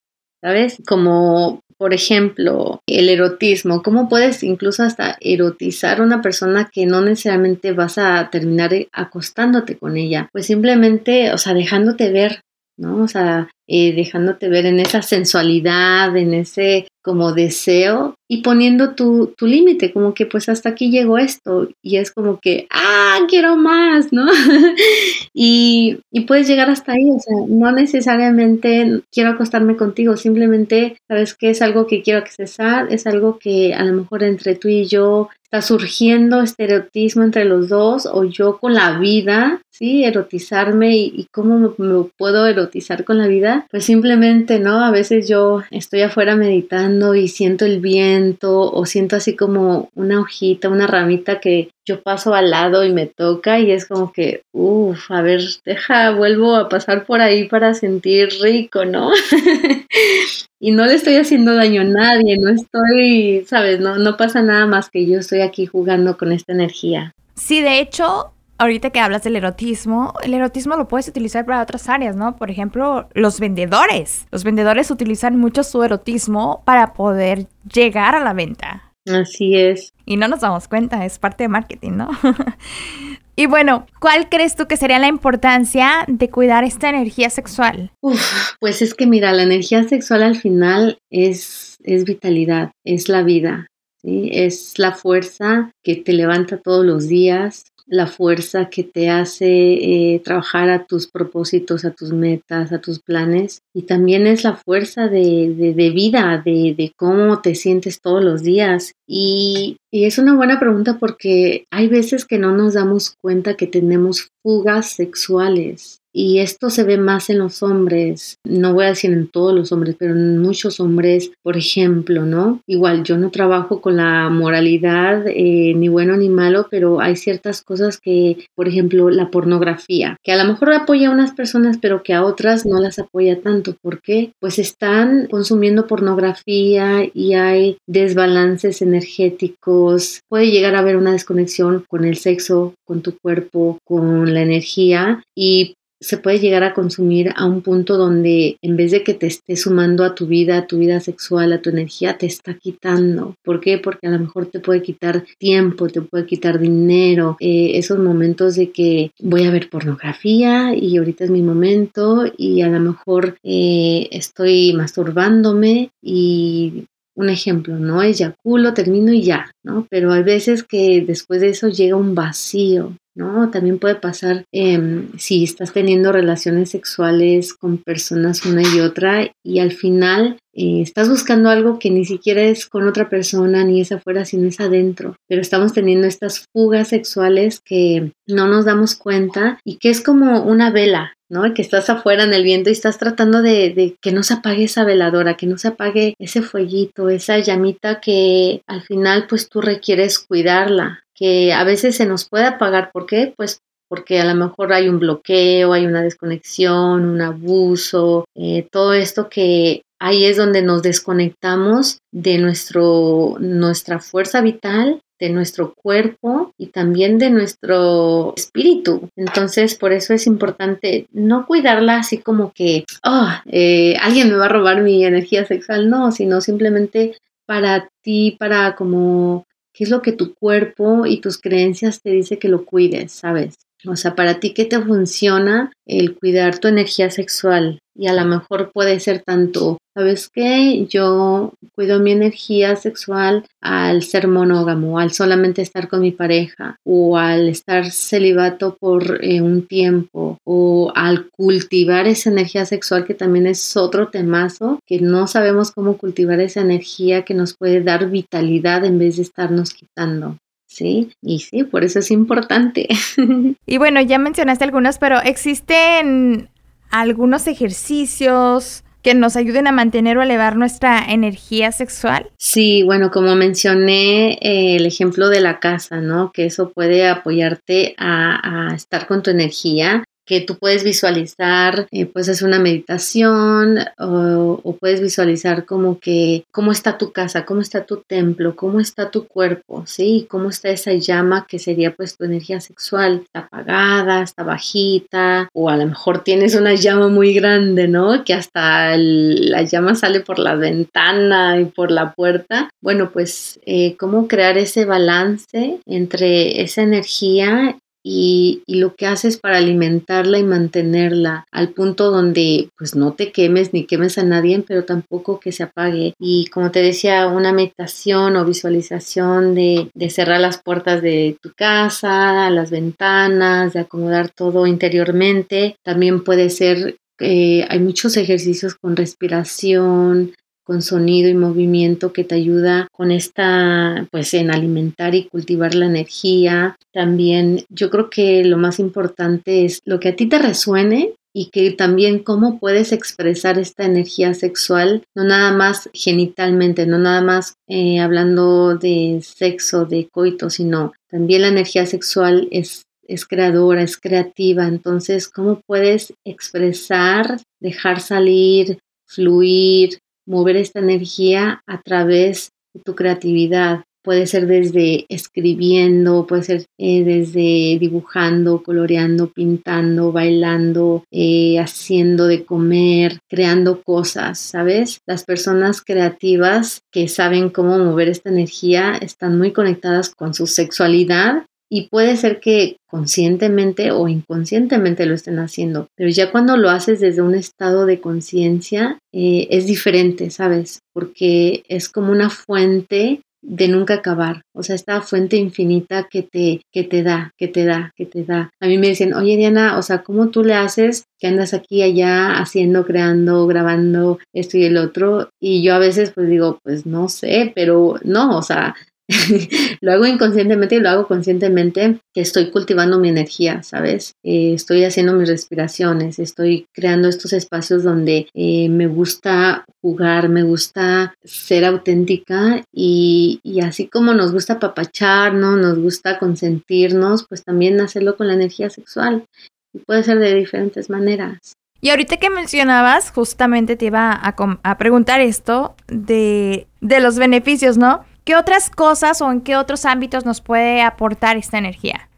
¿sabes? 0.44 0.78
Como 0.86 1.62
por 1.78 1.94
ejemplo, 1.94 2.82
el 2.88 3.10
erotismo, 3.10 3.82
¿cómo 3.82 4.10
puedes 4.10 4.44
incluso 4.44 4.84
hasta 4.84 5.18
erotizar 5.20 6.00
a 6.00 6.04
una 6.04 6.22
persona 6.22 6.70
que 6.72 6.86
no 6.86 7.02
necesariamente 7.02 7.72
vas 7.72 7.98
a 7.98 8.30
terminar 8.32 8.72
acostándote 8.92 9.78
con 9.78 9.98
ella? 9.98 10.30
Pues 10.32 10.48
simplemente, 10.48 11.32
o 11.34 11.38
sea, 11.38 11.54
dejándote 11.54 12.12
ver, 12.12 12.42
¿no? 12.78 13.04
O 13.04 13.08
sea, 13.08 13.50
eh, 13.68 13.94
dejándote 13.96 14.50
ver 14.50 14.66
en 14.66 14.80
esa 14.80 15.02
sensualidad, 15.02 16.16
en 16.18 16.34
ese 16.34 16.88
como 17.04 17.34
deseo 17.34 18.16
y 18.30 18.42
poniendo 18.42 18.96
tu, 18.96 19.34
tu 19.38 19.46
límite, 19.46 19.92
como 19.92 20.14
que 20.14 20.26
pues 20.26 20.48
hasta 20.48 20.70
aquí 20.70 20.90
llegó 20.90 21.18
esto 21.18 21.68
y 21.82 21.98
es 21.98 22.12
como 22.12 22.40
que, 22.40 22.66
ah, 22.72 23.20
quiero 23.30 23.58
más, 23.58 24.14
¿no? 24.14 24.26
y, 25.34 26.00
y, 26.12 26.22
puedes 26.22 26.48
llegar 26.48 26.70
hasta 26.70 26.94
ahí, 26.94 27.10
o 27.12 27.20
sea, 27.20 27.36
no 27.48 27.72
necesariamente 27.74 29.02
quiero 29.12 29.32
acostarme 29.32 29.76
contigo, 29.76 30.16
simplemente, 30.16 30.96
¿sabes 31.08 31.36
que 31.36 31.50
Es 31.50 31.62
algo 31.62 31.88
que 31.88 32.02
quiero 32.02 32.20
accesar, 32.20 32.92
es 32.92 33.06
algo 33.06 33.38
que 33.38 33.74
a 33.74 33.84
lo 33.84 33.94
mejor 33.94 34.24
entre 34.24 34.56
tú 34.56 34.70
y 34.70 34.86
yo 34.86 35.30
está 35.54 35.62
surgiendo 35.62 36.42
este 36.42 36.64
erotismo 36.64 37.22
entre 37.22 37.46
los 37.46 37.70
dos 37.70 38.08
o 38.12 38.24
yo 38.24 38.58
con 38.58 38.74
la 38.74 38.98
vida, 38.98 39.62
¿sí? 39.70 40.04
Erotizarme 40.04 40.98
y, 40.98 41.14
y 41.16 41.28
cómo 41.32 41.60
me 41.60 41.70
puedo 42.18 42.48
erotizar 42.48 43.04
con 43.04 43.20
la 43.20 43.28
vida, 43.28 43.68
pues 43.70 43.86
simplemente, 43.86 44.58
¿no? 44.58 44.84
A 44.84 44.90
veces 44.90 45.28
yo 45.30 45.62
estoy 45.70 46.02
afuera 46.02 46.36
meditando 46.36 47.14
y 47.14 47.28
siento 47.28 47.66
el 47.66 47.82
viento 47.82 48.72
o 48.72 48.86
siento 48.88 49.16
así 49.16 49.36
como 49.36 49.92
una 49.94 50.22
hojita, 50.22 50.70
una 50.70 50.88
ramita 50.88 51.40
que 51.40 51.70
yo 51.86 52.02
paso 52.02 52.34
al 52.34 52.52
lado 52.52 52.86
y 52.86 52.94
me 52.94 53.08
toca 53.08 53.60
y 53.60 53.72
es 53.72 53.86
como 53.86 54.12
que, 54.12 54.44
uff, 54.52 55.12
a 55.12 55.22
ver, 55.22 55.42
deja, 55.66 56.12
vuelvo 56.12 56.56
a 56.56 56.70
pasar 56.70 57.06
por 57.06 57.22
ahí 57.22 57.48
para 57.48 57.74
sentir 57.74 58.30
rico, 58.42 58.86
¿no? 58.86 59.12
y 60.60 60.72
no 60.72 60.86
le 60.86 60.96
estoy 60.96 61.18
haciendo 61.18 61.56
daño 61.56 61.82
a 61.82 61.86
nadie, 61.86 62.38
no 62.38 62.50
estoy, 62.50 63.46
sabes, 63.48 63.80
no, 63.80 63.98
no 63.98 64.16
pasa 64.16 64.42
nada 64.42 64.66
más 64.66 64.90
que 64.90 65.06
yo 65.06 65.20
estoy 65.20 65.42
aquí 65.42 65.66
jugando 65.66 66.18
con 66.18 66.32
esta 66.32 66.54
energía. 66.54 67.14
Sí, 67.36 67.62
de 67.62 67.80
hecho, 67.80 68.34
ahorita 68.58 68.92
que 68.92 69.00
hablas 69.00 69.24
del 69.24 69.36
erotismo, 69.36 70.14
el 70.24 70.34
erotismo 70.34 70.78
lo 70.78 70.88
puedes 70.88 71.08
utilizar 71.08 71.46
para 71.46 71.62
otras 71.62 71.90
áreas, 71.90 72.16
¿no? 72.16 72.38
Por 72.38 72.50
ejemplo, 72.50 73.10
los 73.14 73.40
vendedores. 73.40 74.26
Los 74.32 74.44
vendedores 74.44 74.90
utilizan 74.90 75.38
mucho 75.38 75.64
su 75.64 75.84
erotismo 75.84 76.64
para 76.66 76.94
poder 76.94 77.48
llegar 77.72 78.16
a 78.16 78.24
la 78.24 78.34
venta. 78.34 78.93
Así 79.06 79.56
es. 79.56 79.94
Y 80.06 80.18
no 80.18 80.28
nos 80.28 80.42
damos 80.42 80.68
cuenta, 80.68 81.06
es 81.06 81.20
parte 81.20 81.44
de 81.44 81.48
marketing, 81.50 81.92
¿no? 81.92 82.10
y 83.36 83.48
bueno, 83.48 83.86
¿cuál 84.00 84.30
crees 84.30 84.56
tú 84.56 84.68
que 84.68 84.78
sería 84.78 85.00
la 85.00 85.08
importancia 85.08 86.06
de 86.08 86.30
cuidar 86.30 86.64
esta 86.64 86.90
energía 86.90 87.30
sexual? 87.30 87.92
Uf, 88.02 88.54
pues 88.60 88.82
es 88.82 88.94
que 88.94 89.06
mira, 89.06 89.34
la 89.34 89.44
energía 89.44 89.88
sexual 89.88 90.24
al 90.24 90.36
final 90.36 91.00
es, 91.10 91.78
es 91.84 92.06
vitalidad, 92.06 92.72
es 92.86 93.10
la 93.10 93.24
vida, 93.24 93.68
¿sí? 94.02 94.30
Es 94.32 94.78
la 94.78 94.94
fuerza 94.94 95.72
que 95.84 95.96
te 95.96 96.14
levanta 96.14 96.58
todos 96.58 96.86
los 96.86 97.08
días, 97.08 97.66
la 97.86 98.08
fuerza 98.08 98.70
que 98.70 98.84
te 98.84 99.10
hace 99.10 99.46
eh, 99.46 100.22
trabajar 100.24 100.70
a 100.70 100.86
tus 100.86 101.08
propósitos, 101.08 101.86
a 101.86 101.92
tus 101.92 102.12
metas, 102.12 102.72
a 102.72 102.80
tus 102.80 103.00
planes. 103.00 103.62
Y 103.74 103.84
también 103.84 104.28
es 104.28 104.44
la 104.44 104.56
fuerza 104.56 105.08
de, 105.08 105.74
de, 105.76 105.90
vida, 105.90 106.42
de, 106.44 106.76
de, 106.78 106.94
cómo 106.96 107.42
te 107.42 107.56
sientes 107.56 108.02
todos 108.02 108.24
los 108.24 108.44
días. 108.44 108.94
Y, 109.08 109.78
y 109.92 110.06
es 110.06 110.18
una 110.18 110.36
buena 110.36 110.60
pregunta 110.60 110.98
porque 111.00 111.66
hay 111.72 111.88
veces 111.88 112.26
que 112.26 112.38
no 112.38 112.56
nos 112.56 112.74
damos 112.74 113.16
cuenta 113.22 113.56
que 113.56 113.68
tenemos 113.68 114.30
fugas 114.42 114.92
sexuales. 114.92 116.03
Y 116.14 116.40
esto 116.40 116.70
se 116.70 116.84
ve 116.84 116.98
más 116.98 117.30
en 117.32 117.40
los 117.40 117.64
hombres, 117.64 118.38
no 118.44 118.74
voy 118.74 118.86
a 118.86 118.90
decir 118.90 119.12
en 119.12 119.28
todos 119.28 119.54
los 119.54 119.72
hombres, 119.72 119.96
pero 119.98 120.14
en 120.14 120.38
muchos 120.38 120.80
hombres, 120.80 121.32
por 121.42 121.58
ejemplo, 121.58 122.26
¿no? 122.26 122.62
Igual 122.68 123.04
yo 123.04 123.18
no 123.18 123.32
trabajo 123.32 123.82
con 123.82 123.98
la 123.98 124.30
moralidad, 124.30 125.26
eh, 125.28 125.74
ni 125.76 125.90
bueno 125.90 126.16
ni 126.16 126.30
malo, 126.30 126.68
pero 126.70 127.02
hay 127.02 127.16
ciertas 127.16 127.64
cosas 127.64 128.00
que, 128.00 128.46
por 128.56 128.68
ejemplo, 128.68 129.10
la 129.10 129.32
pornografía, 129.32 130.18
que 130.24 130.32
a 130.32 130.44
lo 130.44 130.52
mejor 130.52 130.72
apoya 130.74 131.10
a 131.10 131.14
unas 131.14 131.34
personas, 131.34 131.80
pero 131.82 132.04
que 132.04 132.14
a 132.14 132.24
otras 132.24 132.66
no 132.66 132.80
las 132.80 133.00
apoya 133.00 133.42
tanto. 133.42 133.76
¿Por 133.82 134.02
qué? 134.02 134.34
Pues 134.40 134.60
están 134.60 135.28
consumiendo 135.32 135.88
pornografía 135.88 137.10
y 137.12 137.34
hay 137.34 137.78
desbalances 137.88 138.82
energéticos, 138.82 140.22
puede 140.30 140.52
llegar 140.52 140.76
a 140.76 140.80
haber 140.80 140.98
una 140.98 141.14
desconexión 141.14 141.86
con 141.88 142.06
el 142.06 142.18
sexo, 142.18 142.76
con 142.86 143.02
tu 143.02 143.18
cuerpo, 143.18 143.80
con 143.84 144.34
la 144.34 144.42
energía 144.42 145.24
y 145.36 145.76
se 146.04 146.18
puede 146.18 146.40
llegar 146.40 146.64
a 146.64 146.74
consumir 146.74 147.32
a 147.36 147.46
un 147.46 147.62
punto 147.62 147.98
donde 147.98 148.58
en 148.62 148.76
vez 148.76 148.92
de 148.92 149.04
que 149.04 149.14
te 149.14 149.28
esté 149.28 149.56
sumando 149.56 150.04
a 150.04 150.14
tu 150.14 150.28
vida, 150.28 150.58
a 150.58 150.68
tu 150.68 150.78
vida 150.78 151.00
sexual, 151.00 151.54
a 151.54 151.62
tu 151.62 151.70
energía, 151.70 152.18
te 152.18 152.26
está 152.26 152.56
quitando. 152.56 153.36
¿Por 153.44 153.62
qué? 153.62 153.78
Porque 153.78 154.08
a 154.08 154.12
lo 154.12 154.20
mejor 154.20 154.48
te 154.48 154.60
puede 154.60 154.82
quitar 154.82 155.24
tiempo, 155.40 155.88
te 155.88 156.02
puede 156.02 156.26
quitar 156.26 156.60
dinero, 156.60 157.38
eh, 157.40 157.72
esos 157.76 158.00
momentos 158.00 158.56
de 158.56 158.72
que 158.72 159.12
voy 159.20 159.46
a 159.46 159.52
ver 159.52 159.70
pornografía 159.70 160.76
y 160.76 160.98
ahorita 160.98 161.24
es 161.24 161.30
mi 161.30 161.42
momento 161.42 162.26
y 162.38 162.62
a 162.62 162.68
lo 162.68 162.80
mejor 162.80 163.38
eh, 163.44 164.10
estoy 164.12 164.74
masturbándome 164.74 165.92
y 166.02 166.86
un 167.16 167.30
ejemplo, 167.30 167.78
¿no? 167.78 168.02
Eyaculo, 168.02 168.74
termino 168.74 169.14
y 169.14 169.22
ya, 169.22 169.52
¿no? 169.64 169.88
Pero 169.90 170.12
hay 170.12 170.24
veces 170.24 170.64
que 170.64 171.04
después 171.06 171.42
de 171.42 171.50
eso 171.50 171.70
llega 171.70 171.96
un 171.96 172.16
vacío, 172.16 172.98
¿no? 173.16 173.50
También 173.52 173.80
puede 173.80 173.96
pasar 173.96 174.46
em, 174.52 175.10
si 175.18 175.44
estás 175.44 175.74
teniendo 175.74 176.12
relaciones 176.12 176.72
sexuales 176.72 177.54
con 177.54 177.78
personas 177.78 178.46
una 178.46 178.64
y 178.64 178.80
otra 178.80 179.32
y 179.44 179.60
al 179.60 179.72
final 179.72 180.38
eh, 180.54 180.82
estás 180.82 181.10
buscando 181.10 181.50
algo 181.50 181.80
que 181.80 181.90
ni 181.90 182.06
siquiera 182.06 182.44
es 182.44 182.68
con 182.68 182.88
otra 182.88 183.10
persona, 183.10 183.64
ni 183.64 183.82
es 183.82 183.92
afuera, 183.92 184.26
sino 184.26 184.48
es 184.48 184.60
adentro. 184.60 185.16
Pero 185.28 185.42
estamos 185.42 185.74
teniendo 185.74 186.08
estas 186.08 186.46
fugas 186.54 186.90
sexuales 186.90 187.60
que 187.60 188.12
no 188.28 188.48
nos 188.48 188.66
damos 188.66 188.96
cuenta 188.96 189.60
y 189.64 189.78
que 189.78 189.90
es 189.90 190.02
como 190.02 190.44
una 190.44 190.72
vela, 190.72 191.14
¿no? 191.30 191.52
Que 191.54 191.64
estás 191.64 191.90
afuera 191.90 192.24
en 192.24 192.34
el 192.34 192.44
viento 192.44 192.70
y 192.70 192.74
estás 192.74 193.00
tratando 193.00 193.42
de, 193.42 193.74
de, 193.74 193.96
que 194.00 194.12
no 194.12 194.22
se 194.22 194.36
apague 194.36 194.66
esa 194.66 194.84
veladora, 194.84 195.38
que 195.38 195.48
no 195.48 195.58
se 195.58 195.70
apague 195.70 196.14
ese 196.20 196.42
fueguito, 196.42 197.10
esa 197.10 197.40
llamita 197.40 198.00
que 198.00 198.62
al 198.68 198.84
final 198.84 199.26
pues 199.28 199.50
tú 199.50 199.60
requieres 199.60 200.20
cuidarla, 200.20 201.03
que 201.16 201.54
a 201.54 201.64
veces 201.64 201.96
se 201.96 202.06
nos 202.06 202.28
puede 202.28 202.46
apagar. 202.46 202.92
¿Por 202.92 203.06
qué? 203.06 203.34
Pues 203.36 203.60
porque 203.88 204.20
a 204.20 204.26
lo 204.26 204.34
mejor 204.34 204.74
hay 204.74 204.90
un 204.90 205.00
bloqueo, 205.00 205.74
hay 205.74 205.86
una 205.86 206.02
desconexión, 206.02 207.06
un 207.06 207.22
abuso, 207.22 208.26
eh, 208.36 208.68
todo 208.72 208.94
esto 208.94 209.30
que 209.30 209.84
ahí 210.00 210.26
es 210.26 210.36
donde 210.36 210.64
nos 210.64 210.82
desconectamos 210.82 212.00
de 212.12 212.40
nuestro, 212.40 213.36
nuestra 213.40 214.00
fuerza 214.00 214.42
vital 214.42 215.00
de 215.20 215.30
nuestro 215.30 215.74
cuerpo 215.74 216.52
y 216.58 216.68
también 216.68 217.18
de 217.18 217.30
nuestro 217.30 218.34
espíritu. 218.36 219.10
Entonces, 219.16 219.76
por 219.76 219.94
eso 219.94 220.14
es 220.14 220.28
importante 220.28 221.08
no 221.14 221.46
cuidarla 221.46 222.00
así 222.00 222.18
como 222.18 222.52
que, 222.52 222.84
oh, 223.06 223.30
eh, 223.46 223.96
alguien 224.02 224.30
me 224.30 224.36
va 224.36 224.48
a 224.48 224.50
robar 224.50 224.82
mi 224.82 225.06
energía 225.06 225.46
sexual, 225.46 225.90
no, 225.90 226.12
sino 226.12 226.42
simplemente 226.42 227.16
para 227.46 227.88
ti, 228.02 228.36
para 228.38 228.76
como 228.76 229.46
qué 229.74 229.84
es 229.84 229.90
lo 229.90 230.02
que 230.02 230.14
tu 230.14 230.36
cuerpo 230.36 231.06
y 231.06 231.20
tus 231.20 231.38
creencias 231.40 232.02
te 232.02 232.12
dice 232.12 232.40
que 232.40 232.48
lo 232.48 232.66
cuides, 232.66 233.12
¿sabes? 233.12 233.56
O 233.86 233.96
sea, 233.96 234.16
para 234.16 234.40
ti, 234.40 234.54
¿qué 234.54 234.66
te 234.66 234.80
funciona 234.80 235.72
el 235.86 236.16
cuidar 236.16 236.60
tu 236.60 236.68
energía 236.68 237.10
sexual? 237.10 237.80
Y 237.96 238.08
a 238.08 238.14
lo 238.14 238.26
mejor 238.26 238.72
puede 238.74 239.00
ser 239.00 239.22
tanto, 239.22 239.78
¿sabes 239.94 240.28
qué? 240.34 240.88
Yo 240.90 241.54
cuido 241.76 242.00
mi 242.00 242.12
energía 242.12 242.76
sexual 242.76 243.46
al 243.62 244.02
ser 244.02 244.28
monógamo, 244.28 244.98
al 244.98 245.12
solamente 245.12 245.62
estar 245.62 245.88
con 245.88 246.00
mi 246.02 246.12
pareja, 246.12 246.78
o 246.84 247.18
al 247.18 247.50
estar 247.50 247.92
celibato 247.92 248.78
por 248.80 249.24
eh, 249.24 249.42
un 249.42 249.68
tiempo, 249.68 250.40
o 250.44 250.92
al 250.96 251.30
cultivar 251.30 252.08
esa 252.08 252.32
energía 252.32 252.66
sexual, 252.66 253.06
que 253.06 253.14
también 253.14 253.46
es 253.46 253.78
otro 253.78 254.08
temazo, 254.08 254.80
que 254.88 255.00
no 255.00 255.28
sabemos 255.28 255.72
cómo 255.72 255.98
cultivar 255.98 256.40
esa 256.40 256.62
energía 256.62 257.24
que 257.24 257.36
nos 257.36 257.56
puede 257.56 257.82
dar 257.82 258.10
vitalidad 258.10 258.86
en 258.86 258.98
vez 258.98 259.18
de 259.18 259.24
estarnos 259.24 259.74
quitando. 259.74 260.38
Sí, 260.74 261.12
y 261.22 261.40
sí, 261.40 261.64
por 261.64 261.84
eso 261.84 262.00
es 262.00 262.10
importante. 262.10 262.88
y 263.68 263.78
bueno, 263.78 264.02
ya 264.02 264.18
mencionaste 264.18 264.64
algunos, 264.64 264.98
pero 264.98 265.22
existen 265.22 266.50
algunos 266.90 267.46
ejercicios 267.46 268.84
que 269.04 269.14
nos 269.14 269.36
ayuden 269.36 269.68
a 269.68 269.72
mantener 269.72 270.18
o 270.18 270.24
elevar 270.24 270.56
nuestra 270.56 271.06
energía 271.08 271.72
sexual? 271.72 272.32
Sí, 272.40 272.82
bueno, 272.82 273.12
como 273.12 273.36
mencioné 273.36 274.40
eh, 274.42 274.78
el 274.78 274.88
ejemplo 274.88 275.30
de 275.30 275.42
la 275.42 275.60
casa, 275.60 276.02
¿no? 276.02 276.32
Que 276.32 276.46
eso 276.46 276.72
puede 276.72 277.08
apoyarte 277.08 277.94
a, 278.00 278.72
a, 278.72 278.76
estar 278.76 279.06
con 279.06 279.22
tu 279.22 279.30
energía 279.30 280.04
que 280.26 280.42
tú 280.42 280.58
puedes 280.58 280.84
visualizar, 280.84 281.88
eh, 281.92 282.06
pues 282.06 282.28
es 282.28 282.42
una 282.42 282.60
meditación 282.60 283.80
o, 284.00 284.78
puedes 284.80 285.02
visualizar 285.02 285.66
como 285.66 286.00
que 286.00 286.46
cómo 286.52 286.72
está 286.72 286.98
tu 286.98 287.12
casa, 287.12 287.46
cómo 287.46 287.62
está 287.62 287.86
tu 287.86 287.98
templo, 287.98 288.56
cómo 288.56 288.80
está 288.80 289.12
tu 289.12 289.28
cuerpo, 289.28 289.86
¿sí? 289.86 290.26
Cómo 290.30 290.50
está 290.50 290.70
esa 290.70 290.94
llama 290.94 291.46
que 291.48 291.60
sería 291.60 291.96
pues 291.96 292.18
tu 292.18 292.26
energía 292.26 292.60
sexual, 292.60 293.22
está 293.24 293.42
apagada, 293.42 294.24
está 294.24 294.44
bajita 294.44 295.50
o 295.54 295.70
a 295.70 295.78
lo 295.78 295.86
mejor 295.86 296.24
tienes 296.24 296.56
una 296.56 296.74
llama 296.74 297.08
muy 297.08 297.34
grande, 297.34 297.88
¿no? 297.88 298.24
Que 298.24 298.34
hasta 298.34 298.98
la 298.98 299.62
llama 299.64 299.96
sale 299.96 300.20
por 300.20 300.40
la 300.40 300.56
ventana 300.56 301.60
y 301.60 301.66
por 301.66 301.92
la 301.92 302.14
puerta. 302.14 302.70
Bueno, 302.82 303.12
pues 303.12 303.60
eh, 303.66 303.96
cómo 303.98 304.28
crear 304.28 304.58
ese 304.58 304.86
balance 304.86 305.80
entre 305.86 306.62
esa 306.62 306.82
energía 306.82 307.78
y, 308.04 308.64
lo 308.68 308.96
que 308.96 309.06
haces 309.06 309.38
para 309.38 309.58
alimentarla 309.58 310.40
y 310.40 310.44
mantenerla 310.44 311.46
al 311.52 311.70
punto 311.70 312.12
donde 312.12 312.70
pues 312.78 312.96
no 312.96 313.14
te 313.14 313.32
quemes 313.32 313.74
ni 313.74 313.86
quemes 313.86 314.18
a 314.18 314.24
nadie, 314.24 314.64
pero 314.68 314.84
tampoco 314.84 315.40
que 315.40 315.52
se 315.52 315.64
apague. 315.64 316.14
Y 316.20 316.48
como 316.48 316.72
te 316.72 316.82
decía, 316.82 317.28
una 317.28 317.54
meditación 317.54 318.36
o 318.36 318.46
visualización 318.46 319.56
de, 319.56 319.90
de 319.94 320.10
cerrar 320.10 320.42
las 320.42 320.62
puertas 320.62 321.02
de 321.02 321.38
tu 321.42 321.52
casa, 321.56 322.50
las 322.50 322.72
ventanas, 322.72 323.74
de 323.74 323.82
acomodar 323.82 324.30
todo 324.30 324.68
interiormente. 324.68 325.78
También 325.84 326.24
puede 326.24 326.50
ser 326.50 326.98
eh, 327.20 327.66
hay 327.70 327.80
muchos 327.80 328.18
ejercicios 328.18 328.76
con 328.76 328.96
respiración, 328.96 330.34
con 330.64 330.82
sonido 330.82 331.30
y 331.30 331.34
movimiento 331.34 332.14
que 332.14 332.24
te 332.24 332.36
ayuda 332.36 332.88
con 332.92 333.12
esta, 333.12 334.08
pues 334.12 334.34
en 334.34 334.52
alimentar 334.52 335.16
y 335.16 335.26
cultivar 335.26 335.76
la 335.76 335.86
energía. 335.86 336.78
También 336.92 337.66
yo 337.70 337.90
creo 337.90 338.10
que 338.10 338.44
lo 338.44 338.58
más 338.58 338.80
importante 338.80 339.66
es 339.66 339.82
lo 339.86 340.00
que 340.00 340.10
a 340.10 340.16
ti 340.16 340.28
te 340.28 340.40
resuene 340.40 341.14
y 341.34 341.50
que 341.50 341.72
también 341.72 342.20
cómo 342.20 342.60
puedes 342.60 342.92
expresar 342.92 343.58
esta 343.58 343.86
energía 343.86 344.34
sexual, 344.36 345.04
no 345.16 345.24
nada 345.24 345.52
más 345.52 345.90
genitalmente, 345.94 346.86
no 346.86 347.00
nada 347.00 347.22
más 347.22 347.56
eh, 347.68 348.00
hablando 348.00 348.78
de 348.78 349.20
sexo, 349.24 349.86
de 349.86 350.08
coito, 350.10 350.52
sino 350.52 350.94
también 351.10 351.42
la 351.42 351.48
energía 351.48 351.88
sexual 351.88 352.48
es, 352.52 352.86
es 353.08 353.26
creadora, 353.26 353.82
es 353.82 353.98
creativa. 353.98 354.68
Entonces, 354.68 355.28
¿cómo 355.28 355.62
puedes 355.66 356.14
expresar, 356.24 357.40
dejar 357.60 358.00
salir, 358.00 358.78
fluir, 359.08 360.00
mover 360.26 360.58
esta 360.58 360.80
energía 360.80 361.62
a 361.68 361.82
través 361.82 362.52
de 362.74 362.82
tu 362.82 362.96
creatividad. 362.96 363.84
Puede 364.04 364.28
ser 364.28 364.48
desde 364.48 365.06
escribiendo, 365.08 366.28
puede 366.28 366.44
ser 366.44 366.66
eh, 366.78 367.06
desde 367.06 367.78
dibujando, 367.80 368.62
coloreando, 368.62 369.32
pintando, 369.32 370.12
bailando, 370.12 371.06
eh, 371.10 371.58
haciendo 371.58 372.28
de 372.28 372.44
comer, 372.44 373.20
creando 373.30 373.82
cosas, 373.82 374.40
¿sabes? 374.40 375.00
Las 375.08 375.24
personas 375.24 375.82
creativas 375.82 376.82
que 376.92 377.08
saben 377.08 377.50
cómo 377.50 377.78
mover 377.78 378.10
esta 378.10 378.30
energía 378.30 378.98
están 378.98 379.38
muy 379.38 379.54
conectadas 379.54 380.14
con 380.14 380.34
su 380.34 380.48
sexualidad 380.48 381.46
y 381.70 381.88
puede 381.90 382.18
ser 382.18 382.40
que 382.40 382.78
conscientemente 382.88 383.92
o 383.92 384.08
inconscientemente 384.08 385.06
lo 385.06 385.16
estén 385.16 385.40
haciendo, 385.40 385.88
pero 385.96 386.10
ya 386.10 386.32
cuando 386.32 386.58
lo 386.58 386.70
haces 386.70 387.00
desde 387.00 387.22
un 387.22 387.36
estado 387.36 387.86
de 387.86 388.00
conciencia 388.00 389.00
eh, 389.12 389.48
es 389.50 389.66
diferente, 389.66 390.30
¿sabes? 390.30 390.80
Porque 390.94 391.64
es 391.68 391.90
como 391.90 392.12
una 392.12 392.30
fuente 392.30 393.22
de 393.44 393.68
nunca 393.68 393.96
acabar, 393.96 394.42
o 394.56 394.64
sea, 394.64 394.76
esta 394.76 395.02
fuente 395.02 395.36
infinita 395.36 396.08
que 396.10 396.24
te, 396.24 396.62
que 396.72 396.84
te 396.84 397.04
da, 397.04 397.32
que 397.38 397.50
te 397.50 397.66
da, 397.66 397.92
que 397.96 398.06
te 398.06 398.24
da. 398.24 398.50
A 398.62 398.68
mí 398.68 398.78
me 398.78 398.88
dicen, 398.88 399.14
oye 399.14 399.36
Diana, 399.36 399.78
o 399.78 399.82
sea, 399.82 400.02
¿cómo 400.02 400.30
tú 400.30 400.44
le 400.44 400.54
haces 400.54 401.04
que 401.20 401.28
andas 401.28 401.54
aquí 401.54 401.82
allá 401.82 402.38
haciendo, 402.38 402.86
creando, 402.86 403.46
grabando 403.46 404.20
esto 404.34 404.58
y 404.58 404.64
el 404.64 404.78
otro? 404.78 405.30
Y 405.42 405.62
yo 405.62 405.76
a 405.76 405.80
veces 405.80 406.12
pues 406.12 406.30
digo, 406.30 406.60
pues 406.64 406.86
no 406.86 407.10
sé, 407.10 407.52
pero 407.54 408.00
no, 408.04 408.38
o 408.38 408.42
sea, 408.42 408.76
lo 409.82 409.92
hago 409.92 410.06
inconscientemente 410.06 410.76
y 410.76 410.80
lo 410.80 410.90
hago 410.90 411.08
conscientemente 411.08 412.00
que 412.14 412.22
estoy 412.22 412.52
cultivando 412.52 413.00
mi 413.00 413.10
energía, 413.10 413.62
¿sabes? 413.64 414.16
Eh, 414.24 414.54
estoy 414.54 414.86
haciendo 414.86 415.14
mis 415.14 415.28
respiraciones, 415.28 416.20
estoy 416.20 416.68
creando 416.74 417.10
estos 417.10 417.34
espacios 417.34 417.84
donde 417.84 418.28
eh, 418.34 418.70
me 418.70 418.88
gusta 418.88 419.66
jugar, 419.82 420.30
me 420.30 420.44
gusta 420.44 421.16
ser 421.24 421.66
auténtica 421.66 422.64
y, 422.72 423.40
y 423.44 423.62
así 423.62 423.88
como 423.88 424.14
nos 424.14 424.32
gusta 424.32 424.60
papacharnos, 424.60 425.58
nos 425.58 425.80
gusta 425.80 426.18
consentirnos, 426.18 427.26
pues 427.28 427.44
también 427.44 427.82
hacerlo 427.82 428.16
con 428.16 428.28
la 428.28 428.34
energía 428.34 428.70
sexual. 428.70 429.26
Y 429.74 429.80
puede 429.80 430.04
ser 430.04 430.20
de 430.20 430.36
diferentes 430.36 430.90
maneras. 430.90 431.56
Y 431.82 431.90
ahorita 431.90 432.16
que 432.16 432.30
mencionabas, 432.30 433.12
justamente 433.12 433.76
te 433.76 433.88
iba 433.88 434.14
a, 434.14 434.36
a 434.64 434.78
preguntar 434.78 435.20
esto 435.20 435.76
de, 435.88 436.68
de 436.80 437.00
los 437.02 437.18
beneficios, 437.18 437.78
¿no? 437.78 438.06
¿Qué 438.24 438.36
otras 438.36 438.70
cosas 438.70 439.22
o 439.22 439.32
en 439.32 439.42
qué 439.42 439.58
otros 439.58 439.86
ámbitos 439.86 440.26
nos 440.26 440.42
puede 440.42 440.82
aportar 440.82 441.38
esta 441.38 441.58
energía? 441.58 442.10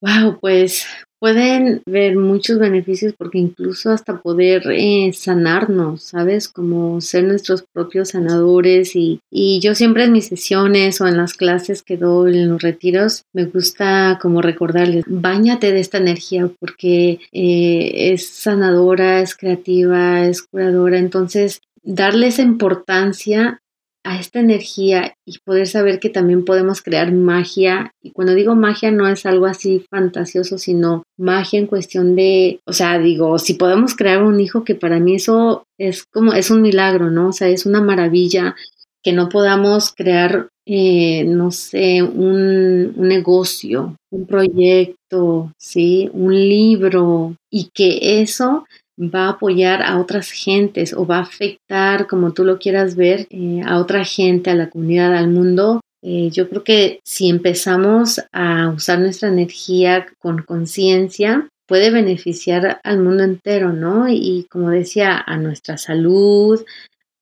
Wow, 0.00 0.38
pues 0.40 0.86
pueden 1.18 1.82
ver 1.86 2.16
muchos 2.16 2.58
beneficios 2.58 3.14
porque 3.16 3.38
incluso 3.38 3.90
hasta 3.90 4.20
poder 4.20 4.62
eh, 4.70 5.10
sanarnos, 5.14 6.02
¿sabes? 6.02 6.48
Como 6.48 7.00
ser 7.00 7.24
nuestros 7.24 7.64
propios 7.72 8.10
sanadores 8.10 8.94
y, 8.94 9.20
y, 9.30 9.60
yo 9.60 9.74
siempre 9.74 10.04
en 10.04 10.12
mis 10.12 10.26
sesiones 10.26 11.00
o 11.00 11.06
en 11.06 11.16
las 11.16 11.34
clases 11.34 11.82
que 11.82 11.96
doy 11.96 12.38
en 12.38 12.50
los 12.50 12.62
retiros 12.62 13.22
me 13.32 13.46
gusta 13.46 14.18
como 14.20 14.42
recordarles, 14.42 15.04
bañate 15.06 15.72
de 15.72 15.80
esta 15.80 15.98
energía 15.98 16.50
porque 16.60 17.20
eh, 17.32 18.12
es 18.12 18.28
sanadora, 18.28 19.20
es 19.20 19.34
creativa, 19.34 20.26
es 20.26 20.42
curadora, 20.42 20.98
entonces 20.98 21.60
darle 21.82 22.28
esa 22.28 22.42
importancia 22.42 23.60
a 24.06 24.20
esta 24.20 24.38
energía 24.38 25.14
y 25.26 25.38
poder 25.44 25.66
saber 25.66 25.98
que 25.98 26.08
también 26.08 26.44
podemos 26.44 26.80
crear 26.80 27.12
magia. 27.12 27.92
Y 28.00 28.12
cuando 28.12 28.34
digo 28.34 28.54
magia 28.54 28.92
no 28.92 29.08
es 29.08 29.26
algo 29.26 29.46
así 29.46 29.84
fantasioso, 29.90 30.58
sino 30.58 31.02
magia 31.18 31.58
en 31.58 31.66
cuestión 31.66 32.14
de, 32.14 32.60
o 32.66 32.72
sea, 32.72 32.98
digo, 33.00 33.38
si 33.38 33.54
podemos 33.54 33.96
crear 33.96 34.22
un 34.22 34.40
hijo, 34.40 34.62
que 34.62 34.76
para 34.76 35.00
mí 35.00 35.16
eso 35.16 35.64
es 35.76 36.04
como, 36.04 36.32
es 36.32 36.50
un 36.52 36.62
milagro, 36.62 37.10
¿no? 37.10 37.30
O 37.30 37.32
sea, 37.32 37.48
es 37.48 37.66
una 37.66 37.82
maravilla 37.82 38.54
que 39.02 39.12
no 39.12 39.28
podamos 39.28 39.92
crear, 39.92 40.48
eh, 40.66 41.24
no 41.24 41.50
sé, 41.50 42.02
un, 42.02 42.94
un 42.96 43.08
negocio, 43.08 43.96
un 44.12 44.26
proyecto, 44.26 45.52
¿sí? 45.58 46.08
Un 46.12 46.32
libro 46.32 47.34
y 47.50 47.70
que 47.74 48.20
eso 48.20 48.66
va 48.98 49.26
a 49.26 49.30
apoyar 49.30 49.82
a 49.82 49.98
otras 49.98 50.30
gentes 50.30 50.92
o 50.92 51.06
va 51.06 51.18
a 51.18 51.22
afectar, 51.22 52.06
como 52.06 52.32
tú 52.32 52.44
lo 52.44 52.58
quieras 52.58 52.96
ver, 52.96 53.26
eh, 53.30 53.62
a 53.64 53.78
otra 53.78 54.04
gente, 54.04 54.50
a 54.50 54.54
la 54.54 54.70
comunidad, 54.70 55.14
al 55.14 55.28
mundo. 55.28 55.80
Eh, 56.02 56.30
yo 56.30 56.48
creo 56.48 56.64
que 56.64 57.00
si 57.04 57.28
empezamos 57.28 58.20
a 58.32 58.68
usar 58.68 59.00
nuestra 59.00 59.28
energía 59.28 60.06
con 60.18 60.42
conciencia, 60.42 61.48
puede 61.66 61.90
beneficiar 61.90 62.80
al 62.84 63.00
mundo 63.00 63.24
entero, 63.24 63.72
¿no? 63.72 64.08
Y 64.08 64.46
como 64.50 64.70
decía, 64.70 65.22
a 65.26 65.36
nuestra 65.36 65.76
salud, 65.78 66.64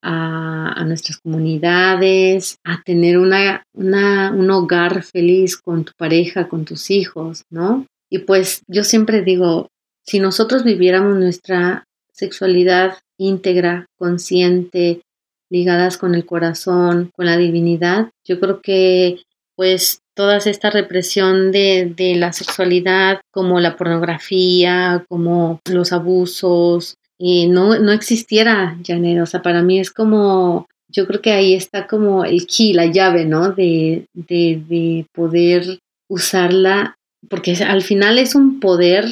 a, 0.05 0.83
nuestras 0.85 1.17
comunidades, 1.17 2.59
a 2.63 2.81
tener 2.83 3.17
una, 3.17 3.65
un 3.73 4.51
hogar 4.51 5.01
feliz 5.01 5.57
con 5.57 5.83
tu 5.83 5.93
pareja, 5.97 6.47
con 6.47 6.63
tus 6.63 6.91
hijos, 6.91 7.43
¿no? 7.49 7.87
Y 8.09 8.19
pues 8.19 8.61
yo 8.67 8.83
siempre 8.83 9.23
digo, 9.23 9.69
si 10.05 10.19
nosotros 10.19 10.63
viviéramos 10.63 11.17
nuestra 11.17 11.85
sexualidad 12.11 12.97
íntegra, 13.17 13.87
consciente, 13.97 15.01
ligadas 15.49 15.97
con 15.97 16.15
el 16.15 16.25
corazón, 16.25 17.11
con 17.15 17.25
la 17.25 17.37
divinidad, 17.37 18.09
yo 18.23 18.39
creo 18.39 18.61
que 18.61 19.21
pues 19.55 20.01
toda 20.13 20.37
esta 20.37 20.69
represión 20.69 21.51
de, 21.51 22.13
la 22.17 22.33
sexualidad, 22.33 23.21
como 23.31 23.59
la 23.59 23.75
pornografía, 23.75 25.05
como 25.07 25.61
los 25.69 25.91
abusos, 25.93 26.95
no, 27.19 27.79
no 27.79 27.91
existiera, 27.91 28.77
Janet. 28.85 29.21
O 29.21 29.25
sea, 29.25 29.41
para 29.41 29.61
mí 29.61 29.79
es 29.79 29.91
como, 29.91 30.67
yo 30.89 31.07
creo 31.07 31.21
que 31.21 31.31
ahí 31.31 31.53
está 31.53 31.87
como 31.87 32.25
el 32.25 32.47
key, 32.47 32.73
la 32.73 32.85
llave, 32.85 33.25
¿no? 33.25 33.51
De, 33.51 34.07
de, 34.13 34.61
de 34.67 35.05
poder 35.13 35.79
usarla, 36.09 36.97
porque 37.29 37.55
al 37.63 37.81
final 37.81 38.17
es 38.17 38.35
un 38.35 38.59
poder 38.59 39.05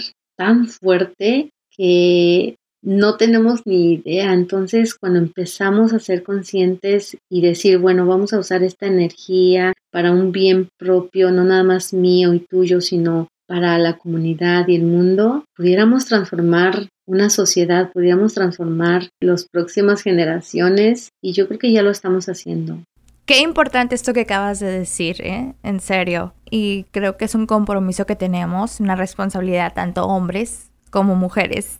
tan 0.43 0.67
fuerte 0.67 1.51
que 1.71 2.57
no 2.81 3.15
tenemos 3.15 3.61
ni 3.65 3.93
idea. 3.93 4.33
Entonces, 4.33 4.93
cuando 4.93 5.19
empezamos 5.19 5.93
a 5.93 5.99
ser 5.99 6.21
conscientes 6.21 7.15
y 7.31 7.41
decir, 7.41 7.77
bueno, 7.77 8.05
vamos 8.05 8.33
a 8.33 8.39
usar 8.39 8.61
esta 8.61 8.87
energía 8.87 9.71
para 9.89 10.11
un 10.11 10.33
bien 10.33 10.67
propio, 10.77 11.31
no 11.31 11.45
nada 11.45 11.63
más 11.63 11.93
mío 11.93 12.33
y 12.33 12.39
tuyo, 12.41 12.81
sino 12.81 13.29
para 13.47 13.77
la 13.77 13.97
comunidad 13.97 14.67
y 14.67 14.75
el 14.75 14.83
mundo, 14.83 15.45
pudiéramos 15.55 16.07
transformar 16.07 16.89
una 17.05 17.29
sociedad, 17.29 17.89
pudiéramos 17.93 18.33
transformar 18.33 19.09
las 19.21 19.47
próximas 19.47 20.01
generaciones 20.01 21.09
y 21.21 21.31
yo 21.31 21.47
creo 21.47 21.59
que 21.59 21.71
ya 21.71 21.83
lo 21.83 21.91
estamos 21.91 22.27
haciendo. 22.27 22.79
Qué 23.25 23.41
importante 23.41 23.95
esto 23.95 24.13
que 24.13 24.21
acabas 24.21 24.59
de 24.59 24.67
decir, 24.67 25.21
¿eh? 25.21 25.53
En 25.63 25.79
serio. 25.79 26.33
Y 26.49 26.83
creo 26.91 27.15
que 27.15 27.25
es 27.25 27.35
un 27.35 27.47
compromiso 27.47 28.05
que 28.05 28.17
tenemos, 28.17 28.79
una 28.79 28.95
responsabilidad 28.95 29.73
tanto 29.73 30.05
hombres 30.05 30.71
como 30.89 31.15
mujeres. 31.15 31.79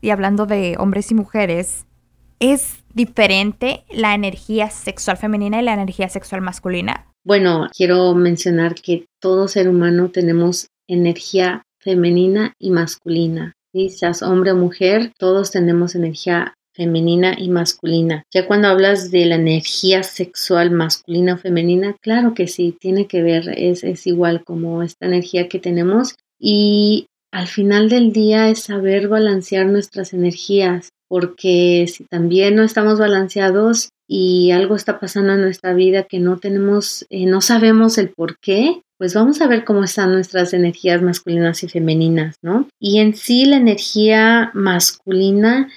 Y 0.00 0.10
hablando 0.10 0.46
de 0.46 0.76
hombres 0.78 1.10
y 1.12 1.14
mujeres, 1.14 1.86
¿es 2.40 2.82
diferente 2.92 3.84
la 3.90 4.14
energía 4.14 4.70
sexual 4.70 5.16
femenina 5.16 5.60
y 5.60 5.64
la 5.64 5.74
energía 5.74 6.08
sexual 6.08 6.40
masculina? 6.40 7.06
Bueno, 7.24 7.68
quiero 7.76 8.14
mencionar 8.14 8.74
que 8.74 9.06
todo 9.20 9.46
ser 9.46 9.68
humano 9.68 10.10
tenemos 10.10 10.68
energía 10.88 11.62
femenina 11.78 12.54
y 12.58 12.70
masculina. 12.70 13.52
¿sí? 13.72 13.90
Seas 13.90 14.22
hombre 14.22 14.52
o 14.52 14.56
mujer, 14.56 15.12
todos 15.18 15.50
tenemos 15.50 15.94
energía 15.94 16.54
femenina 16.80 17.34
y 17.38 17.50
masculina. 17.50 18.24
Ya 18.32 18.46
cuando 18.46 18.68
hablas 18.68 19.10
de 19.10 19.26
la 19.26 19.34
energía 19.34 20.02
sexual 20.02 20.70
masculina 20.70 21.34
o 21.34 21.36
femenina, 21.36 21.94
claro 22.00 22.32
que 22.32 22.46
sí, 22.46 22.74
tiene 22.80 23.06
que 23.06 23.22
ver, 23.22 23.50
es, 23.54 23.84
es 23.84 24.06
igual 24.06 24.44
como 24.44 24.82
esta 24.82 25.04
energía 25.04 25.46
que 25.46 25.58
tenemos 25.58 26.14
y 26.38 27.06
al 27.32 27.48
final 27.48 27.90
del 27.90 28.14
día 28.14 28.48
es 28.48 28.60
saber 28.60 29.08
balancear 29.08 29.66
nuestras 29.66 30.14
energías, 30.14 30.88
porque 31.06 31.84
si 31.86 32.04
también 32.04 32.56
no 32.56 32.62
estamos 32.62 32.98
balanceados 32.98 33.90
y 34.08 34.50
algo 34.52 34.74
está 34.74 34.98
pasando 34.98 35.34
en 35.34 35.42
nuestra 35.42 35.74
vida 35.74 36.04
que 36.04 36.18
no 36.18 36.38
tenemos, 36.38 37.04
eh, 37.10 37.26
no 37.26 37.42
sabemos 37.42 37.98
el 37.98 38.08
por 38.08 38.38
qué, 38.38 38.80
pues 38.96 39.14
vamos 39.14 39.40
a 39.40 39.46
ver 39.46 39.64
cómo 39.64 39.84
están 39.84 40.12
nuestras 40.12 40.52
energías 40.54 41.02
masculinas 41.02 41.62
y 41.62 41.68
femeninas, 41.68 42.36
¿no? 42.42 42.68
Y 42.78 42.98
en 42.98 43.14
sí 43.14 43.44
la 43.44 43.56
energía 43.56 44.50
masculina 44.52 45.68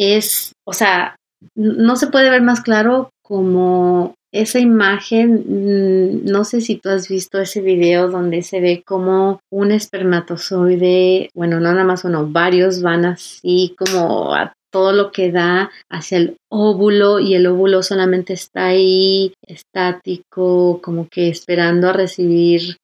es, 0.00 0.52
o 0.66 0.72
sea, 0.72 1.16
no 1.54 1.96
se 1.96 2.08
puede 2.08 2.30
ver 2.30 2.42
más 2.42 2.60
claro 2.60 3.10
como 3.22 4.14
esa 4.32 4.60
imagen, 4.60 5.44
mm, 5.46 6.30
no 6.30 6.44
sé 6.44 6.60
si 6.60 6.76
tú 6.76 6.88
has 6.88 7.08
visto 7.08 7.40
ese 7.40 7.60
video 7.60 8.08
donde 8.08 8.42
se 8.42 8.60
ve 8.60 8.82
como 8.86 9.40
un 9.50 9.72
espermatozoide, 9.72 11.30
bueno, 11.34 11.58
no 11.58 11.72
nada 11.72 11.84
más 11.84 12.04
uno, 12.04 12.28
varios 12.28 12.80
van 12.82 13.04
así 13.04 13.74
como 13.76 14.34
a 14.34 14.52
todo 14.72 14.92
lo 14.92 15.10
que 15.10 15.32
da 15.32 15.70
hacia 15.90 16.18
el 16.18 16.36
óvulo 16.48 17.18
y 17.18 17.34
el 17.34 17.46
óvulo 17.48 17.82
solamente 17.82 18.32
está 18.34 18.66
ahí 18.66 19.32
estático, 19.46 20.80
como 20.82 21.08
que 21.08 21.28
esperando 21.28 21.88
a 21.88 21.92
recibir, 21.92 22.76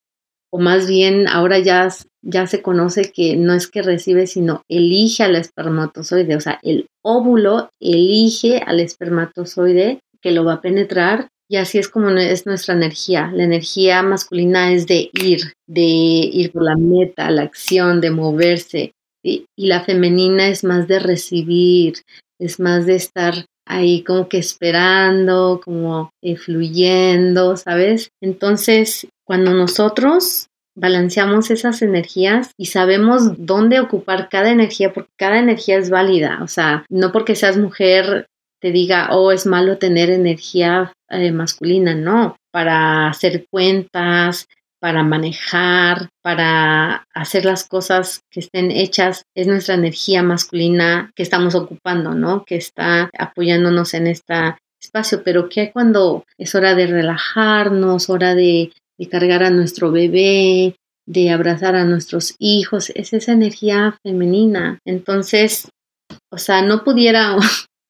o 0.57 0.59
más 0.59 0.89
bien 0.89 1.29
ahora 1.29 1.59
ya, 1.59 1.89
ya 2.23 2.47
se 2.47 2.63
conoce 2.63 3.13
que 3.13 3.37
no 3.37 3.53
es 3.53 3.69
que 3.69 3.83
recibe, 3.83 4.27
sino 4.27 4.63
elige 4.71 5.23
al 5.23 5.37
espermatozoide, 5.37 6.35
o 6.35 6.41
sea, 6.41 6.59
el 6.63 6.87
óvulo 7.05 7.69
elige 7.79 8.63
al 8.67 8.81
espermatozoide 8.81 10.01
que 10.23 10.31
lo 10.31 10.47
va 10.47 10.55
a 10.55 10.61
penetrar 10.63 11.29
y 11.47 11.57
así 11.57 11.77
es 11.77 11.91
como 11.91 12.09
es 12.09 12.47
nuestra 12.47 12.75
energía. 12.75 13.31
La 13.35 13.45
energía 13.45 14.03
masculina 14.03 14.73
es 14.73 14.87
de 14.87 15.11
ir, 15.13 15.53
de 15.69 15.83
ir 15.83 16.51
por 16.53 16.65
la 16.65 16.75
meta, 16.75 17.31
la 17.31 17.43
acción, 17.43 18.01
de 18.01 18.11
moverse. 18.11 18.93
Y 19.23 19.45
la 19.57 19.85
femenina 19.85 20.49
es 20.49 20.65
más 20.65 20.89
de 20.89 20.99
recibir, 20.99 21.97
es 22.41 22.59
más 22.59 22.87
de 22.87 22.97
estar 22.97 23.45
ahí 23.67 24.03
como 24.05 24.29
que 24.29 24.39
esperando, 24.39 25.61
como 25.63 26.11
eh, 26.23 26.37
fluyendo, 26.37 27.57
¿sabes? 27.57 28.11
Entonces, 28.23 29.07
cuando 29.27 29.53
nosotros 29.53 30.49
balanceamos 30.77 31.51
esas 31.51 31.83
energías 31.83 32.53
y 32.57 32.67
sabemos 32.67 33.33
dónde 33.39 33.81
ocupar 33.81 34.29
cada 34.29 34.51
energía, 34.51 34.93
porque 34.93 35.11
cada 35.17 35.39
energía 35.39 35.79
es 35.79 35.91
válida, 35.91 36.39
o 36.43 36.49
sea, 36.49 36.85
no 36.89 37.13
porque 37.13 37.35
seas 37.35 37.57
mujer 37.57 38.27
te 38.61 38.73
diga, 38.73 39.09
oh, 39.11 39.33
es 39.33 39.47
malo 39.47 39.79
tener 39.79 40.11
energía 40.11 40.93
eh, 41.09 41.33
masculina, 41.33 41.95
no, 41.95 42.37
para 42.51 43.09
hacer 43.09 43.47
cuentas, 43.51 44.47
para 44.81 45.03
manejar, 45.03 46.09
para 46.23 47.07
hacer 47.15 47.45
las 47.45 47.67
cosas 47.67 48.21
que 48.31 48.41
estén 48.41 48.71
hechas, 48.71 49.25
es 49.35 49.47
nuestra 49.47 49.75
energía 49.75 50.23
masculina 50.23 51.11
que 51.15 51.23
estamos 51.23 51.55
ocupando, 51.55 52.15
¿no? 52.15 52.45
Que 52.45 52.57
está 52.57 53.11
apoyándonos 53.19 53.95
en 53.95 54.07
este 54.07 54.57
espacio, 54.81 55.23
pero 55.25 55.49
que 55.49 55.73
cuando 55.73 56.25
es 56.39 56.55
hora 56.55 56.75
de 56.75 56.87
relajarnos, 56.87 58.11
hora 58.11 58.35
de, 58.35 58.71
de 58.99 59.09
cargar 59.09 59.43
a 59.43 59.51
nuestro 59.51 59.91
bebé, 59.93 60.77
de 61.07 61.31
abrazar 61.31 61.77
a 61.77 61.85
nuestros 61.85 62.35
hijos, 62.39 62.91
es 62.95 63.13
esa 63.13 63.33
energía 63.33 63.99
femenina. 64.03 64.81
Entonces, 64.85 65.69
o 66.31 66.39
sea, 66.39 66.63
no 66.63 66.85
pudiera 66.85 67.37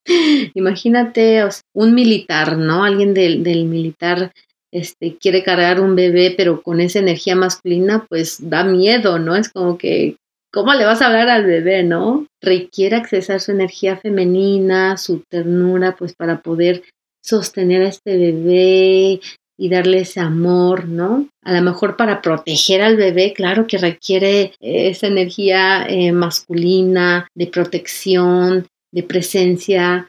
Imagínate 0.55 1.45
un 1.75 1.95
militar, 1.95 2.57
¿no? 2.57 2.85
Alguien 2.85 3.15
del, 3.15 3.65
militar 3.65 4.33
este, 4.73 5.17
quiere 5.17 5.43
cargar 5.43 5.81
un 5.81 5.97
bebé, 5.97 6.35
pero 6.37 6.63
con 6.63 6.81
esa 6.81 6.99
energía 6.99 7.37
masculina, 7.37 8.07
pues 8.09 8.39
da 8.49 8.65
miedo, 8.65 9.19
¿no? 9.19 9.37
Es 9.37 9.49
como 9.49 9.79
que, 9.79 10.17
¿cómo 10.53 10.75
le 10.75 10.85
vas 10.85 11.03
a 11.03 11.07
hablar 11.07 11.29
al 11.29 11.45
bebé, 11.45 11.83
no? 11.83 12.27
Requiere 12.41 12.97
accesar 12.97 13.41
su 13.41 13.53
energía 13.53 13.97
femenina, 13.97 14.97
su 14.97 15.23
ternura, 15.29 15.97
pues 15.97 16.15
para 16.15 16.41
poder 16.41 16.83
sostener 17.23 17.83
a 17.83 17.89
este 17.89 18.17
bebé 18.17 19.21
y 19.59 19.69
darle 19.69 20.01
ese 20.01 20.21
amor, 20.21 20.87
¿no? 20.87 21.29
A 21.43 21.53
lo 21.53 21.63
mejor 21.63 21.97
para 21.97 22.21
proteger 22.21 22.83
al 22.83 22.97
bebé, 22.97 23.33
claro 23.33 23.67
que 23.67 23.79
requiere 23.79 24.53
esa 24.61 25.07
energía 25.07 25.87
eh, 25.89 26.13
masculina 26.13 27.29
de 27.35 27.47
protección, 27.47 28.67
de 28.93 29.03
presencia. 29.03 30.09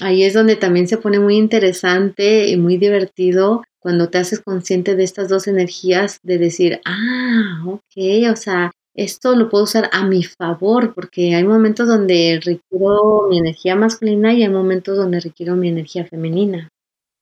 Ahí 0.00 0.24
es 0.24 0.34
donde 0.34 0.56
también 0.56 0.88
se 0.88 0.98
pone 0.98 1.18
muy 1.18 1.36
interesante 1.36 2.48
y 2.48 2.56
muy 2.56 2.78
divertido 2.78 3.62
cuando 3.78 4.08
te 4.08 4.18
haces 4.18 4.40
consciente 4.40 4.96
de 4.96 5.04
estas 5.04 5.28
dos 5.28 5.46
energías, 5.46 6.18
de 6.22 6.38
decir, 6.38 6.80
ah, 6.86 7.62
ok, 7.66 8.32
o 8.32 8.36
sea, 8.36 8.72
esto 8.96 9.34
lo 9.34 9.50
puedo 9.50 9.64
usar 9.64 9.90
a 9.92 10.06
mi 10.06 10.22
favor, 10.22 10.94
porque 10.94 11.34
hay 11.34 11.44
momentos 11.44 11.86
donde 11.88 12.40
requiero 12.42 13.26
mi 13.28 13.38
energía 13.38 13.76
masculina 13.76 14.32
y 14.32 14.42
hay 14.42 14.48
momentos 14.48 14.96
donde 14.96 15.20
requiero 15.20 15.56
mi 15.56 15.68
energía 15.68 16.06
femenina. 16.06 16.70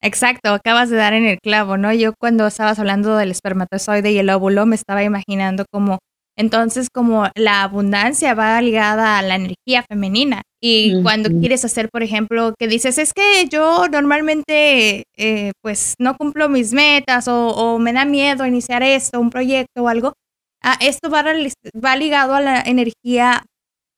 Exacto, 0.03 0.53
acabas 0.53 0.90
de 0.90 0.96
dar 0.96 1.12
en 1.12 1.26
el 1.26 1.38
clavo, 1.38 1.76
¿no? 1.76 1.92
Yo 1.92 2.12
cuando 2.18 2.46
estabas 2.46 2.78
hablando 2.78 3.16
del 3.16 3.30
espermatozoide 3.30 4.11
y 4.11 4.18
el 4.18 4.30
óvulo 4.30 4.66
me 4.66 4.74
estaba 4.74 5.03
imaginando 5.05 5.64
como 5.70 5.98
entonces, 6.36 6.88
como 6.90 7.28
la 7.34 7.62
abundancia 7.62 8.34
va 8.34 8.61
ligada 8.62 9.18
a 9.18 9.22
la 9.22 9.34
energía 9.34 9.84
femenina. 9.86 10.42
Y 10.61 11.03
cuando 11.03 11.28
quieres 11.28 11.64
hacer, 11.64 11.90
por 11.90 12.03
ejemplo, 12.03 12.55
que 12.59 12.68
dices, 12.68 12.96
es 12.98 13.12
que 13.12 13.46
yo 13.48 13.86
normalmente, 13.88 15.05
eh, 15.16 15.53
pues, 15.61 15.94
no 15.98 16.16
cumplo 16.16 16.48
mis 16.48 16.72
metas 16.72 17.26
o, 17.28 17.78
me 17.78 17.92
da 17.92 18.05
miedo 18.07 18.46
iniciar 18.46 18.82
esto, 18.82 19.20
un 19.20 19.30
proyecto 19.30 19.82
o 19.82 19.88
algo, 19.88 20.14
ah, 20.62 20.78
esto 20.80 21.11
va, 21.11 21.22
va, 21.22 21.96
ligado 21.96 22.34
a 22.34 22.40
la 22.40 22.61
energía 22.62 23.44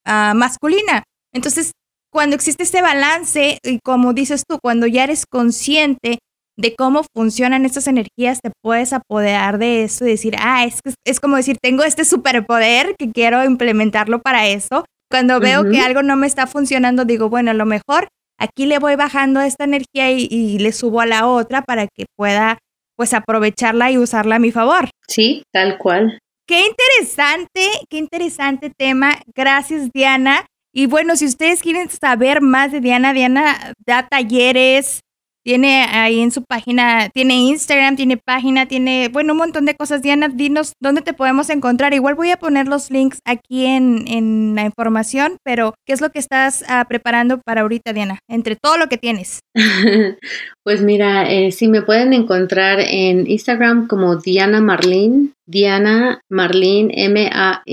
ah, 0.05 0.33
masculina. 0.35 1.05
Entonces, 1.33 1.73
cuando 2.15 2.37
existe 2.37 2.63
este 2.63 2.81
balance, 2.81 3.59
y 3.65 3.81
como 3.81 4.13
dices 4.13 4.45
tú, 4.49 4.61
cuando 4.63 4.87
ya 4.87 5.03
eres 5.03 5.27
consciente 5.27 6.21
de 6.57 6.77
cómo 6.77 7.03
funcionan 7.13 7.65
estas 7.65 7.89
energías, 7.89 8.39
te 8.41 8.53
puedes 8.63 8.93
apoderar 8.93 9.59
de 9.59 9.83
eso 9.83 10.07
y 10.07 10.11
decir, 10.11 10.37
ah, 10.39 10.65
es, 10.65 10.79
es 11.05 11.19
como 11.19 11.37
decir, 11.37 11.57
tengo 11.61 11.83
este 11.83 12.05
superpoder 12.05 12.95
que 12.97 13.11
quiero 13.11 13.43
implementarlo 13.43 14.23
para 14.23 14.47
eso. 14.47 14.85
Cuando 15.11 15.41
veo 15.41 15.69
que 15.69 15.81
algo 15.81 16.05
no 16.05 16.15
me 16.15 16.29
está 16.29 16.47
funcionando, 16.47 17.05
digo, 17.05 17.29
bueno, 17.29 17.51
a 17.51 17.55
lo 17.55 17.67
mejor 17.67 18.07
aquí 18.39 18.67
le 18.67 18.79
voy 18.79 18.95
bajando 18.95 19.41
esta 19.41 19.65
energía 19.65 20.13
y, 20.13 20.29
y, 20.31 20.61
le 20.61 20.71
subo 20.71 21.01
a 21.01 21.07
la 21.07 21.27
otra 21.27 21.63
para 21.63 21.89
que 21.89 22.05
pueda, 22.17 22.59
pues, 22.97 23.13
aprovecharla 23.13 23.91
y 23.91 23.99
usarla 23.99 24.37
a 24.37 24.41
mi 24.41 24.53
favor. 24.53 24.89
Sí, 25.09 25.43
tal 25.53 25.79
cual. 25.79 26.21
Qué 26.47 26.65
interesante, 26.65 27.71
qué 27.91 27.99
interesante 27.99 28.71
tema. 28.71 29.17
Gracias, 29.35 29.91
Diana. 29.93 30.47
Y 30.77 30.87
bueno, 30.87 31.15
si 31.15 31.25
ustedes 31.27 31.63
quieren 31.63 31.89
saber 31.89 32.41
más 32.41 32.73
de 32.73 32.81
Diana, 32.81 33.13
Diana 33.13 33.73
da 33.87 34.09
talleres, 34.09 35.05
tiene 35.45 35.85
ahí 35.85 36.21
en 36.21 36.33
su 36.33 36.43
página, 36.43 37.11
tiene 37.11 37.35
Instagram, 37.35 37.95
tiene 37.95 38.17
página, 38.17 38.67
tiene, 38.67 39.09
bueno, 39.09 39.35
un 39.35 39.39
montón 39.39 39.67
de 39.67 39.77
cosas. 39.77 40.03
Diana, 40.03 40.29
dinos 40.29 40.73
dónde 40.81 41.03
te 41.03 41.13
podemos 41.13 41.49
encontrar. 41.51 41.95
Igual 41.95 42.17
voy 42.17 42.31
a 42.31 42.39
poner 42.39 42.67
los 42.67 42.91
links 42.91 43.21
aquí 43.25 43.67
en, 43.67 44.09
en 44.09 44.55
la 44.57 44.65
información, 44.65 45.37
pero 45.45 45.75
¿qué 45.87 45.93
es 45.93 46.01
lo 46.01 46.11
que 46.11 46.19
estás 46.19 46.65
ah, 46.67 46.85
preparando 46.89 47.41
para 47.45 47.61
ahorita, 47.61 47.93
Diana? 47.93 48.19
Entre 48.29 48.57
todo 48.57 48.77
lo 48.77 48.89
que 48.89 48.99
tienes. 48.99 49.41
pues 50.65 50.83
mira, 50.83 51.31
eh, 51.31 51.53
si 51.53 51.69
me 51.69 51.83
pueden 51.83 52.15
encontrar 52.15 52.81
en 52.81 53.31
Instagram 53.31 53.87
como 53.87 54.17
Diana 54.17 54.63
Marlene, 54.63 55.29
Diana 55.47 56.23
Marlene, 56.31 56.91
M-A-R-L-Y-N, 57.05 57.65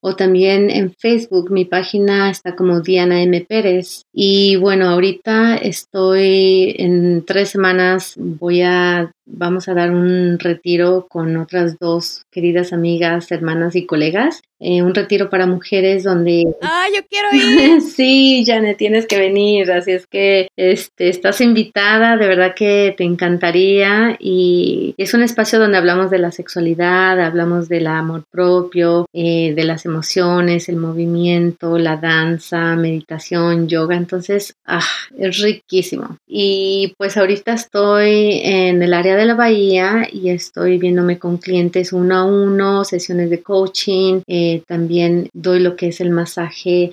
o 0.00 0.16
también 0.16 0.68
en 0.68 0.92
Facebook, 0.92 1.52
mi 1.52 1.64
página 1.64 2.28
está 2.28 2.56
como 2.56 2.80
Diana 2.80 3.22
M. 3.22 3.46
Pérez. 3.48 4.02
Y 4.12 4.56
bueno, 4.56 4.88
ahorita 4.88 5.56
estoy 5.58 6.74
en 6.76 7.24
tres 7.24 7.50
semanas, 7.50 8.14
voy 8.18 8.62
a 8.62 9.12
vamos 9.32 9.68
a 9.68 9.74
dar 9.74 9.92
un 9.92 10.40
retiro 10.40 11.06
con 11.08 11.36
otras 11.36 11.78
dos 11.78 12.24
queridas 12.32 12.72
amigas, 12.72 13.30
hermanas 13.30 13.76
y 13.76 13.86
colegas. 13.86 14.42
Eh, 14.60 14.82
un 14.82 14.94
retiro 14.94 15.30
para 15.30 15.46
mujeres 15.46 16.04
donde... 16.04 16.44
¡Ah, 16.60 16.86
yo 16.94 17.00
quiero 17.08 17.28
ir! 17.32 17.80
sí, 17.80 18.44
Janet, 18.46 18.76
tienes 18.76 19.06
que 19.06 19.18
venir, 19.18 19.72
así 19.72 19.92
es 19.92 20.06
que 20.06 20.48
este, 20.56 21.08
estás 21.08 21.40
invitada, 21.40 22.18
de 22.18 22.28
verdad 22.28 22.54
que 22.54 22.94
te 22.96 23.04
encantaría 23.04 24.16
y 24.20 24.94
es 24.98 25.14
un 25.14 25.22
espacio 25.22 25.58
donde 25.58 25.78
hablamos 25.78 26.10
de 26.10 26.18
la 26.18 26.30
sexualidad, 26.30 27.18
hablamos 27.20 27.68
del 27.70 27.86
amor 27.86 28.24
propio, 28.30 29.06
eh, 29.14 29.54
de 29.54 29.64
las 29.64 29.86
emociones, 29.86 30.68
el 30.68 30.76
movimiento, 30.76 31.78
la 31.78 31.96
danza, 31.96 32.76
meditación, 32.76 33.66
yoga, 33.66 33.96
entonces, 33.96 34.54
ah, 34.66 34.84
es 35.16 35.38
riquísimo. 35.38 36.18
Y 36.28 36.94
pues 36.98 37.16
ahorita 37.16 37.54
estoy 37.54 38.40
en 38.44 38.82
el 38.82 38.92
área 38.92 39.16
de 39.16 39.24
la 39.24 39.34
bahía 39.34 40.06
y 40.12 40.28
estoy 40.28 40.78
viéndome 40.78 41.18
con 41.18 41.38
clientes 41.38 41.92
uno 41.92 42.16
a 42.16 42.24
uno, 42.24 42.84
sesiones 42.84 43.30
de 43.30 43.42
coaching. 43.42 44.20
Eh, 44.26 44.49
también 44.58 45.28
doy 45.32 45.60
lo 45.60 45.76
que 45.76 45.88
es 45.88 46.00
el 46.00 46.10
masaje 46.10 46.92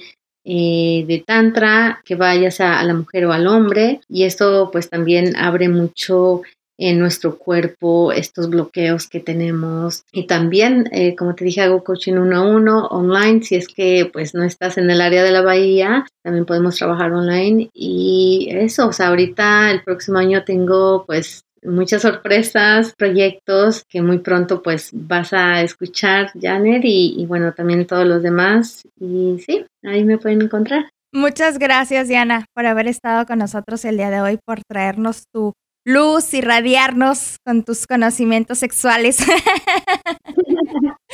eh, 0.49 1.03
de 1.05 1.23
tantra 1.25 2.01
que 2.05 2.15
vaya 2.15 2.49
a 2.79 2.83
la 2.83 2.93
mujer 2.93 3.25
o 3.25 3.33
al 3.33 3.47
hombre 3.47 3.99
y 4.07 4.23
esto 4.23 4.69
pues 4.71 4.89
también 4.89 5.35
abre 5.35 5.67
mucho 5.67 6.41
en 6.77 6.99
nuestro 6.99 7.37
cuerpo 7.37 8.13
estos 8.13 8.49
bloqueos 8.49 9.07
que 9.07 9.19
tenemos. 9.19 10.03
Y 10.13 10.27
también 10.27 10.87
eh, 10.91 11.15
como 11.15 11.35
te 11.35 11.43
dije 11.43 11.61
hago 11.61 11.83
coaching 11.83 12.13
uno 12.13 12.37
a 12.37 12.41
uno 12.47 12.85
online 12.87 13.43
si 13.43 13.55
es 13.55 13.67
que 13.67 14.09
pues 14.13 14.35
no 14.35 14.43
estás 14.43 14.77
en 14.77 14.89
el 14.89 15.01
área 15.01 15.23
de 15.23 15.31
la 15.31 15.41
bahía 15.41 16.05
también 16.23 16.45
podemos 16.45 16.77
trabajar 16.77 17.11
online. 17.11 17.69
Y 17.73 18.47
eso 18.51 18.87
o 18.87 18.93
sea 18.93 19.07
ahorita 19.07 19.71
el 19.71 19.83
próximo 19.83 20.19
año 20.19 20.43
tengo 20.45 21.03
pues 21.05 21.43
muchas 21.63 22.01
sorpresas, 22.01 22.93
proyectos 22.95 23.83
que 23.87 24.01
muy 24.01 24.19
pronto 24.19 24.61
pues 24.61 24.89
vas 24.93 25.33
a 25.33 25.61
escuchar, 25.61 26.31
Janet, 26.39 26.81
y, 26.83 27.25
bueno, 27.27 27.53
también 27.53 27.87
todos 27.87 28.05
los 28.05 28.23
demás. 28.23 28.87
Y 28.99 29.37
sí, 29.45 29.65
ahí 29.83 30.03
me 30.03 30.17
pueden 30.17 30.41
encontrar. 30.41 30.89
Muchas 31.13 31.57
gracias, 31.57 32.07
Diana, 32.07 32.45
por 32.53 32.65
haber 32.65 32.87
estado 32.87 33.25
con 33.25 33.39
nosotros 33.39 33.83
el 33.85 33.97
día 33.97 34.09
de 34.09 34.21
hoy, 34.21 34.39
por 34.45 34.61
traernos 34.67 35.23
tu 35.33 35.53
luz 35.85 36.33
y 36.33 36.41
radiarnos 36.41 37.37
con 37.45 37.63
tus 37.63 37.87
conocimientos 37.87 38.59
sexuales. 38.59 39.17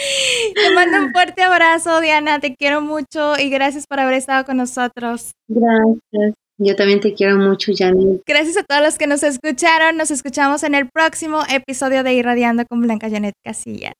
Te 0.55 0.75
mando 0.75 0.97
un 0.97 1.11
fuerte 1.11 1.43
abrazo, 1.43 2.01
Diana, 2.01 2.39
te 2.39 2.55
quiero 2.55 2.81
mucho 2.81 3.37
y 3.39 3.49
gracias 3.49 3.85
por 3.87 3.99
haber 3.99 4.15
estado 4.15 4.45
con 4.45 4.57
nosotros. 4.57 5.31
Gracias. 5.47 6.33
Yo 6.65 6.75
también 6.75 6.99
te 6.99 7.13
quiero 7.13 7.37
mucho, 7.37 7.71
Janet. 7.75 8.21
Gracias 8.25 8.57
a 8.57 8.63
todos 8.63 8.81
los 8.81 8.97
que 8.97 9.07
nos 9.07 9.23
escucharon. 9.23 9.97
Nos 9.97 10.11
escuchamos 10.11 10.63
en 10.63 10.75
el 10.75 10.89
próximo 10.89 11.41
episodio 11.49 12.03
de 12.03 12.13
Irradiando 12.13 12.65
con 12.65 12.81
Blanca 12.81 13.09
Janet 13.09 13.35
Casillas. 13.43 13.93